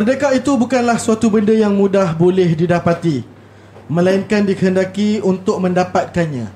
[0.00, 3.20] Merdeka itu bukanlah suatu benda yang mudah boleh didapati
[3.84, 6.48] Melainkan dikehendaki untuk mendapatkannya.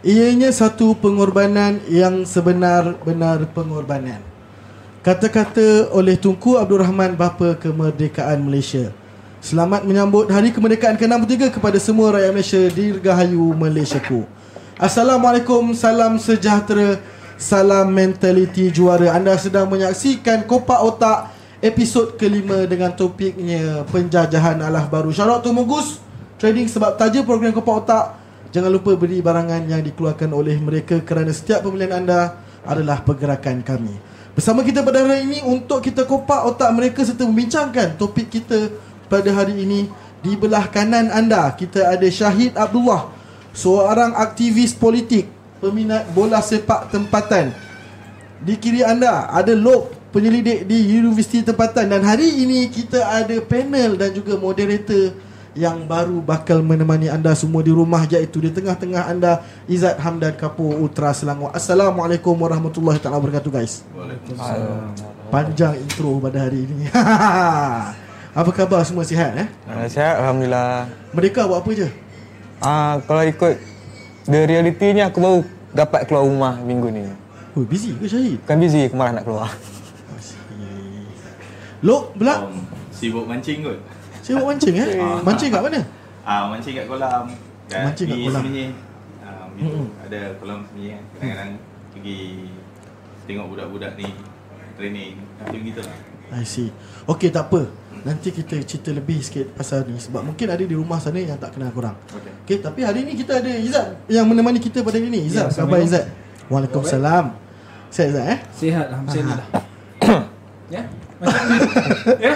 [0.00, 4.24] Ianya satu pengorbanan yang sebenar-benar pengorbanan.
[5.04, 8.88] Kata-kata oleh Tunku Abdul Rahman Bapa Kemerdekaan Malaysia.
[9.44, 14.24] Selamat menyambut Hari Kemerdekaan ke-63 kepada semua rakyat Malaysia Dirgahayu Malaysiaku.
[14.80, 16.96] Assalamualaikum, salam sejahtera
[17.36, 19.12] Salam mentaliti juara.
[19.12, 26.04] Anda sedang menyaksikan Kopak Otak Episod kelima dengan topiknya Penjajahan alah baru Syarat tu Mugus
[26.36, 28.04] Trading sebab taja program Kopak Otak.
[28.52, 33.96] Jangan lupa beri barangan yang dikeluarkan oleh mereka Kerana setiap pembelian anda adalah pergerakan kami.
[34.36, 38.76] Bersama kita pada hari ini Untuk kita kopak otak mereka Serta membincangkan topik kita
[39.08, 39.88] pada hari ini
[40.20, 43.08] Di belah kanan anda Kita ada Syahid Abdullah
[43.56, 45.24] Seorang aktivis politik
[45.56, 47.48] Peminat bola sepak tempatan.
[48.44, 53.98] Di kiri anda ada Lok Penyelidik di Universiti Tempatan Dan hari ini kita ada panel
[53.98, 55.14] dan juga moderator
[55.56, 60.76] yang baru bakal menemani anda semua di rumah iaitu di tengah-tengah anda Izzat Hamdan Kapur
[60.76, 61.48] Ultra Selangor.
[61.56, 63.80] Assalamualaikum warahmatullahi taala wabarakatuh guys.
[63.96, 64.92] Waalaikumsalam.
[65.32, 66.92] Panjang intro pada hari ini.
[68.38, 69.48] apa khabar semua sihat eh?
[69.64, 70.92] Uh, sihat alhamdulillah.
[71.16, 71.88] Mereka buat apa je?
[72.60, 73.56] Ah uh, kalau ikut
[74.28, 75.40] the reality ni aku baru
[75.72, 77.08] dapat keluar rumah minggu ni.
[77.56, 78.44] Oh, busy ke Syahid?
[78.44, 79.48] Bukan busy malah nak keluar.
[81.86, 82.58] Lok pula Um,
[82.90, 83.78] sibuk mancing kot.
[84.18, 84.88] sibuk mancing eh?
[84.98, 85.22] Ah.
[85.22, 85.80] Mancing kat mana?
[86.26, 87.24] Ah, mancing kat kolam.
[87.70, 88.42] Kat Mancing kat kolam.
[88.42, 88.66] Semenyi.
[89.22, 89.86] Ah, Mm-mm.
[90.02, 91.02] ada kolam semenyi kan.
[91.14, 91.50] Kadang-kadang
[91.94, 92.18] pergi
[93.24, 94.08] tengok budak-budak ni
[94.74, 95.14] training.
[95.38, 95.96] Macam gitu lah.
[96.26, 96.74] I see.
[97.06, 97.70] Okey tak apa.
[98.02, 101.54] Nanti kita cerita lebih sikit pasal ni sebab mungkin ada di rumah sana yang tak
[101.54, 101.94] kenal korang.
[102.10, 102.32] Okey.
[102.42, 105.22] Okey, tapi hari ni kita ada Izzat yang menemani kita pada hari ni.
[105.22, 105.86] Izzat, Ya, khabar Assalamualaikum.
[105.86, 106.04] Izzat?
[106.46, 107.24] Waalaikumsalam.
[107.88, 108.38] Sihat Izzat eh?
[108.50, 109.46] Sihat Alhamdulillah
[110.66, 110.82] Ya
[111.16, 111.58] Macam ni
[112.26, 112.34] Ya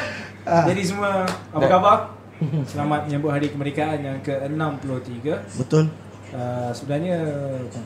[0.67, 1.99] Jadi semua Apa khabar
[2.65, 5.27] Selamat menyambut Hari Kemerdekaan Yang ke-63
[5.61, 5.85] Betul.
[6.33, 7.17] uh, Sebenarnya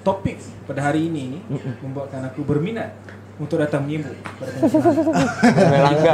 [0.00, 1.40] Topik pada hari ini ni
[1.82, 2.94] Membuatkan aku berminat
[3.34, 4.54] Untuk datang menyambut pada.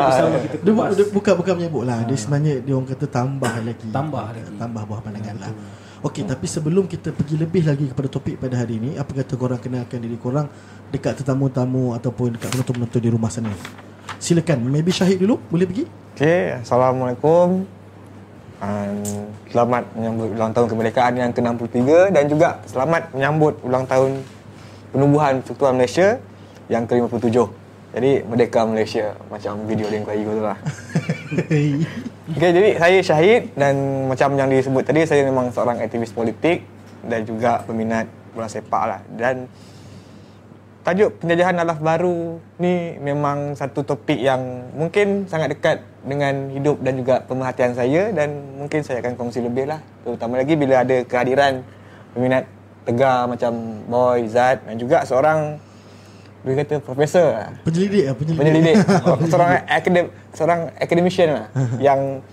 [0.09, 2.00] Bersama kita Dia, bu- kupas dia bukan bukan menyebut lah.
[2.09, 3.88] Dia sebenarnya dia orang kata tambah lagi.
[3.93, 4.56] Tambah lagi.
[4.56, 5.53] Tambah buah pandangan lah.
[6.00, 9.61] Okey, tapi sebelum kita pergi lebih lagi kepada topik pada hari ini, apa kata korang
[9.61, 10.49] kenalkan diri korang
[10.88, 13.53] dekat tetamu-tamu ataupun dekat penonton-penonton di rumah sana.
[14.20, 15.88] Silakan, maybe Syahid dulu boleh pergi?
[16.12, 17.64] Okey, assalamualaikum.
[18.61, 19.00] Um,
[19.49, 24.20] selamat menyambut ulang tahun kemerdekaan yang ke-63 dan juga selamat menyambut ulang tahun
[24.93, 26.20] penubuhan Persekutuan Malaysia
[26.69, 27.32] yang ke-57.
[27.96, 30.58] Jadi Merdeka Malaysia macam video Link Melayu tu lah.
[32.37, 36.61] Okey, jadi saya Syahid dan macam yang disebut tadi saya memang seorang aktivis politik
[37.08, 38.05] dan juga peminat
[38.37, 39.00] bola sepak lah.
[39.17, 39.49] Dan
[40.81, 46.97] tajuk penjajahan alaf baru ni memang satu topik yang mungkin sangat dekat dengan hidup dan
[46.97, 49.85] juga pemerhatian saya dan mungkin saya akan kongsi lebih lah.
[50.03, 51.61] Terutama lagi bila ada kehadiran
[52.17, 52.49] peminat
[52.88, 53.53] tegar macam
[53.87, 55.61] Boy, Zat dan juga seorang
[56.41, 58.41] boleh kata profesor lah Penyelidik lah, penyelidik.
[58.41, 58.77] penyelidik
[59.31, 61.47] seorang akadem seorang academician lah
[61.93, 62.25] yang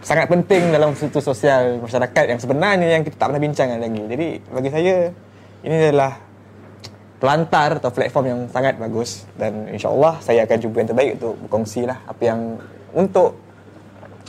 [0.00, 4.02] sangat penting dalam situ sosial masyarakat yang sebenarnya yang kita tak pernah bincangkan lagi.
[4.08, 4.94] Jadi bagi saya
[5.66, 6.27] ini adalah
[7.18, 11.82] pelantar atau platform yang sangat bagus dan insya-Allah saya akan cuba yang terbaik untuk berkongsi
[11.82, 12.40] lah apa yang
[12.94, 13.34] untuk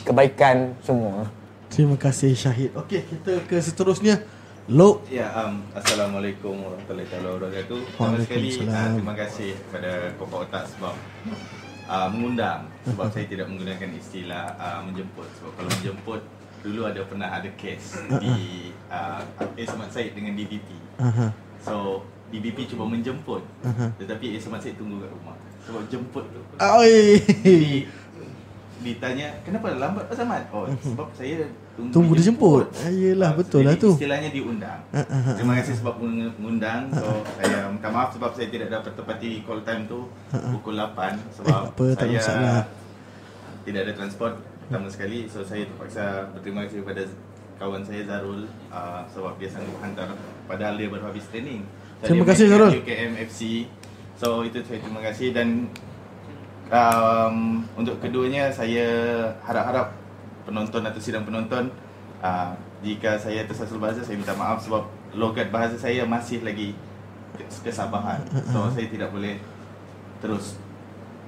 [0.03, 1.29] kebaikan semua.
[1.69, 2.73] Terima kasih Syahid.
[2.73, 4.25] Okey, kita ke seterusnya.
[4.69, 5.05] Lok.
[5.09, 7.79] Ya, um, Assalamualaikum warahmatullahi wabarakatuh.
[7.89, 8.85] Pertama sekali Waalaikumsalam.
[8.85, 9.91] uh, terima kasih kepada
[10.21, 10.95] Kopak Otak sebab
[11.89, 16.21] uh, mengundang sebab saya tidak menggunakan istilah uh, menjemput sebab kalau menjemput
[16.61, 19.21] dulu ada pernah ada kes di uh,
[19.57, 20.69] Ismat Said dengan DBP.
[21.01, 21.33] Aha.
[21.65, 23.89] So DBP cuba menjemput Aha.
[23.95, 25.35] tetapi Ismat Said tunggu kat rumah.
[25.61, 26.41] Sebab jemput tu.
[26.55, 27.17] Oi.
[27.19, 27.85] Jadi
[28.79, 30.43] ditanya kenapa lambat Pak Samad?
[30.49, 31.43] Oh sebab saya
[31.75, 32.65] tunggu, Tunggu dijemput.
[32.79, 33.91] Ah, yelah, Ah, betul lah tu.
[33.91, 34.79] Istilahnya diundang.
[34.89, 35.03] Ah,
[35.35, 36.87] Terima kasih sebab meng- mengundang.
[36.89, 37.03] So
[37.35, 40.95] saya minta maaf sebab saya tidak dapat tepati call time tu pukul 8
[41.29, 42.61] sebab Ah, Eh, apa, saya masalah.
[43.61, 45.19] tidak ada transport pertama sekali.
[45.25, 47.03] So saya terpaksa berterima kasih kepada
[47.57, 50.07] kawan saya Zarul uh, sebab dia sanggup hantar
[50.45, 51.67] padahal dia baru habis training.
[51.99, 52.71] Terima kasih, main kat Zarul.
[52.83, 53.39] UKM FC.
[54.15, 55.67] So itu saya terima kasih dan
[56.71, 58.87] um, untuk keduanya saya
[59.43, 59.95] harap-harap
[60.43, 61.71] penonton atau sidang penonton
[62.19, 66.75] uh, jika saya tersasul bahasa saya minta maaf sebab logat bahasa saya masih lagi
[67.35, 68.23] kes- kesabahan.
[68.51, 69.39] So saya tidak boleh
[70.19, 70.59] terus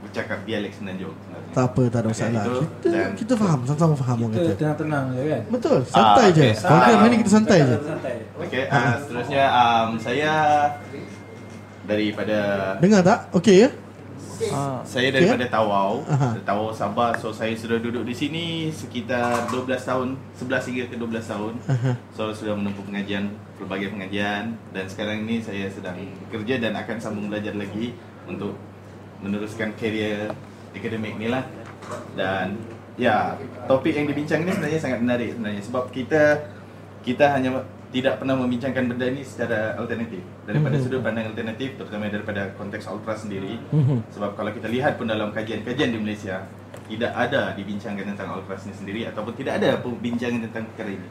[0.02, 1.14] bercakap dialek Semenanjung.
[1.16, 1.50] sebenarnya.
[1.52, 2.44] Tak apa, tak ada masalah.
[2.44, 2.62] itu.
[2.64, 6.42] Kita Dan- kita faham, sama-sama faham orang Kita tenang-tenang je kan Betul, santai Ah, je.
[6.42, 6.54] okey.
[6.58, 7.76] Program Ah, hari ni kita santai je.
[7.78, 10.32] Santai Okey, uh, seterusnya um, saya
[11.84, 12.38] daripada
[12.78, 13.20] Dengar tak?
[13.32, 13.70] Okey ya?
[14.50, 14.82] Ah.
[14.82, 16.34] Saya daripada Tawau, Aha.
[16.42, 17.14] Tawau Sabah.
[17.14, 21.54] So saya sudah duduk di sini sekitar 12 tahun, 11 hingga ke 12 tahun.
[21.68, 21.94] Aha.
[22.12, 25.94] So sudah menempuh pengajian, pelbagai pengajian dan sekarang ini saya sedang
[26.26, 27.94] bekerja dan akan sambung belajar lagi
[28.26, 28.58] untuk
[29.22, 30.34] meneruskan karier
[30.74, 31.46] akademik ni lah.
[32.18, 32.58] Dan
[32.98, 36.22] ya, topik yang dibincang ni sebenarnya sangat menarik sebenarnya sebab kita
[37.02, 40.84] kita hanya tidak pernah membincangkan benda ni secara alternatif daripada Mhm.
[40.86, 44.16] sudut pandang alternatif terutama daripada konteks ultra sendiri Mhm.
[44.16, 46.48] sebab kalau kita lihat pun dalam kajian-kajian di Malaysia
[46.88, 51.10] tidak ada dibincangkan tentang ultras ni sendiri ataupun tidak ada perbincangan tentang perkara ini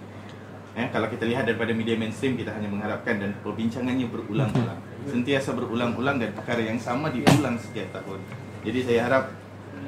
[0.70, 6.16] Eh, kalau kita lihat daripada media mainstream kita hanya mengharapkan dan perbincangannya berulang-ulang sentiasa berulang-ulang
[6.16, 8.20] dan perkara yang sama diulang setiap tahun
[8.60, 9.24] jadi saya harap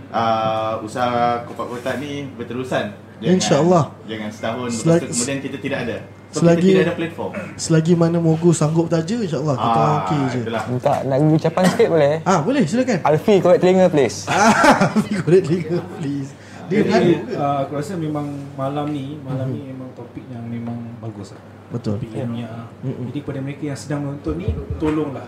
[0.09, 3.85] uh, usaha kopak kotak ni berterusan Jangan- InsyaAllah.
[4.05, 7.33] jangan setahun lepas Selagi- tu kemudian kita tidak ada so selagi- kita tidak ada platform
[7.55, 10.65] Selagi mana Mogu sanggup taja InsyaAllah kita Ah, okey je itulah.
[10.67, 12.15] Minta lagu ucapan sikit boleh?
[12.25, 14.27] Ah boleh silakan Alfi korek telinga please.
[14.33, 16.31] Ah, Korek telinga please
[16.67, 21.31] Dia Jadi uh, aku rasa memang malam ni Malam ni memang topik yang memang bagus
[21.31, 23.09] lah Betul ilmiah Mm-mm.
[23.09, 25.25] Jadi kepada mereka yang sedang menonton ni Tolonglah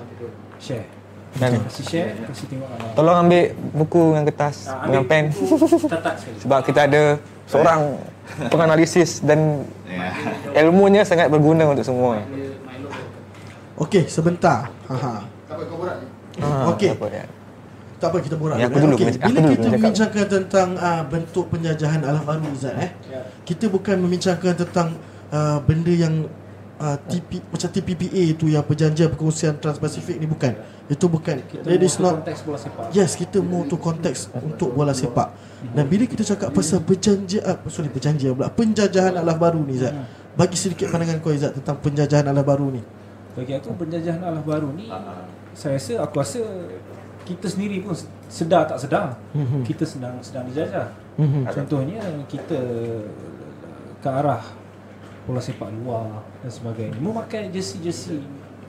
[0.60, 0.84] Share
[1.34, 3.42] Dan Kasih share Kasih tengok uh, tolong ambil
[3.72, 5.24] buku dengan kertas ah, dengan pen
[6.38, 7.02] sebab kita ada
[7.44, 7.80] seorang
[8.52, 10.10] penganalisis dan Ya.
[10.58, 12.18] ilmunya sangat berguna untuk semua.
[13.76, 15.22] Okey sebentar Haha.
[16.42, 16.94] Ah, Okey.
[16.94, 17.26] apa ya?
[17.94, 19.70] Tak apa kita borak Ya, aku dulu, aku Bila dulu kita cakap.
[19.72, 23.22] membincangkan tentang uh, Bentuk penjajahan alam baru Izzat eh Ya.
[23.46, 24.98] Kita bukan membincangkan tentang
[25.34, 26.30] uh, Benda yang
[26.78, 30.54] uh, TP, Macam TPPA tu Yang perjanjian perkongsian Trans-Pasifik ni bukan
[30.86, 34.70] Itu bukan Kita That is not konteks bola sepak Yes, kita mau tu konteks untuk
[34.70, 35.34] bola sepak.
[35.64, 39.96] Dan bila kita cakap pasal perjanjian, ah, sorry perjanjian pula, penjajahan alam baru ni Zat.
[40.36, 42.84] Bagi sedikit pandangan kau Izzat tentang penjajahan alam baru ni.
[43.34, 44.86] Bagi aku penjajahan alam baru ni
[45.58, 46.38] Saya rasa Aku rasa
[47.26, 47.90] Kita sendiri pun
[48.30, 49.66] Sedar tak sedar Mhm.
[49.66, 50.86] Kita sedang sedang dijajah
[51.18, 51.42] Mhm.
[51.50, 51.98] Contohnya
[52.30, 52.54] Kita
[53.98, 54.42] Ke arah
[55.24, 58.20] Bola sepak luar Dan sebagainya Memakai jersey-jersey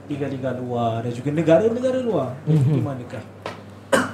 [0.08, 2.72] Liga-liga luar Dan juga negara-negara luar Mhm.
[2.72, 3.24] Di manakah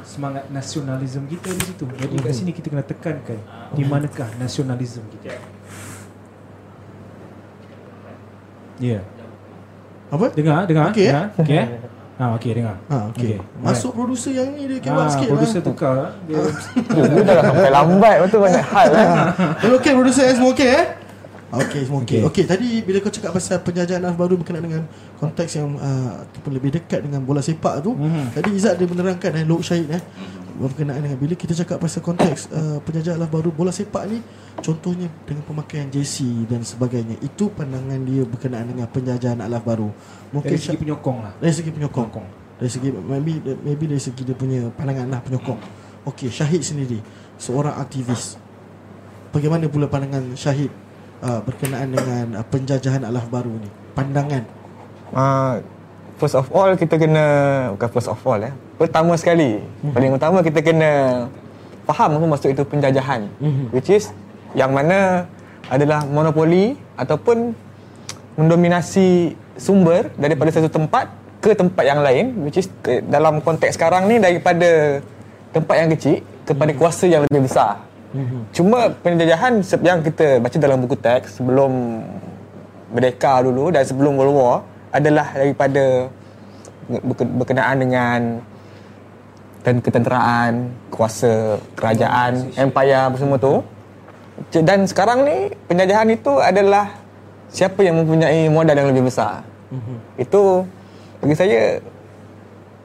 [0.02, 3.38] Semangat nasionalisme kita di situ Jadi kat sini kita kena tekankan
[3.72, 5.32] Di manakah nasionalisme kita
[8.82, 9.02] Ya yeah.
[10.12, 10.28] Apa?
[10.37, 10.92] Dengar, dengar.
[10.92, 11.12] Okey, eh?
[11.12, 11.26] dengar.
[11.40, 11.56] Okey.
[11.56, 11.66] eh?
[12.20, 12.76] Ha, okey dengar.
[12.92, 13.40] Ha, okey.
[13.64, 15.66] Masuk producer yang ni dia kewak ha, sikit producer lah.
[15.72, 16.11] tukar lah.
[16.28, 16.37] Dia
[16.92, 18.88] Dulu dah lah sampai lambat betul banyak hal.
[18.92, 20.84] Eh, okey producer semua okey eh?
[21.52, 22.25] Okey, semua okey.
[22.25, 22.28] Okey.
[22.32, 24.82] Okey, tadi bila kau cakap pasal penjajahan alam baru berkenaan dengan
[25.21, 28.32] konteks yang uh, ataupun lebih dekat dengan bola sepak tu, Mhm.
[28.32, 30.00] tadi Izzat dia menerangkan eh Lok Syahid eh
[30.52, 34.21] berkenaan dengan bila kita cakap pasal konteks uh, penjajahan alam baru bola sepak ni
[34.61, 37.21] contohnya dengan pemakaian jersey dan sebagainya.
[37.21, 39.88] Itu pandangan dia berkenaan dengan penjajahan alam baru.
[40.32, 41.32] Mungkin dari segi penyokong lah.
[41.37, 42.09] dari segi penyokong.
[42.09, 42.28] Penyokong.
[42.61, 45.61] Dari segi maybe maybe dari segi dia punya pandangan lah penyokong.
[46.09, 46.97] Okey, Syahid sendiri
[47.37, 48.40] seorang aktivis.
[49.32, 50.68] Bagaimana pula pandangan Syahid
[51.22, 53.70] uh, berkenaan dengan uh, penjajahan alam baru ni?
[53.94, 54.42] Pandangan.
[55.14, 55.62] Uh,
[56.18, 57.24] first of all kita kena
[57.78, 58.52] bukan first of all eh.
[58.76, 59.62] Pertama sekali,
[59.94, 61.24] paling utama kita kena
[61.86, 63.30] faham apa maksud itu penjajahan.
[63.38, 63.70] Mhm.
[63.70, 64.10] Which is
[64.58, 65.30] yang mana
[65.70, 67.54] adalah monopoli ataupun
[68.36, 71.08] mendominasi sumber daripada satu tempat
[71.42, 75.02] ke tempat yang lain which is ke, dalam konteks sekarang ni daripada
[75.52, 77.82] tempat yang kecil kepada kuasa yang lebih besar.
[78.52, 82.04] Cuma penjajahan yang kita baca dalam buku teks sebelum
[82.92, 84.57] merdeka dulu dan sebelum World War
[84.92, 86.12] adalah daripada
[86.88, 88.21] berke- berkenaan dengan
[89.62, 93.62] dan ketenteraan, kuasa kerajaan, empire apa semua tu.
[94.52, 96.90] Dan sekarang ni penjajahan itu adalah
[97.49, 99.47] siapa yang mempunyai modal yang lebih besar.
[100.19, 100.66] Itu
[101.23, 101.78] bagi saya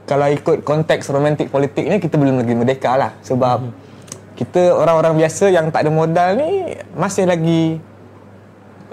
[0.07, 3.59] kalau ikut konteks romantik politik ni kita belum lagi merdeka lah sebab
[4.37, 7.81] kita orang-orang biasa yang tak ada modal ni masih lagi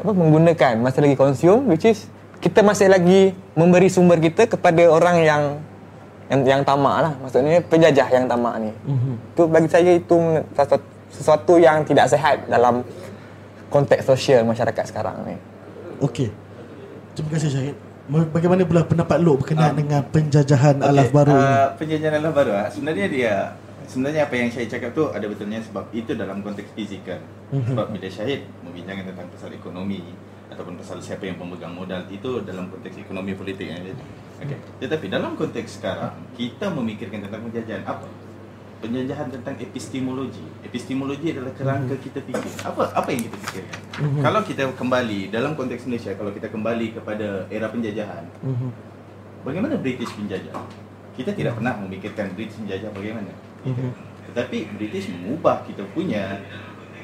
[0.01, 2.09] apa menggunakan masih lagi consume which is
[2.41, 5.43] kita masih lagi memberi sumber kita kepada orang yang
[6.29, 7.13] yang, yang tamak lah.
[7.21, 8.71] Maksudnya penjajah yang tamak ni.
[9.33, 10.17] Itu bagi saya itu
[10.57, 12.85] sesuatu, sesuatu yang tidak sehat dalam
[13.69, 15.37] konteks sosial masyarakat sekarang ni.
[16.01, 16.29] Okey.
[17.17, 17.77] Terima kasih Syahid.
[18.05, 22.53] Ma- Bagaimana pula pendapat Lok berkenaan dengan penjajahan Okey, alam baru uh, Penjajahan alam baru
[22.53, 23.35] ah, sebenarnya dia
[23.87, 27.21] sebenarnya apa yang saya cakap tu ada betulnya sebab itu dalam konteks fizikal.
[27.53, 27.73] Mhm.
[27.73, 30.01] Sebab bila Syahid membincangkan tentang pasal ekonomi
[30.49, 33.93] ataupun pasal siapa yang pemegang modal itu dalam konteks ekonomi politik ada.
[34.43, 34.59] Okey.
[34.85, 38.07] Tetapi dalam konteks sekarang kita memikirkan tentang penjajahan apa?
[38.85, 40.45] Penjajahan tentang epistemologi.
[40.61, 42.53] Epistemologi adalah kerangka kita fikir.
[42.69, 43.81] Apa apa yang kita fikirkan?
[43.97, 44.21] Mhm.
[44.21, 48.69] Kalau kita kembali dalam konteks Malaysia, kalau kita kembali kepada era penjajahan, Mhm.
[49.45, 50.57] Bagaimana British penjajah?
[51.15, 53.31] kita tidak pernah memikirkan British menjajah bagaimana.
[53.65, 53.85] Gitu.
[54.33, 56.41] Tetapi British mengubah kita punya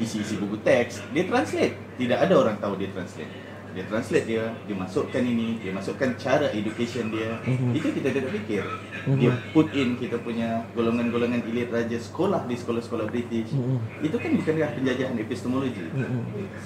[0.00, 1.76] isi-isi buku teks, dia translate.
[2.00, 3.28] Tidak ada orang tahu dia translate.
[3.70, 7.38] Dia translate dia, dia masukkan ini, dia masukkan cara education dia.
[7.46, 7.70] Mhm.
[7.76, 8.64] Itu kita tidak fikir.
[9.06, 9.18] Mhm.
[9.20, 13.54] Dia put in kita punya golongan-golongan elit raja sekolah di sekolah-sekolah British.
[13.54, 14.02] Mhm.
[14.02, 15.86] Itu kan bukankah penjajahan epistemologi.
[15.86, 16.20] Mhm.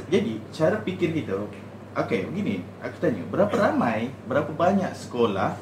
[0.08, 1.36] Jadi cara fikir kita
[1.94, 5.54] Okey, begini, aku tanya, berapa ramai, berapa banyak sekolah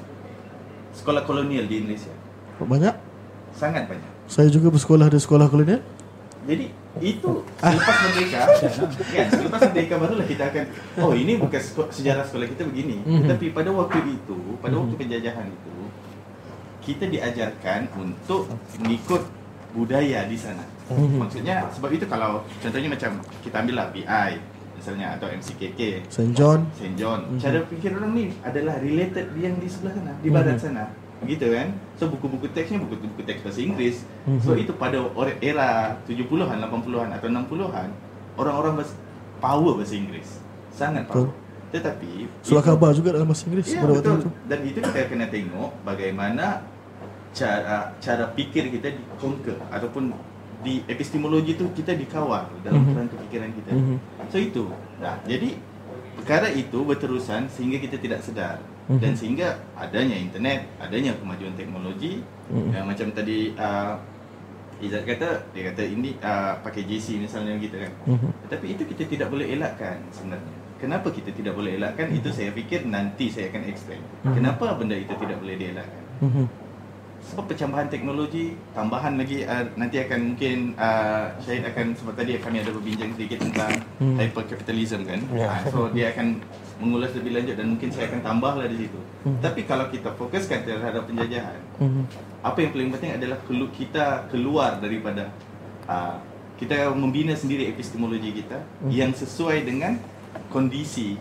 [0.97, 2.09] sekolah kolonial di Indonesia?
[2.57, 2.97] Banyak.
[3.53, 4.12] Sangat banyak.
[4.33, 5.85] Saya juga bersekolah di sekolah kolonial.
[6.49, 6.73] Jadi
[7.05, 8.41] itu selepas merdeka,
[9.13, 9.27] kan?
[9.29, 10.65] Selepas merdeka barulah kita akan,
[11.05, 11.61] oh ini bukan
[11.93, 13.05] sejarah sekolah kita begini.
[13.05, 13.29] Mhm.
[13.29, 15.77] Tetapi pada waktu itu, pada waktu penjajahan itu,
[16.81, 18.49] kita diajarkan untuk
[18.81, 19.23] mengikut
[19.77, 20.65] budaya di sana.
[20.89, 21.29] Mhm.
[21.29, 24.33] Maksudnya sebab itu kalau contohnya macam kita ambillah BI
[24.73, 26.33] misalnya atau MCKK St.
[26.33, 26.67] John.
[26.75, 26.97] St.
[26.97, 27.21] John.
[27.29, 27.39] Mhm.
[27.39, 30.89] Cara fikir orang ni adalah related yang di sebelah sana, di barat sana.
[31.23, 31.69] Begitu kan?
[31.95, 34.03] So buku-buku teksnya buku-buku teks bahasa Inggeris.
[34.43, 34.63] So Mhm.
[34.67, 34.99] itu pada
[35.39, 37.89] era 70-an, 80-an atau 60-an,
[38.35, 38.95] orang-orang bahasa,
[39.39, 40.31] power bahasa Inggeris.
[40.75, 41.31] Sangat power.
[41.73, 44.19] Tetapi Surat itu- khabar juga dalam bahasa Inggeris Ya pada waktu betul.
[44.19, 44.31] itu.
[44.45, 46.47] Dan itu kita kena tengok bagaimana
[47.33, 50.13] cara cara fikir kita dikonquer ataupun
[50.61, 52.93] di epistemologi tu kita dikawal dalam Mhm.
[52.93, 53.71] kerangka fikiran kita.
[53.73, 53.97] Mhm.
[54.29, 54.65] So itu.
[55.01, 55.57] Nah, jadi
[56.13, 58.61] perkara itu berterusan sehingga kita tidak sedar
[58.91, 58.99] Mhm.
[58.99, 59.49] dan sehingga
[59.79, 62.19] adanya internet, adanya kemajuan teknologi
[62.51, 62.71] Mhm.
[62.75, 63.95] yang macam tadi uh,
[64.83, 67.93] Izzat kata dia kata ini uh, pakai JC misalnya gitu kan.
[68.03, 68.29] Mhm.
[68.51, 70.55] Tetapi itu kita tidak boleh elakkan sebenarnya.
[70.83, 72.11] Kenapa kita tidak boleh elakkan?
[72.11, 74.03] Itu saya fikir nanti saya akan explain.
[74.27, 74.35] Mhm.
[74.35, 76.03] Kenapa benda itu tidak boleh dielakkan?
[76.19, 76.45] Mhm.
[77.23, 82.57] Sebab pencambahan teknologi, tambahan lagi uh, nanti akan mungkin uh, Syahid akan sebab tadi kami
[82.59, 83.73] ada berbincang sedikit tentang
[84.03, 84.19] Hmm.
[84.19, 85.23] hypercapitalism kan.
[85.31, 85.47] Ya.
[85.47, 86.43] Uh, so dia akan
[86.77, 89.01] mengulas lebih lanjut dan mungkin saya akan tambahlah di situ.
[89.23, 89.39] Hmm.
[89.39, 92.03] Tapi kalau kita fokuskan terhadap penjajahan, Mhm.
[92.41, 95.31] apa yang paling penting adalah kelu- kita keluar daripada
[95.85, 96.15] uh,
[96.55, 98.91] kita membina sendiri epistemologi kita Mhm.
[98.91, 99.99] yang sesuai dengan
[100.49, 101.19] kondisi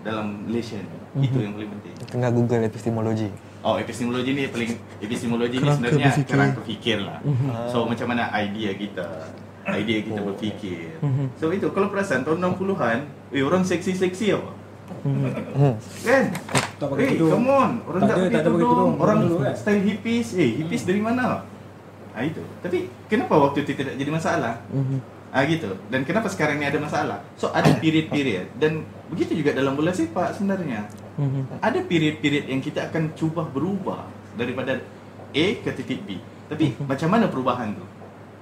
[0.00, 1.26] dalam Malaysia ni.
[1.26, 1.94] Itu yang paling penting.
[2.06, 3.28] Tengah Google epistemologi.
[3.60, 4.70] Oh, epistemologi ni paling
[5.00, 6.28] epistemologi ni sebenarnya berfikir.
[6.28, 7.18] kerangka fikir lah.
[7.22, 7.48] Mhm.
[7.66, 9.06] So macam mana idea kita,
[9.66, 10.26] idea kita Oh.
[10.28, 11.00] berfikir.
[11.00, 11.32] Mhm.
[11.34, 12.98] So itu kalau perasan tahun 60-an,
[13.30, 14.52] eh orang seksi-seksi apa?
[15.04, 15.76] Hmm.
[16.00, 16.24] Kan?
[16.74, 17.30] Tak pakai Eh, tudung.
[17.34, 17.70] come on.
[17.84, 18.92] Orang Tak tak, ada- tak pakai tudung.
[18.96, 19.54] Orang Dulu kan?
[19.54, 20.28] style hippies.
[20.34, 21.44] Eh, hippies dari mana?
[22.10, 22.42] Ah itu.
[22.60, 24.54] Tapi kenapa waktu itu tidak jadi masalah?
[24.68, 24.98] Mhm.
[25.28, 25.66] Ah gitu.
[25.88, 27.18] Dan kenapa sekarang ni ada masalah?
[27.34, 30.86] So ada period-period dan begitu juga dalam bola sepak sebenarnya.
[31.16, 31.58] Mhm.
[31.58, 34.78] Ada period-period yang kita akan cuba berubah daripada
[35.30, 36.22] A ke titik B.
[36.46, 37.82] Tapi macam mana perubahan tu?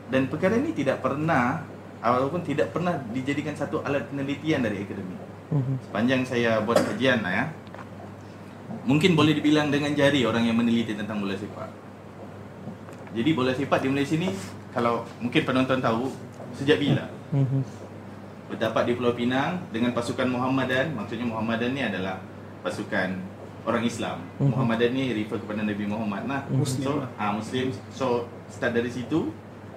[0.07, 1.65] Dan perkara ini tidak pernah
[1.99, 5.32] ataupun tidak pernah dijadikan satu alat penelitian dari akademik.
[5.52, 5.75] Mhm.
[5.85, 7.44] Sepanjang saya buat kajian lah ya.
[8.88, 11.68] Mungkin boleh dibilang dengan jari orang yang meneliti tentang bola sepak.
[13.12, 14.32] Jadi bola sepak di Malaysia ni
[14.73, 16.09] kalau mungkin penonton tahu
[16.56, 17.04] sejak bila?
[17.37, 17.61] Mhm.
[18.49, 20.97] Berdapat di Pulau Pinang dengan pasukan Muhammadan.
[20.97, 22.16] Maksudnya Muhammadan ni adalah
[22.64, 23.21] pasukan
[23.68, 24.25] orang Islam.
[24.40, 24.49] Mhm.
[24.56, 26.40] Muhammadan ni refer kepada Nabi Muhammad lah.
[26.49, 27.66] Muslim So, ah Muslim.
[27.92, 28.06] So
[28.49, 29.28] start dari situ.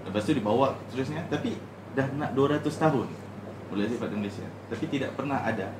[0.08, 1.27] Lepas tu dibawa terusnya.
[1.27, 1.60] Tapi
[1.96, 3.25] dah nak 200 tahun
[3.70, 4.48] bola sepak di Malaysia.
[4.70, 5.72] Tapi tidak pernah ada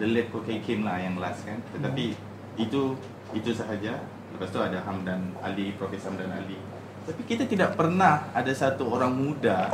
[0.00, 1.60] the late Kokai Kim lah yang last kan.
[1.76, 2.16] Tetapi
[2.56, 2.96] itu
[3.36, 4.00] itu sahaja.
[4.30, 6.56] Lepas tu ada Hamdan Ali, Profesor Hamdan Ali.
[7.04, 9.68] Tapi kita tidak pernah ada satu orang muda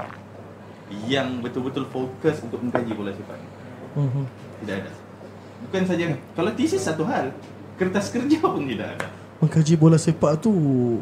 [1.11, 3.49] yang betul-betul fokus untuk mengkaji bola sepak ni.
[3.97, 4.25] Mhm.
[4.65, 4.93] Tidak ada.
[5.67, 6.05] Bukan saja
[6.37, 7.33] kalau tesis satu hal,
[7.77, 9.09] kertas kerja pun tidak ada.
[9.37, 10.49] Mengkaji bola sepak tu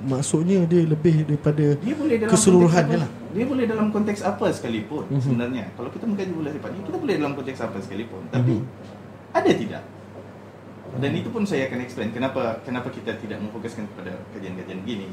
[0.02, 3.30] maksudnya dia lebih daripada Dia boleh dalam Keseluruhannya konteks lah.
[3.30, 5.20] Dia boleh dalam konteks apa sekalipun Mhm.
[5.22, 5.64] sebenarnya.
[5.72, 8.22] Kalau kita mengkaji bola sepak ni, kita boleh dalam konteks apa sekalipun.
[8.34, 8.66] Tapi Mhm.
[9.30, 9.82] ada tidak?
[10.94, 15.06] Dan itu pun saya akan explain kenapa kenapa kita tidak memfokuskan kepada kajian-kajian gini.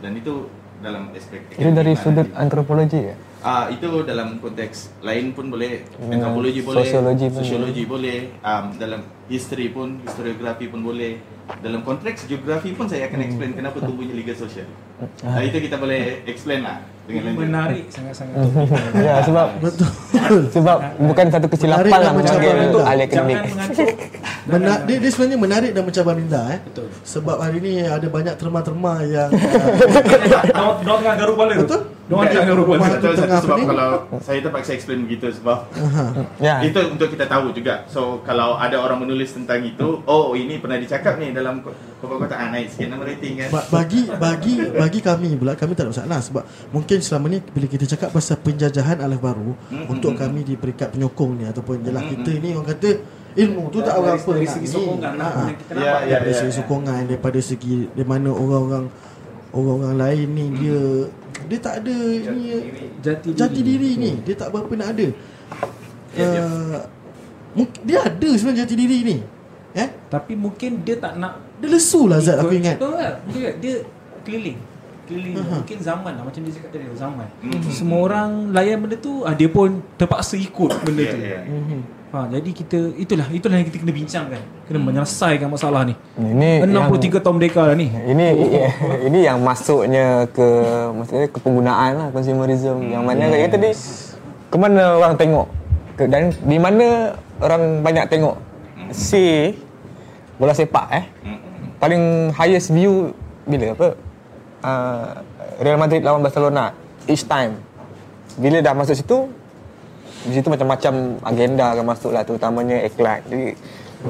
[0.00, 0.48] Dan itu
[0.78, 2.36] dalam aspek Itu dari sudut nanti.
[2.38, 3.16] antropologi ya?
[3.38, 8.64] Ah itu dalam konteks lain pun boleh, Hmm, antropologi boleh, sosiologi pun sosiologi boleh, um,
[8.76, 11.16] dalam history pun, historiografi pun boleh.
[11.48, 14.68] Dalam konteks geografi pun saya akan explain kenapa tumbuhnya liga sosial.
[15.24, 17.40] Ah, itu kita boleh explain lah dengan lanjut.
[17.42, 18.36] Menarik sangat-sangat.
[19.08, 19.88] ya sebab betul.
[20.52, 22.80] sebab bukan satu kesilapan lah mencabar mengambil minda.
[22.84, 23.38] ahli akademik.
[24.48, 26.60] Mena- dia, dia sebenarnya menarik dan mencabar minda eh.
[26.62, 26.86] Betul.
[27.02, 29.28] Sebab hari ni ada banyak terma-terma yang
[30.48, 31.60] Diorang diorang tengah garu kepala tu.
[31.64, 31.80] Betul.
[32.08, 32.84] Diorang tengah garu kepala.
[32.88, 33.08] Satu,
[33.42, 33.88] sebab kalau
[34.20, 35.58] saya terpaksa explain begitu sebab.
[36.38, 36.60] Ya.
[36.60, 37.84] itu untuk kita tahu juga.
[37.86, 42.34] So kalau ada orang menulis tentang itu, oh ini pernah dicakap ni dalam ko- kota-kota
[42.34, 43.48] ah, naik sikit nama rating kan.
[43.50, 47.66] Ba- bagi bagi bagi kami pula kami tak ada masalah sebab mungkin selama ni bila
[47.66, 51.80] kita cakap pasal penjajahan alaf baru Mm, untuk mm, kami di peringkat penyokong ni ataupun
[51.80, 52.90] jelah Mm, kita ni orang kata
[53.34, 54.72] ilmu tu tak Dari- apa dari segi ni.
[54.72, 55.42] sokongan lah Ha.
[55.52, 56.00] kita Ya, nampak.
[56.04, 56.16] ya.
[56.18, 58.84] Dari segi sokongan daripada segi di mana orang-orang
[59.48, 60.80] orang-orang lain ni dia
[61.44, 61.96] dia tak ada
[62.28, 62.42] ni
[62.98, 63.36] Jati diri.
[63.36, 65.06] jati diri ni dia tak berapa nak ada.
[66.12, 66.42] Ya, ya.
[66.42, 66.78] Uh,
[67.54, 69.16] mungkin dia ada sebenarnya jati diri ni.
[69.72, 69.88] Eh?
[70.08, 72.76] Tapi mungkin dia tak nak Dia lesu lah Zat aku ingat.
[72.76, 73.14] Betul tak?
[73.22, 73.54] Betul tak?
[73.60, 73.74] Dia
[74.20, 74.58] keliling
[75.08, 75.40] Keliling.
[75.40, 75.64] Aha.
[75.64, 77.26] Mungkin zaman lah Macam dia cakap tadi Zaman.
[77.40, 77.70] Mhm.
[77.72, 81.18] Semua orang layan benda tu ah, Dia pun terpaksa ikut benda Ya, tu.
[81.18, 81.40] ya.
[81.48, 81.80] Mhm.
[82.12, 84.40] ha, Jadi kita Itulah Itulah yang kita kena bincangkan.
[84.68, 85.96] Kena menyelesaikan masalah ni.
[86.20, 87.88] Ini 63 tahun merdeka lah ni.
[87.88, 88.26] Ini
[89.08, 90.44] ini yang masuknya ke
[90.92, 92.84] maksudnya ke penggunaan lah consumerism.
[92.84, 93.48] Yang mana yeah.
[93.48, 93.72] tadi
[94.52, 95.46] ke mana orang tengok?
[95.96, 98.36] Ke, dan di mana orang banyak tengok?
[98.92, 99.56] Si
[100.36, 101.04] bola sepak eh.
[101.80, 103.16] Paling highest view
[103.48, 103.72] bila?
[103.72, 103.96] Apa
[104.62, 105.22] uh,
[105.62, 106.74] Real Madrid lawan Barcelona
[107.10, 107.58] each time.
[108.38, 109.18] Bila dah masuk situ
[110.26, 113.22] di situ macam-macam agenda akan masuk lah terutamanya iklan.
[113.26, 113.46] Jadi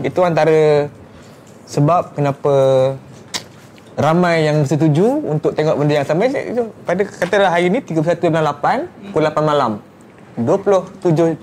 [0.04, 0.88] itu antara
[1.68, 2.54] sebab kenapa
[3.98, 6.28] ramai yang setuju untuk tengok benda yang sama.
[6.30, 9.72] Itu pada katalah hari ni 31 bulan 8 pukul 8 malam.
[10.38, 11.34] 27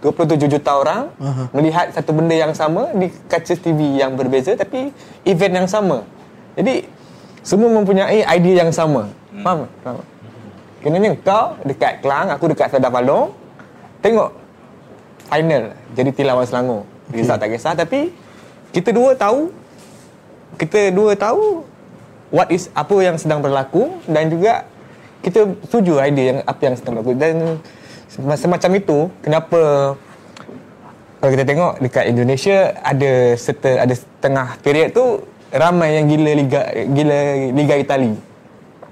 [0.00, 1.52] 27 juta orang Aha.
[1.52, 4.92] melihat satu benda yang sama di kaca TV yang berbeza tapi
[5.28, 6.04] event yang sama.
[6.56, 6.88] Jadi
[7.40, 9.08] semua mempunyai idea yang sama.
[9.40, 9.64] Faham?
[9.80, 10.04] Faham?
[10.80, 13.36] Kenanya kau dekat Kelang aku dekat Sadar Palong
[14.00, 14.32] tengok
[15.28, 16.88] final jadi tilawan Selangor.
[17.12, 18.14] Result tak kisah tapi
[18.72, 19.52] kita dua tahu
[20.56, 21.66] kita dua tahu
[22.32, 24.64] what is apa yang sedang berlaku dan juga
[25.20, 27.12] kita setuju idea yang apa yang sedang berlaku.
[27.18, 27.60] Dan
[28.08, 29.60] sem- semacam itu kenapa
[31.20, 35.20] kalau kita tengok dekat Indonesia ada serta ada setengah period tu
[35.50, 36.60] ramai yang gila liga
[36.94, 37.18] gila
[37.54, 38.12] liga Itali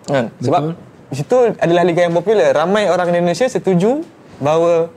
[0.07, 0.75] kan sebab
[1.09, 4.05] di situ adalah liga yang popular ramai orang Indonesia setuju
[4.39, 4.93] bahawa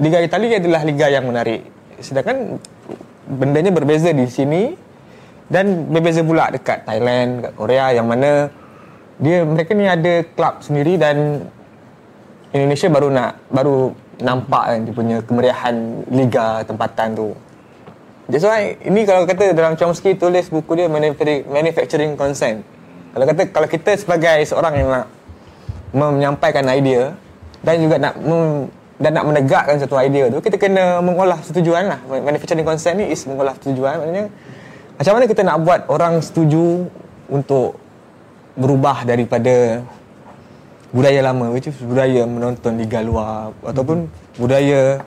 [0.00, 1.60] Liga Itali adalah liga yang menarik.
[2.00, 2.56] Sedangkan
[3.28, 4.72] bendanya berbeza di sini
[5.52, 8.48] dan berbeza pula dekat Thailand, dekat Korea yang mana
[9.20, 11.44] dia mereka ni ada klub sendiri dan
[12.56, 13.92] Indonesia baru nak baru
[14.24, 15.76] nampak kan dia punya kemeriahan
[16.08, 17.36] liga tempatan tu.
[18.30, 22.62] That's why ini kalau kata dalam Chomsky tulis buku dia manufacturing, consent.
[23.10, 25.06] Kalau kata kalau kita sebagai seorang yang nak
[25.90, 27.18] menyampaikan idea
[27.66, 28.14] dan juga nak
[29.02, 31.98] dan nak menegakkan satu idea tu kita kena mengolah setujuan lah.
[32.06, 33.98] Manufacturing consent ni is mengolah setujuan.
[33.98, 34.30] Maknanya
[34.94, 36.86] macam mana kita nak buat orang setuju
[37.26, 37.74] untuk
[38.54, 39.82] berubah daripada
[40.94, 45.02] budaya lama which is budaya menonton liga luar ataupun budaya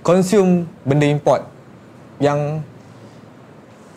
[0.00, 1.44] consume benda import
[2.18, 2.62] yang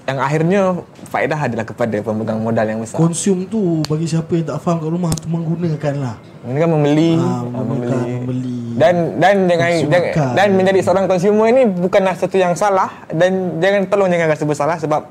[0.10, 0.62] yang akhirnya
[1.08, 2.98] faedah adalah kepada pemegang modal yang besar.
[2.98, 6.16] Konsum tu bagi siapa yang tak faham kat rumah tu menggunakan lah.
[6.42, 8.60] Ini kan membeli, Ah, ah, menggunakan, membeli.
[8.82, 13.82] Dan dan jangan, jangan dan menjadi seorang konsumer ini bukanlah satu yang salah dan jangan
[13.88, 15.02] tolong jangan rasa bersalah sebab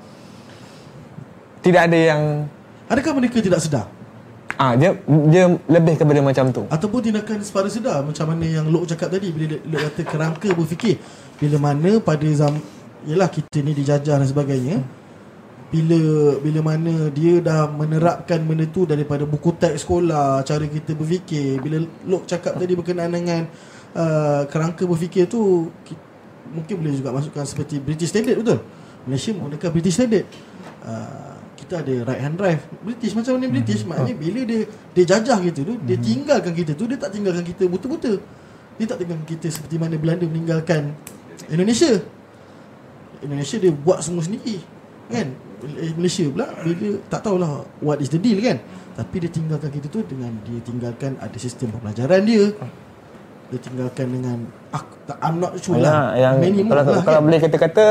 [1.60, 2.22] tidak ada yang
[2.90, 3.86] Adakah mereka tidak sedar?
[4.58, 4.92] ah dia
[5.30, 6.66] dia lebih kepada macam tu.
[6.68, 11.00] Ataupun tindakan separa sedar Macam mana yang Lok cakap tadi Bila Lok kata kerangka berfikir
[11.40, 12.60] Bila mana pada zam
[13.08, 14.84] Yelah kita ni dijajah dan sebagainya.
[15.70, 21.62] Bila bila mana dia dah menerapkan benda tu daripada buku teks sekolah cara kita berfikir
[21.62, 23.46] bila Lok cakap tadi berkenaan dengan
[23.94, 25.94] uh, kerangka berfikir tu ki,
[26.50, 28.58] mungkin boleh juga masukkan seperti British Standard betul?
[29.06, 30.26] Malaysia menggunakan British Standard.
[30.82, 32.62] Uh, kita ada right hand drive.
[32.82, 33.86] British macam mana British.
[33.86, 37.70] Maknanya bila dia dia jajah kita tu dia tinggalkan kita tu dia tak tinggalkan kita
[37.70, 38.18] buta-buta.
[38.74, 40.98] Dia tak tinggalkan kita seperti mana Belanda meninggalkan
[41.46, 42.02] Indonesia
[43.20, 44.60] Indonesia dia buat semua sendiri
[45.10, 45.28] kan
[45.60, 48.56] Eh, Malaysia pula bila tak tahulah what is the deal kan
[48.96, 52.44] tapi dia tinggalkan kita tu dengan dia tinggalkan ada sistem pembelajaran dia
[53.50, 54.36] dia tinggalkan dengan
[54.72, 57.26] aku, tak, I'm not sure lah yang Many kalau, lah, kalau kan?
[57.28, 57.84] boleh kita kata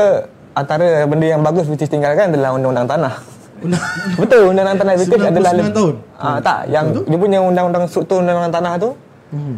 [0.58, 3.14] antara benda yang bagus British tinggalkan adalah undang-undang tanah.
[4.18, 5.94] Betul undang-undang tanah British 99 adalah tahun?
[6.18, 7.04] Ah tak, yang Betul?
[7.06, 8.90] dia punya undang-undang struktur undang-undang tanah tu
[9.30, 9.54] hmm.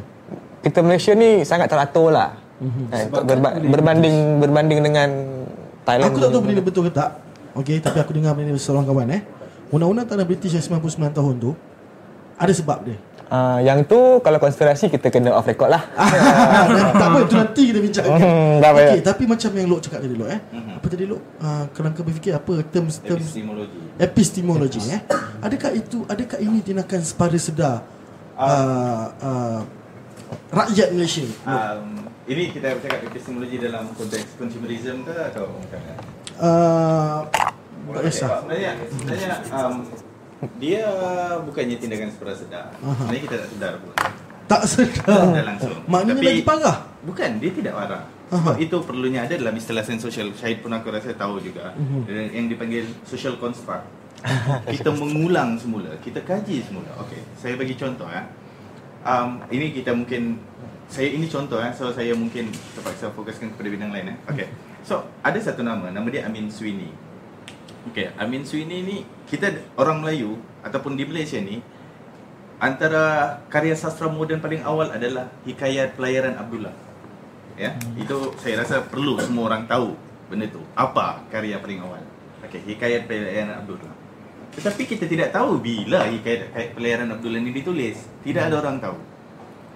[0.68, 2.36] kita Malaysia ni sangat teratur lah.
[2.60, 2.84] Mhm.
[2.92, 5.08] Eh, berba- berbanding berbanding dengan
[5.82, 6.08] Thailand.
[6.08, 7.10] Aku tak tahu benda ni betul ke tak
[7.52, 9.22] Okay tapi aku dengar benda ni seorang kawan eh
[9.68, 11.50] Undang-undang tanah British yang 99 tahun tu
[12.36, 12.98] Ada sebab dia
[13.32, 15.88] Ah, yang tu kalau konspirasi kita kena off record lah.
[15.96, 18.12] Ah, tak apa itu nanti kita bincangkan.
[18.20, 19.00] Hmm, dah Okey, baik.
[19.08, 20.40] tapi macam yang Lok cakap tadi Lok eh.
[20.52, 21.20] Apa tadi Lok?
[21.40, 23.78] Uh, kerangka berfikir apa terms terms Epistemologi.
[23.96, 25.00] epistemologi eh.
[25.40, 27.80] Adakah itu adakah ini tindakan separa sedar
[28.36, 29.60] uh, uh,
[30.52, 31.24] rakyat Malaysia?
[31.48, 35.94] Um, ini kita bercakap epistemologi dalam konteks consumerism ke atau macam mana?
[36.38, 37.18] Uh,
[37.92, 38.28] tak kisah.
[38.40, 39.74] Sebenarnya, sebenarnya um,
[40.58, 40.82] dia
[41.42, 42.70] bukannya tindakan separa sedar.
[42.74, 42.94] Aha.
[42.94, 43.92] Sebenarnya kita tak sedar pun.
[44.46, 45.02] Tak sedar.
[45.02, 45.76] Sedar langsung.
[45.86, 46.76] Maknanya Tapi- lagi parah.
[47.02, 48.02] Bukan, dia tidak marah.
[48.32, 50.32] Sebab itu perlunya ada dalam istilah sains sosial.
[50.32, 51.74] Syahid pun aku rasa tahu juga.
[52.06, 53.84] Dan Yang dipanggil social construct.
[54.70, 56.86] kita mengulang semula, kita kaji semula.
[57.02, 58.22] Okey, saya bagi contoh ya.
[59.02, 60.38] Um, ini kita mungkin
[60.88, 61.70] saya ini contoh ya.
[61.74, 64.16] So saya mungkin terpaksa fokuskan kepada bidang lain ya.
[64.30, 64.48] Okey.
[64.82, 66.90] So ada satu nama, nama dia Amin Swini.
[67.90, 71.58] Okey, Amin Swini ni kita orang Melayu ataupun di Malaysia ni
[72.62, 76.70] antara karya sastra moden paling awal adalah Hikayat Pelayaran Abdullah.
[77.58, 79.98] Ya, itu saya rasa perlu semua orang tahu
[80.30, 80.62] benda tu.
[80.78, 82.02] Apa karya paling awal?
[82.46, 83.94] Okey, Hikayat Pelayaran Abdullah.
[84.54, 87.98] Tetapi kita tidak tahu bila Hikayat Hikayat Pelayaran Abdullah ni ditulis.
[88.22, 89.11] Tidak ada orang tahu.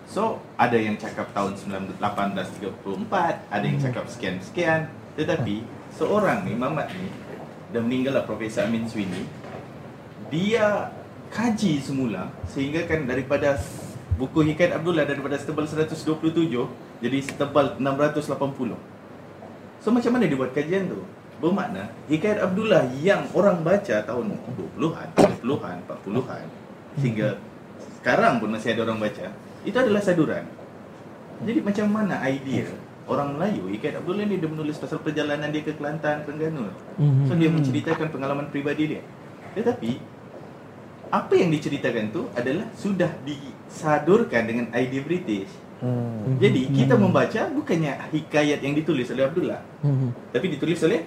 [0.06, 4.86] So, ada yang cakap tahun 19- 1834, ada yang cakap sekian-sekian.
[5.18, 5.66] Tetapi,
[5.98, 7.10] seorang ni, Mamat ni,
[7.74, 9.26] dah meninggal lah Profesor Amin Swini.
[10.30, 10.94] Dia
[11.30, 13.58] kaji semula sehingga kan daripada
[14.16, 15.92] buku Hikayat Abdullah daripada setebal 127
[17.02, 18.78] jadi setebal 680.
[19.82, 21.02] So macam mana dia buat kajian tu?
[21.42, 24.38] Bermakna Hikayat Abdullah yang orang baca tahun
[24.78, 26.44] 20-an, 30-an, 40-an
[26.96, 27.36] sehingga
[28.00, 29.26] sekarang pun masih ada orang baca,
[29.66, 30.46] itu adalah saduran.
[31.42, 32.64] Jadi macam mana idea
[33.06, 36.70] orang Melayu Hikayat Abdullah ni dia menulis pasal perjalanan dia ke Kelantan, Terengganu.
[37.26, 39.02] So dia menceritakan pengalaman peribadi dia.
[39.54, 39.90] Tetapi
[41.06, 45.50] apa yang diceritakan tu adalah sudah disadurkan dengan idea British.
[45.78, 46.40] Hmm.
[46.40, 50.32] Jadi kita membaca bukannya hikayat yang ditulis oleh Abdullah, Mhm.
[50.32, 51.04] tapi ditulis oleh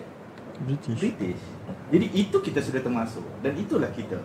[0.62, 1.00] British.
[1.02, 1.42] British.
[1.90, 4.22] Jadi itu kita sudah termasuk dan itulah kita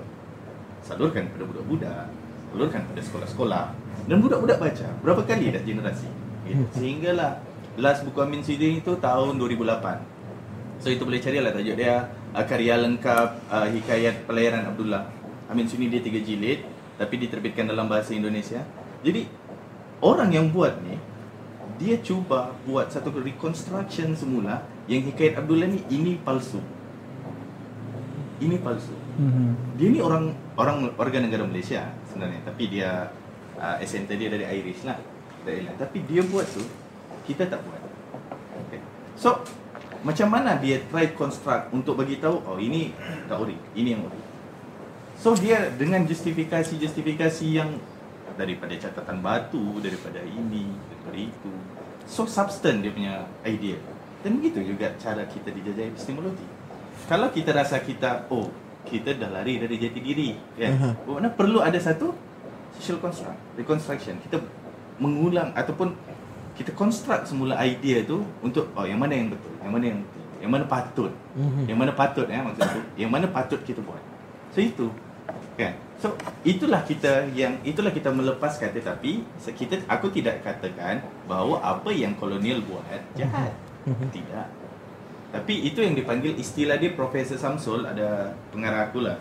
[0.84, 2.06] salurkan pada budak-budak,
[2.54, 3.64] salurkan pada sekolah-sekolah
[4.06, 4.86] dan budak-budak baca.
[5.02, 6.06] Berapa kali dah generasi?
[6.46, 6.62] Gitu.
[6.78, 7.42] Sehinggalah
[7.74, 10.78] last buku Amin Sidin itu tahun 2008.
[10.78, 15.10] So itu boleh carilah tajuk dia uh, karya lengkap uh, hikayat pelayaran Abdullah.
[15.50, 16.62] Amin Sunni dia tiga jilid
[16.94, 18.62] tapi diterbitkan dalam bahasa Indonesia.
[19.02, 19.26] Jadi
[19.98, 20.94] orang yang buat ni
[21.74, 26.62] dia cuba buat satu reconstruction semula yang hikayat Abdullah ni ini palsu.
[28.38, 28.94] Ini palsu.
[29.18, 29.74] Mhm.
[29.74, 33.10] Dia ni orang orang warga negara Malaysia sebenarnya tapi dia
[33.58, 34.94] uh, ascent dia dari Irish lah.
[35.42, 35.82] Dari Ireland.
[35.82, 36.62] Tapi dia buat tu
[37.26, 37.82] kita tak buat.
[38.70, 38.80] Okay.
[39.18, 39.42] So
[40.06, 42.94] macam mana dia try construct untuk bagi tahu oh ini
[43.26, 44.20] tak ori, ini yang ori.
[45.18, 47.80] So dia dengan justifikasi-justifikasi yang
[48.36, 51.52] daripada catatan batu, daripada ini, daripada itu.
[52.04, 53.80] So substance dia punya idea.
[54.20, 56.44] Dan begitu juga cara kita dijajah epistemologi.
[57.08, 58.48] Kalau kita rasa kita oh
[58.84, 60.72] kita dah lari dari jati diri kan.
[60.76, 60.90] Aha.
[61.02, 62.12] Bermakna perlu ada satu
[62.76, 64.20] social construct, reconstruction.
[64.20, 64.38] Kita
[65.00, 65.96] mengulang ataupun
[66.54, 70.24] kita construct semula idea tu untuk oh yang mana yang betul, yang mana yang betul,
[70.38, 71.12] yang mana patut.
[71.34, 71.62] Mhm.
[71.66, 72.80] Yang mana patut ya maksud tu.
[72.94, 74.02] Yang mana patut kita buat.
[74.54, 74.86] So itu
[75.58, 75.74] kan.
[75.98, 79.24] So itulah kita yang itulah kita melepaskan tetapi
[79.56, 82.84] kita aku tidak katakan bahawa apa yang kolonial buat
[83.18, 83.50] jahat.
[83.84, 84.63] Tidak.
[85.34, 89.18] Tapi itu yang dipanggil istilah dia Profesor Samsul ada pengarah aku lah.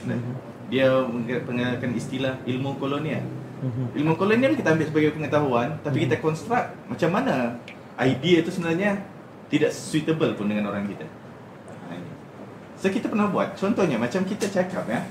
[0.69, 3.25] Dia menggunakan pengarahkan istilah ilmu kolonial.
[3.65, 3.97] Mhm.
[3.97, 7.57] Ilmu kolonial kita ambil sebagai pengetahuan tapi kita construct macam mana
[7.97, 9.01] idea itu sebenarnya
[9.49, 11.09] tidak suitable pun dengan orang kita.
[12.83, 15.07] So kita pernah buat contohnya macam kita cakap ya.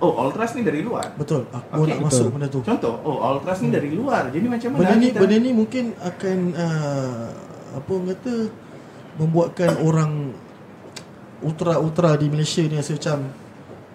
[0.00, 1.12] Oh, Ultras ni dari luar.
[1.20, 1.44] Betul.
[1.52, 2.08] Aku Okey, nak betul.
[2.08, 2.60] masuk benda tu.
[2.64, 4.32] Contoh, oh Ultras ni dari luar.
[4.32, 7.28] Jadi macam mana Benda ni kita benda ni mungkin akan uh,
[7.76, 8.34] apa orang kata
[9.16, 10.34] membuatkan orang
[11.40, 13.18] ultra-ultra di Malaysia ni rasa macam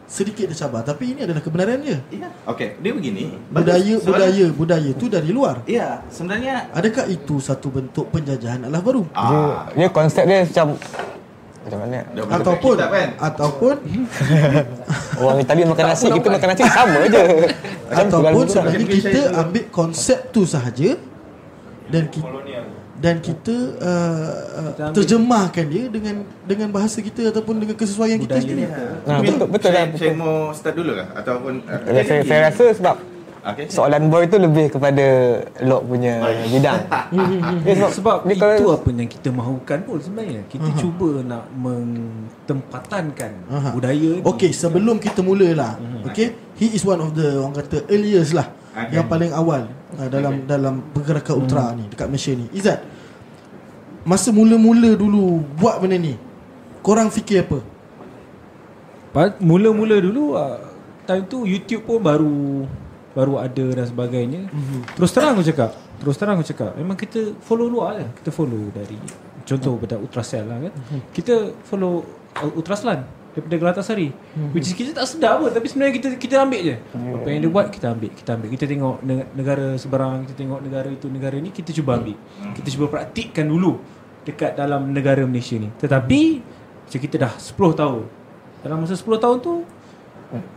[0.10, 2.02] sedikit tercabar tapi ini adalah kebenaran dia.
[2.10, 2.30] Ya.
[2.50, 3.30] Okey, dia begini.
[3.48, 4.02] Budaya Bagus.
[4.02, 5.62] Soalan- budaya budaya tu dari luar.
[5.70, 9.06] Ya, sebenarnya Adakah itu satu bentuk penjajahan alah baru?
[9.06, 9.42] Dia,
[9.78, 10.68] dia konsep dia macam
[11.60, 12.00] macam mana?
[12.34, 13.10] Ataupun kitab kan?
[13.20, 13.76] ataupun
[15.22, 17.24] Orang Itali makan nasi, kita makan nasi sama je.
[17.86, 18.50] Macam tu ataupun kan.
[18.50, 20.98] sebenarnya kita ambil konsep tu sahaja
[21.92, 22.26] dan kita.
[23.00, 28.36] Dan kita uh, uh, Kita terjemahkan dia dengan dengan bahasa kita ataupun dengan kesesuaian kita
[28.36, 28.64] Budaya sendiri.
[28.68, 28.84] kita.
[29.08, 29.86] Ha, betul betul lah.
[29.88, 31.54] saya, saya mau start dulu kah ataupun
[31.88, 32.96] Ya, saya, saya rasa sebab
[33.40, 33.66] Okey.
[33.72, 35.06] soalan boy tu lebih kepada
[35.64, 36.20] Lok punya
[36.52, 36.80] bidang.
[37.64, 40.42] Dia sebab, Sebab dia itu kalau apa yang kita mahukan pun sebenarnya.
[40.52, 40.76] Kita Aha.
[40.76, 43.70] cuba nak mentempatankan Aha.
[43.72, 44.24] budaya ni.
[44.28, 45.80] Okey, sebelum kita mulalah.
[46.04, 48.96] Okey, he is one of the orang kata earliest lah Okay.
[48.96, 52.46] yang paling awal uh, dalam dalam pergerakan ultra ni dekat Malaysia ni.
[52.56, 52.80] Izzat.
[54.08, 56.16] Masa mula-mula dulu buat benda ni,
[56.80, 57.60] korang fikir apa?
[59.12, 60.72] Pa- Mula-mula dulu ah,
[61.04, 62.64] time tu YouTube pun baru
[63.12, 64.48] baru ada dan sebagainya.
[64.96, 68.08] Terus terang aku cakap, terus terang aku cakap, memang kita follow luar je.
[68.24, 68.96] Kita follow dari
[69.44, 70.74] contoh pada Ultrasel lah kan.
[71.12, 71.36] Kita
[71.68, 72.06] follow
[72.40, 73.04] uh, Ultraslan
[73.40, 74.12] daripada Galatasaray.
[74.52, 76.76] Which is kita tak sedar pun tapi sebenarnya kita kita ambil je.
[76.92, 78.50] Apa yang dia buat kita ambil, kita ambil.
[78.52, 82.18] Kita tengok neg- negara seberang, kita tengok negara itu, negara ini kita cuba ambil.
[82.54, 83.80] Kita cuba praktikkan dulu
[84.28, 85.72] dekat dalam negara Malaysia ni.
[85.80, 86.22] Tetapi
[86.86, 88.04] macam kita dah 10 tahun.
[88.60, 89.54] Dalam masa 10 tahun tu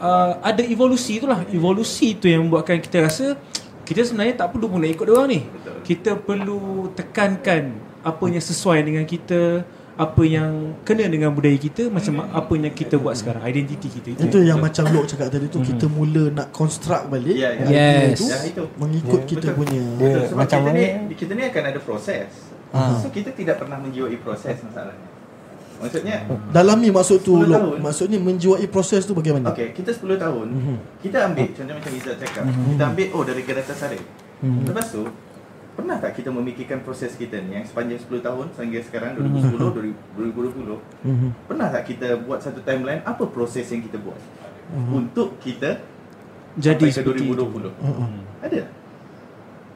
[0.02, 1.46] uh, ada evolusi tu lah.
[1.48, 3.38] Evolusi tu yang membuatkan kita rasa
[3.82, 5.40] kita sebenarnya tak perlu pun nak ikut dia orang ni.
[5.82, 12.24] Kita perlu tekankan apa yang sesuai dengan kita, apa yang kena dengan budaya kita, macam
[12.24, 14.20] apa yang kita buat sekarang, identiti kita itu.
[14.24, 17.64] Itu yang macam Lok cakap tadi tu Kita mula nak construct balik Ya, ya.
[17.68, 18.16] Yes.
[18.16, 18.64] Itu Ya, itu.
[18.74, 19.58] Mengikut Ya, kita betul.
[19.60, 22.28] punya Dia Betul, sebab macam kita ni kita ni akan ada proses.
[22.72, 22.96] Ah.
[22.96, 25.08] So kita tidak pernah menjiwai proses masalahnya.
[25.76, 26.16] Maksudnya
[26.48, 27.62] Dalami maksud tu 10 Lok.
[27.78, 30.76] Maksudnya menjiwai proses tu bagaimana okey, kita 10 tahun Mhm.
[31.02, 34.02] kita ambil contoh macam Izzat cakap, kita ambil oh dari Gerata Sarif.
[34.40, 34.62] Mhm.
[34.64, 35.02] Lepas tu
[35.72, 40.78] pernah tak kita memikirkan proses kita ni yang sepanjang 10 tahun sehingga sekarang 2010 2020
[41.02, 41.28] Mhm.
[41.44, 44.20] pernah tak kita buat satu timeline apa proses yang kita buat
[44.90, 45.80] untuk kita
[46.54, 47.34] Jadi sampai ke seperti itu.
[47.34, 48.08] 2020 Uh-uh.
[48.40, 48.62] ada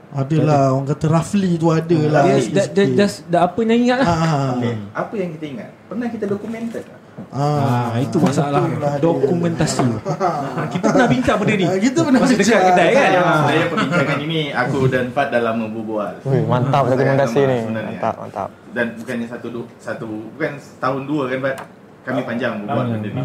[0.08, 2.88] Adalah orang kata roughly tu ada lah Dia sikit-sikit.
[2.94, 4.08] dah, dah, apa yang ingat lah.
[4.08, 4.50] Ah.
[4.54, 6.95] okey apa yang kita ingat pernah kita dokumenter tak
[7.32, 9.00] Ah, Ah, itu masalah dia.
[9.00, 9.84] dokumentasi.
[10.56, 11.64] Ah, kita pernah bincang benda ni.
[11.64, 13.10] Ah, kita pernah Masa dekat kedai kan.
[13.10, 13.16] Ah.
[13.16, 16.12] sebenarnya perbincangan ini aku dan Fat dah lama berbual.
[16.22, 17.26] Wih, mantap lama ni.
[17.26, 17.80] sebenarnya.
[17.96, 18.48] Mantap, mantap.
[18.70, 21.56] Dan bukannya satu du, satu bukan tahun dua kan Fat.
[22.04, 23.22] Kami panjang berbual benda ni.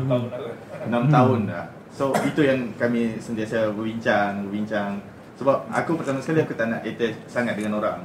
[0.82, 1.66] Enam tahun dah.
[1.92, 5.04] So itu yang kami sentiasa berbincang, berbincang.
[5.36, 8.00] Sebab aku pertama sekali aku tak nak attach sangat dengan orang.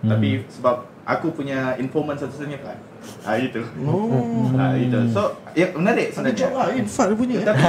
[0.00, 2.78] Tapi sebab aku punya informan satu-satunya Fat.
[3.24, 3.60] Ah itu.
[3.82, 4.48] Oh.
[4.54, 4.98] Ah itu.
[5.10, 6.38] So ya menarik Ada sebenarnya.
[6.38, 7.42] job lain Fat dia punya eh.
[7.42, 7.62] Tetapi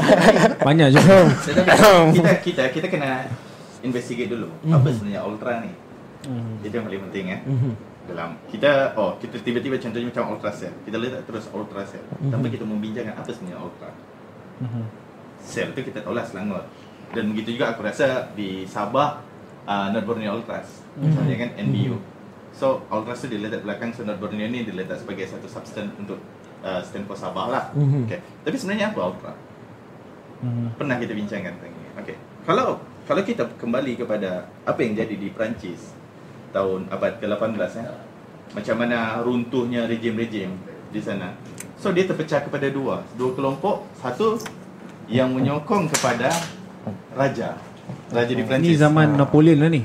[0.68, 1.00] Banyak je.
[1.48, 1.72] Tetapi
[2.14, 3.28] kita kita kita kena
[3.82, 5.72] investigate dulu apa sebenarnya ultra ni.
[6.60, 7.40] Itu yang paling penting eh.
[7.46, 7.72] Mhm.
[8.06, 10.74] Dalam kita oh kita tiba-tiba contohnya macam ultra cell.
[10.84, 12.06] Kita letak terus ultra cell.
[12.30, 13.90] Tanpa kita membincangkan apa sebenarnya ultra.
[15.42, 16.66] Sel tu kita tahulah Selangor.
[17.14, 19.22] Dan begitu juga aku rasa di Sabah
[19.64, 20.84] uh, North Borneo Ultras.
[20.98, 21.96] Misalnya kan NBU.
[22.56, 26.24] So Ultras tu diletak belakang so North Borneo ni diletak sebagai satu substance untuk
[26.64, 27.64] uh, stand for Sabah lah.
[27.76, 28.08] Mhm.
[28.08, 28.20] Okay.
[28.48, 29.34] Tapi sebenarnya apa ultra?
[30.78, 31.90] pernah kita bincangkan tentang ini.
[31.98, 32.16] Okey.
[32.46, 35.94] Kalau kalau kita kembali kepada apa yang jadi di Perancis
[36.54, 37.94] tahun abad ke-18 ya.
[38.54, 40.54] Macam mana runtuhnya rejim-rejim
[40.94, 41.34] di sana.
[41.82, 43.90] So dia terpecah kepada dua, dua kelompok.
[43.98, 44.38] Satu
[45.10, 46.30] yang menyokong kepada
[47.18, 47.58] raja.
[48.10, 48.78] Raja di Ni Perancis.
[48.78, 49.82] zaman Napoleon lah ni.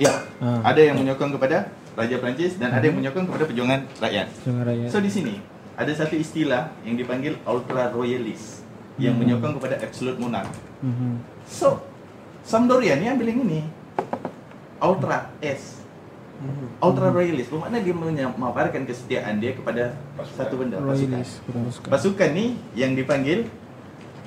[0.00, 0.12] Ya.
[0.40, 0.72] Ha.
[0.72, 1.68] Ada yang menyokong kepada
[2.00, 4.26] raja Perancis dan ada yang menyokong kepada perjuangan rakyat.
[4.40, 4.86] Jangan raya.
[4.88, 5.34] So di sini
[5.74, 8.64] ada satu istilah yang dipanggil ultra royalist
[8.96, 9.22] yang Hmm.
[9.22, 10.48] menyokong kepada absolute monarch.
[10.80, 11.20] Mhm.
[11.44, 11.84] So
[12.40, 13.60] Sampdoria ni ambil yang ini
[14.78, 15.84] ultra S
[16.80, 19.92] ultra royalist bermakna dia memaparkan kesetiaan dia kepada
[20.32, 21.20] satu benda pasukan.
[21.20, 21.34] Royalist.
[21.70, 21.86] suka.
[21.90, 23.44] Pasukan ni yang dipanggil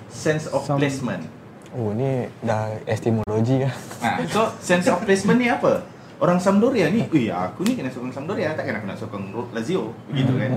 [0.08, 1.26] sense of Sam- placement.
[1.74, 3.74] Oh, ni dah epistemologi lah.
[4.00, 5.82] Ha, so sense of placement ni apa?
[6.21, 10.34] Orang Sampdoria ni, "Ui, aku ni kena sokong Sampdoria, takkan aku nak sokong Lazio." Begitu
[10.38, 10.52] kan.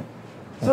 [0.62, 0.72] So,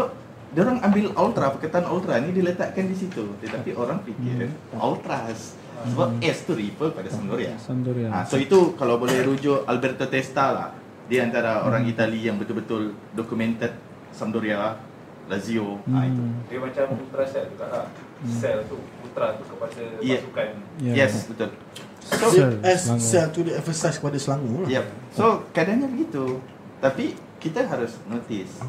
[0.53, 3.25] dia orang ambil ultra, perkataan ultra ni diletakkan di situ.
[3.41, 7.53] Tetapi orang fikir ultras sebab S tu refer pada Sampdoria.
[7.59, 8.07] Sampdoria.
[8.13, 10.69] Ha, so itu kalau boleh rujuk Alberto Testa lah.
[11.11, 13.75] Dia antara orang Itali yang betul-betul documented
[14.15, 14.79] Sampdoria,
[15.27, 15.83] Lazio.
[15.91, 16.21] Ha, itu.
[16.21, 16.39] Hmm.
[16.47, 17.85] Dia macam ultra cell juga lah.
[18.23, 20.15] Sel tu, ultra tu kepada Ya.
[20.15, 20.47] pasukan.
[20.79, 20.93] Ya.
[20.95, 21.49] Yes, betul.
[22.03, 22.99] So, Sel, S Selangor.
[22.99, 24.69] sel tu dia emphasize kepada Selangor lah.
[24.69, 24.85] Yep.
[25.15, 26.43] So keadaannya begitu.
[26.83, 28.59] Tapi kita harus notice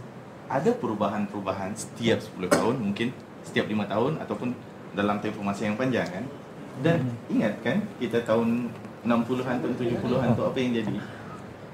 [0.46, 3.10] ada perubahan-perubahan setiap 10 tahun, mungkin
[3.42, 4.48] setiap 5 tahun ataupun
[4.94, 6.24] dalam tempoh masa yang panjang kan.
[6.82, 8.70] Dan ingat kan kita tahun
[9.06, 10.96] 60-an tahun 70-an tu apa yang jadi?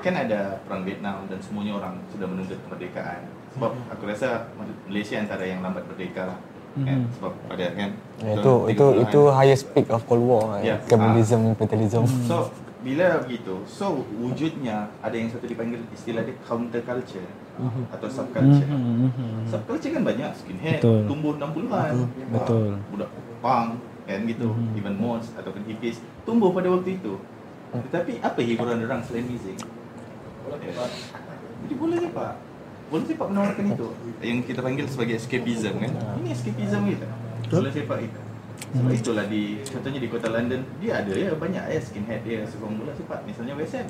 [0.00, 3.28] Kan ada perang Vietnam dan semuanya orang sudah menuntut kemerdekaan.
[3.52, 4.48] Sebab aku rasa
[4.88, 6.38] Malaysia antara yang lambat merdeka lah.
[6.70, 7.02] Kan?
[7.02, 7.04] Mhm.
[7.18, 9.04] Sebab pada kan Ya, tahun itu itu 30-an.
[9.04, 10.60] itu highest peak of Cold War.
[10.60, 10.74] Ya.
[10.74, 10.78] Yeah.
[10.86, 12.04] Capitalism, imperialism.
[12.24, 17.28] So bila begitu, so wujudnya ada yang satu dipanggil istilah dia counterculture
[17.92, 18.64] atau subculture.
[18.64, 19.44] Mhm, mhm.
[19.44, 21.00] Subculture kan banyak skinhead, Betul.
[21.04, 21.92] tumbuh 60-an.
[22.32, 22.66] Betul.
[22.72, 23.70] Ah, Budak punk
[24.08, 24.78] kan gitu, Mhm.
[24.78, 27.20] even mods ataupun hippies tumbuh pada waktu itu.
[27.70, 29.58] Tetapi apa hiburan orang selain muzik?
[31.60, 32.32] Jadi bola sepak.
[32.90, 33.86] Bola sepak menawarkan itu
[34.18, 35.92] yang kita panggil sebagai escapism kan.
[36.18, 37.06] Ini escapism kita.
[37.46, 38.20] Bola sepak kita.
[38.70, 42.78] Sebab itulah di contohnya di kota London dia ada ya banyak ya skinhead dia sokong
[42.78, 43.86] bola sepak misalnya West Ham.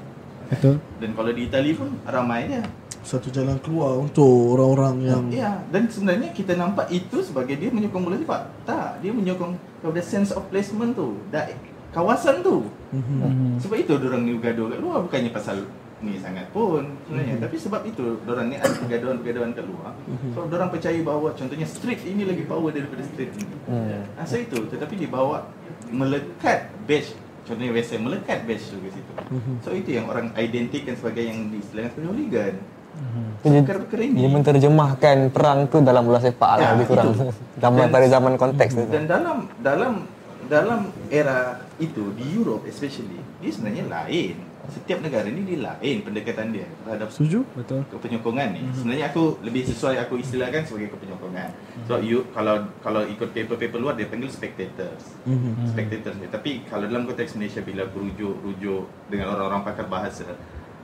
[0.49, 0.77] Betul.
[1.01, 2.65] Dan kalau di Itali pun ramai dia.
[3.01, 8.05] Satu jalan keluar untuk orang-orang yang Ya, dan sebenarnya kita nampak itu sebagai dia menyokong
[8.05, 8.43] bola sepak.
[8.69, 11.17] Tak, dia menyokong kepada sense of placement tu.
[11.33, 11.49] Da
[11.97, 12.69] kawasan tu.
[12.93, 13.17] Mhm.
[13.21, 13.51] Mhm.
[13.65, 15.65] Sebab itu orang ni bergaduh kat luar bukannya pasal
[16.01, 17.43] ni sangat pun sebenarnya Mhm.
[17.43, 19.93] tapi sebab itu orang ni ada pergaduhan-pergaduhan kat luar.
[20.33, 23.57] So orang percaya bahawa contohnya street ini lagi power daripada street ini.
[23.65, 24.03] Hmm.
[24.17, 25.45] Asal itu tetapi dibawa
[25.87, 29.13] melekat badge contohnya Ham melekat badge tu ke situ.
[29.29, 29.55] Mhm.
[29.61, 32.55] So itu yang orang identikan sebagai yang diistilahkan sebagai hooligan.
[33.41, 34.19] Perkara-perkara ini.
[34.19, 37.13] dia menterjemahkan perang tu dalam bola sepak lah lebih kurang.
[37.63, 38.85] Zaman Dan- pada zaman konteks tu.
[38.89, 39.93] Dan dalam dalam
[40.47, 44.37] dalam era itu di Europe especially dia sebenarnya lain.
[44.71, 47.43] Setiap negara ni dia lain pendekatan dia terhadap Setuju?
[47.59, 47.83] Betul.
[47.91, 48.63] kepenyokongan ni.
[48.73, 51.51] Sebenarnya aku lebih sesuai aku istilahkan sebagai kepenyokongan.
[51.91, 55.19] So you kalau kalau ikut paper-paper luar dia panggil spectators.
[55.27, 55.75] Mhm.
[55.75, 56.31] Spectators ni.
[56.31, 60.25] Tapi kalau dalam konteks Malaysia bila aku rujuk rujuk dengan orang-orang pakar bahasa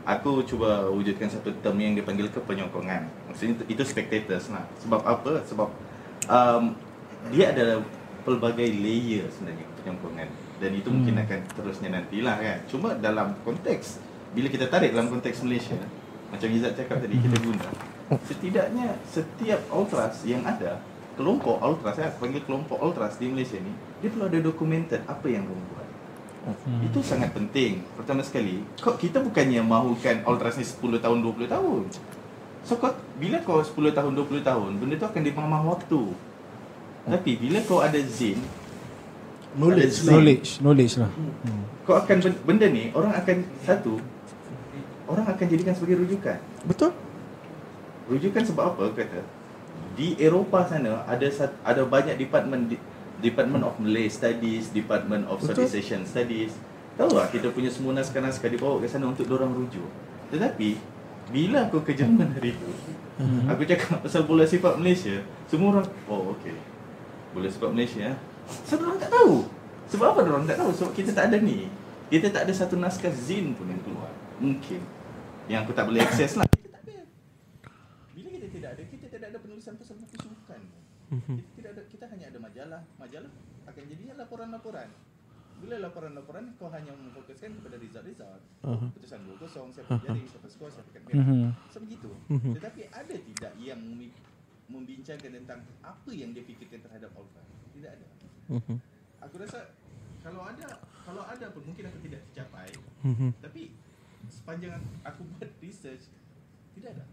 [0.07, 3.11] Aku cuba wujudkan satu term yang dipanggil kepenyokongan.
[3.27, 4.63] Maksudnya itu, itu spectators lah.
[4.87, 5.43] Sebab apa?
[5.43, 5.67] Sebab
[6.31, 6.79] um,
[7.35, 7.83] dia ada
[8.23, 10.29] pelbagai layer sebenarnya kepenyokongan.
[10.57, 12.59] Dan itu mungkin akan terusnya nantilah kan.
[12.71, 14.01] Cuma dalam konteks
[14.37, 15.81] bila kita tarik dalam konteks Malaysia,
[16.29, 17.69] macam Izzat cakap tadi kita guna.
[18.29, 20.77] Setidaknya setiap ultras yang ada,
[21.17, 23.73] kelompok ultras saya panggil kelompok ultras di Malaysia ni,
[24.05, 25.89] dia perlu ada documented apa yang mereka buat.
[26.85, 27.81] Itu sangat penting.
[27.97, 31.83] Pertama sekali, kau kita bukannya mahukan ultras ni 10 tahun 20 tahun.
[32.61, 36.13] So kau bila kau 10 tahun 20 tahun, benda tu akan dimamah waktu.
[37.09, 38.37] Tapi bila kau ada zin,
[39.57, 39.97] Knowledge.
[40.05, 41.11] Knowledge, knowledge lah.
[41.87, 44.03] kau akan ben- benda ni orang akan satu
[45.07, 46.39] orang akan jadikan sebagai rujukan.
[46.67, 46.91] Betul?
[48.11, 49.23] Rujukan sebab apa kata?
[49.95, 51.27] Di Eropah sana ada
[51.63, 52.75] ada banyak department
[53.17, 55.65] Department of Malay Studies, Department of Betul.
[55.65, 56.53] Southeast Asian Studies.
[57.01, 59.89] Tahu tak kita punya semua naskah-naskah dibawa ke sana untuk orang rujuk.
[60.33, 60.77] Tetapi
[61.33, 62.71] bila aku ke Jerman hari itu,
[63.49, 66.57] aku cakap pasal bola sepak Malaysia, semua orang oh okey.
[67.33, 68.17] Bola sepak Malaysia.
[68.67, 69.33] Sebab orang tak tahu.
[69.87, 70.71] Sebab apa orang tak tahu?
[70.75, 71.71] Sebab kita tak ada ni.
[72.07, 74.11] Kita tak ada satu naskah zin pun yang keluar.
[74.39, 74.81] Mungkin.
[75.47, 76.47] Yang aku tak boleh akses lah.
[76.47, 76.99] Kita tak ada.
[78.15, 80.61] Bila kita tidak ada, kita tidak ada penulisan pasal buku sukan.
[81.07, 82.83] Kita tidak ada, kita hanya ada majalah.
[82.99, 83.31] Majalah
[83.67, 84.89] akan jadinya laporan-laporan.
[85.57, 88.43] Bila laporan-laporan kau hanya memfokuskan kepada result-result.
[88.61, 88.87] Aha.
[88.93, 91.49] Keputusan 2-0, siapa jaring, siapa skor, siapa kat Mhm.
[91.73, 92.13] So begitu.
[92.29, 92.61] Mhm.
[92.61, 93.81] Tetapi ada tidak yang
[94.69, 96.45] membincangkan tentang apa yang dia?
[96.45, 96.66] Tidak
[98.47, 98.57] ada.
[98.57, 98.77] Mhm.
[99.27, 99.59] Aku rasa
[100.23, 100.67] kalau ada
[101.03, 102.71] kalau ada pun mungkin aku tidak tercapai.
[103.03, 103.31] Mhm.
[103.43, 103.63] Tapi
[104.27, 106.07] sepanjang aku buat research
[106.75, 107.05] tidak ada.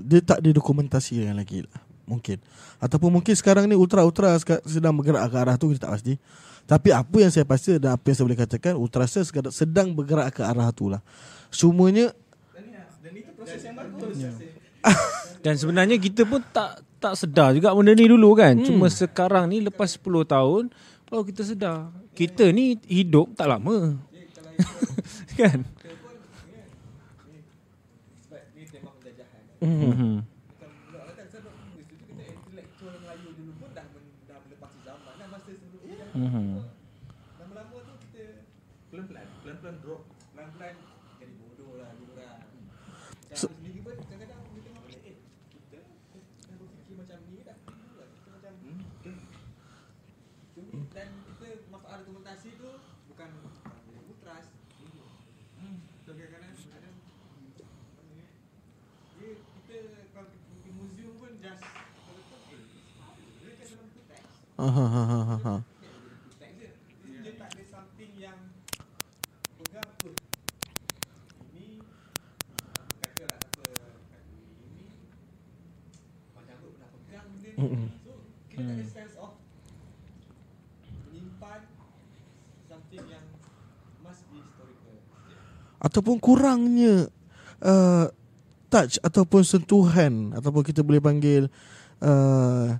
[0.00, 1.76] Dia tak didokumentasikan lagi lah
[2.08, 2.40] Mungkin
[2.80, 6.16] Ataupun mungkin sekarang ni Ultra-Ultra seka- sedang bergerak ke arah tu Kita tak pasti
[6.64, 9.04] Tapi apa yang saya pasti Dan apa yang saya boleh katakan Ultra
[9.52, 11.04] sedang bergerak ke arah tu lah
[11.52, 12.16] Semuanya
[12.56, 14.16] Dan, dan itu proses yang bagus.
[15.44, 18.54] Dan sebenarnya kita pun tak tak sedar juga benda ni dulu kan.
[18.54, 18.66] Hmm.
[18.68, 20.68] Cuma sekarang ni lepas 10 tahun
[21.08, 21.88] baru kita sedar.
[22.12, 23.96] Kita ni hidup tak lama.
[25.40, 25.64] kan?
[29.60, 30.24] Mhm.
[36.10, 36.58] Mhm.
[37.38, 38.24] Lama-lama tu kita
[38.90, 40.02] pelan-pelan, pelan-pelan drop.
[40.34, 40.74] Pelan-pelan
[41.16, 42.40] jadi bodoh lah dulu kan.
[43.30, 45.16] So- So, sendiri pun kadang-kadang kita tengok balik, eh,
[45.48, 45.78] kita
[46.42, 47.56] dah berfikir macam ni dah.
[47.62, 49.16] Dulu lah, kita macam, hmm, betul.
[50.50, 52.68] Cuma dan kita masalah dokumentasi tu
[53.06, 54.44] bukan bukan dari ultras.
[55.56, 55.76] Hmm.
[56.02, 58.26] So kadang-kadang kadang apa ni?
[59.14, 59.74] Dia kita
[60.10, 62.18] kalau pergi museum pun just betul
[62.50, 62.62] eh
[63.40, 64.30] dia kan dalam buku teks.
[64.49, 64.49] Aha, ha, ha, ha, ha.
[64.49, 64.49] Buku teks je.
[64.49, 64.49] Dia, dia tak ada something yang pegang tu.
[64.49, 64.49] Ini katalah siapa kata ini macam aku
[85.80, 87.08] Ataupun kurangnya
[87.64, 88.06] uh,
[88.68, 91.48] Touch Ataupun sentuhan Ataupun kita boleh panggil
[92.04, 92.76] uh,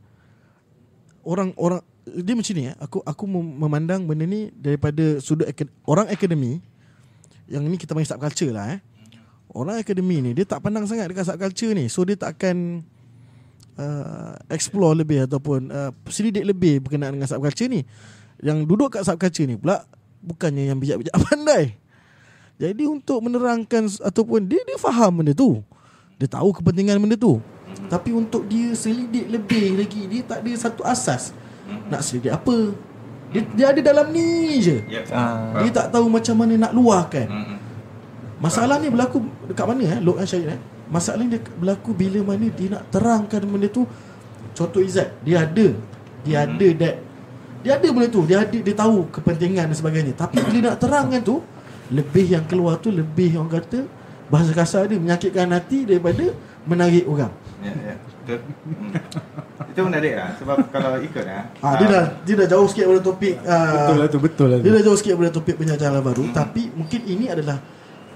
[1.23, 2.77] Orang-orang Dia macam ni eh.
[2.81, 6.61] Aku aku mem- memandang benda ni Daripada sudut akad- Orang akademi
[7.51, 8.81] Yang ni kita panggil subculture lah eh
[9.51, 12.87] Orang akademi ni Dia tak pandang sangat Dekat subculture ni So dia tak akan
[13.77, 17.83] uh, Explore lebih Ataupun uh, Selidik lebih Berkenaan dengan subculture ni
[18.41, 19.83] Yang duduk kat subculture ni pula
[20.21, 21.81] Bukannya yang bijak-bijak pandai
[22.61, 25.65] jadi untuk menerangkan ataupun dia dia faham benda tu.
[26.21, 27.41] Dia tahu kepentingan benda tu.
[27.91, 31.35] Tapi untuk dia selidik lebih lagi dia tak ada satu asas.
[31.91, 32.71] Nak selidik apa?
[33.31, 34.79] Dia, dia ada dalam ni je.
[34.87, 35.05] Yep.
[35.11, 35.59] Ah.
[35.63, 37.27] Dia tak tahu macam mana nak luahkan.
[37.27, 37.59] Hmm.
[38.39, 39.99] Masalah ni berlaku dekat mana eh?
[40.03, 40.61] Lok dan Syahid eh?
[40.91, 43.87] Masalah ni berlaku bila mana dia nak terangkan benda tu.
[44.55, 45.67] Contoh Izzat, dia ada.
[46.27, 46.97] Dia ada that.
[47.63, 48.23] Dia ada benda tu.
[48.27, 50.15] Dia ada dia tahu kepentingan dan sebagainya.
[50.19, 51.39] Tapi bila nak terangkan tu,
[51.91, 53.83] lebih yang keluar tu lebih orang kata
[54.31, 56.31] bahasa kasar dia menyakitkan hati daripada
[56.63, 57.35] menarik orang.
[57.61, 57.95] Ya, ya.
[58.01, 58.39] Betul.
[58.41, 58.93] Hmm.
[59.71, 60.29] Itu menarik lah.
[60.41, 61.45] Sebab kalau ikut lah.
[61.61, 64.59] Ah, dia dah dia dah jauh sikit daripada topik ah, Betul lah tu, betul lah
[64.59, 64.77] Dia tu.
[64.77, 66.35] dah jauh sikit daripada topik penjajahan baru hmm.
[66.35, 67.59] Tapi mungkin ini adalah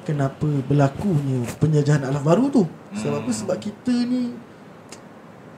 [0.08, 2.62] kenapa berlakunya penjajahan alam baru tu.
[2.96, 3.30] Sebab apa?
[3.30, 4.32] Sebab kita ni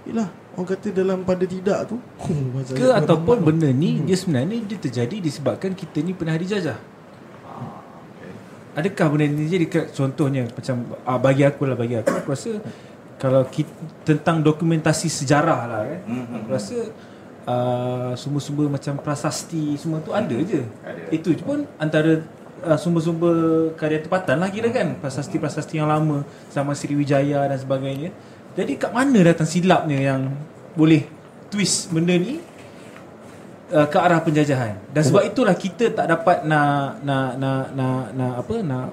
[0.07, 2.01] Yelah Orang kata dalam pada tidak tu
[2.57, 6.80] masa Ke ataupun benda ni dia sebenarnya dia terjadi disebabkan kita ni pernah dijajah.
[8.72, 12.57] Adakah benda ni jadi contohnya macam ah, bagi aku lah bagi aku aku rasa
[13.16, 13.72] kalau kita,
[14.04, 16.00] tentang dokumentasi sejarah lah kan.
[16.04, 16.34] Mhm.
[16.44, 16.76] Aku rasa
[17.48, 20.62] uh, sumber-sumber macam prasasti semua tu ada je.
[20.84, 21.02] Ada.
[21.14, 22.20] Itu je pun antara
[22.66, 28.12] uh, sumber-sumber karya tempatan lah kira kan prasasti-prasasti yang lama sama Sriwijaya dan sebagainya.
[28.56, 30.32] Jadi kat mana datang silapnya yang
[30.76, 31.04] boleh
[31.48, 32.40] twist benda ni
[33.72, 34.76] uh, ke arah penjajahan.
[34.92, 38.86] Dan sebab itulah kita tak dapat nak nak nak nak, nak apa nak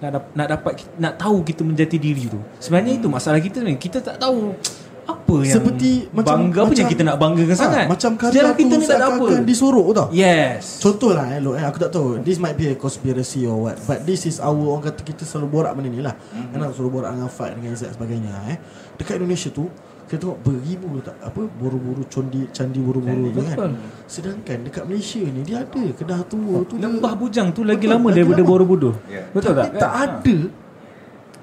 [0.00, 2.40] nak, dap- nak dapat nak tahu kita menjati diri tu.
[2.56, 3.76] Sebenarnya itu masalah kita ni.
[3.76, 4.56] Kita tak tahu
[5.02, 7.84] apa yang Seperti macam- bangga apa yang macam- kita nak banggakan Ah, sangat.
[7.90, 9.26] Macam karya Sejarah tu kita ni tak ada apa.
[9.42, 10.62] disorok tau Yes.
[10.78, 13.74] Contoh lah eh, Lok, eh, Aku tak tahu This might be a conspiracy or what
[13.82, 16.62] But this is our Orang kata kita selalu borak benda ni lah mm-hmm.
[16.70, 18.56] Selalu borak dengan Fad Dengan Izzat sebagainya eh.
[18.94, 19.66] Dekat Indonesia tu
[20.10, 23.78] Kita tengok beribu tak Apa Buru-buru condi, Candi buru-buru tu kan.
[24.04, 27.94] Sedangkan dekat Malaysia ni Dia ada Kedah tua tu dia- Lembah Bujang tu lagi Betul,
[27.94, 28.42] lama lagi daripada.
[28.42, 28.94] Borobudur.
[29.06, 29.22] Ya.
[29.30, 29.78] Betul Tapi tak?
[29.78, 30.02] tak Kan?
[30.10, 30.36] ada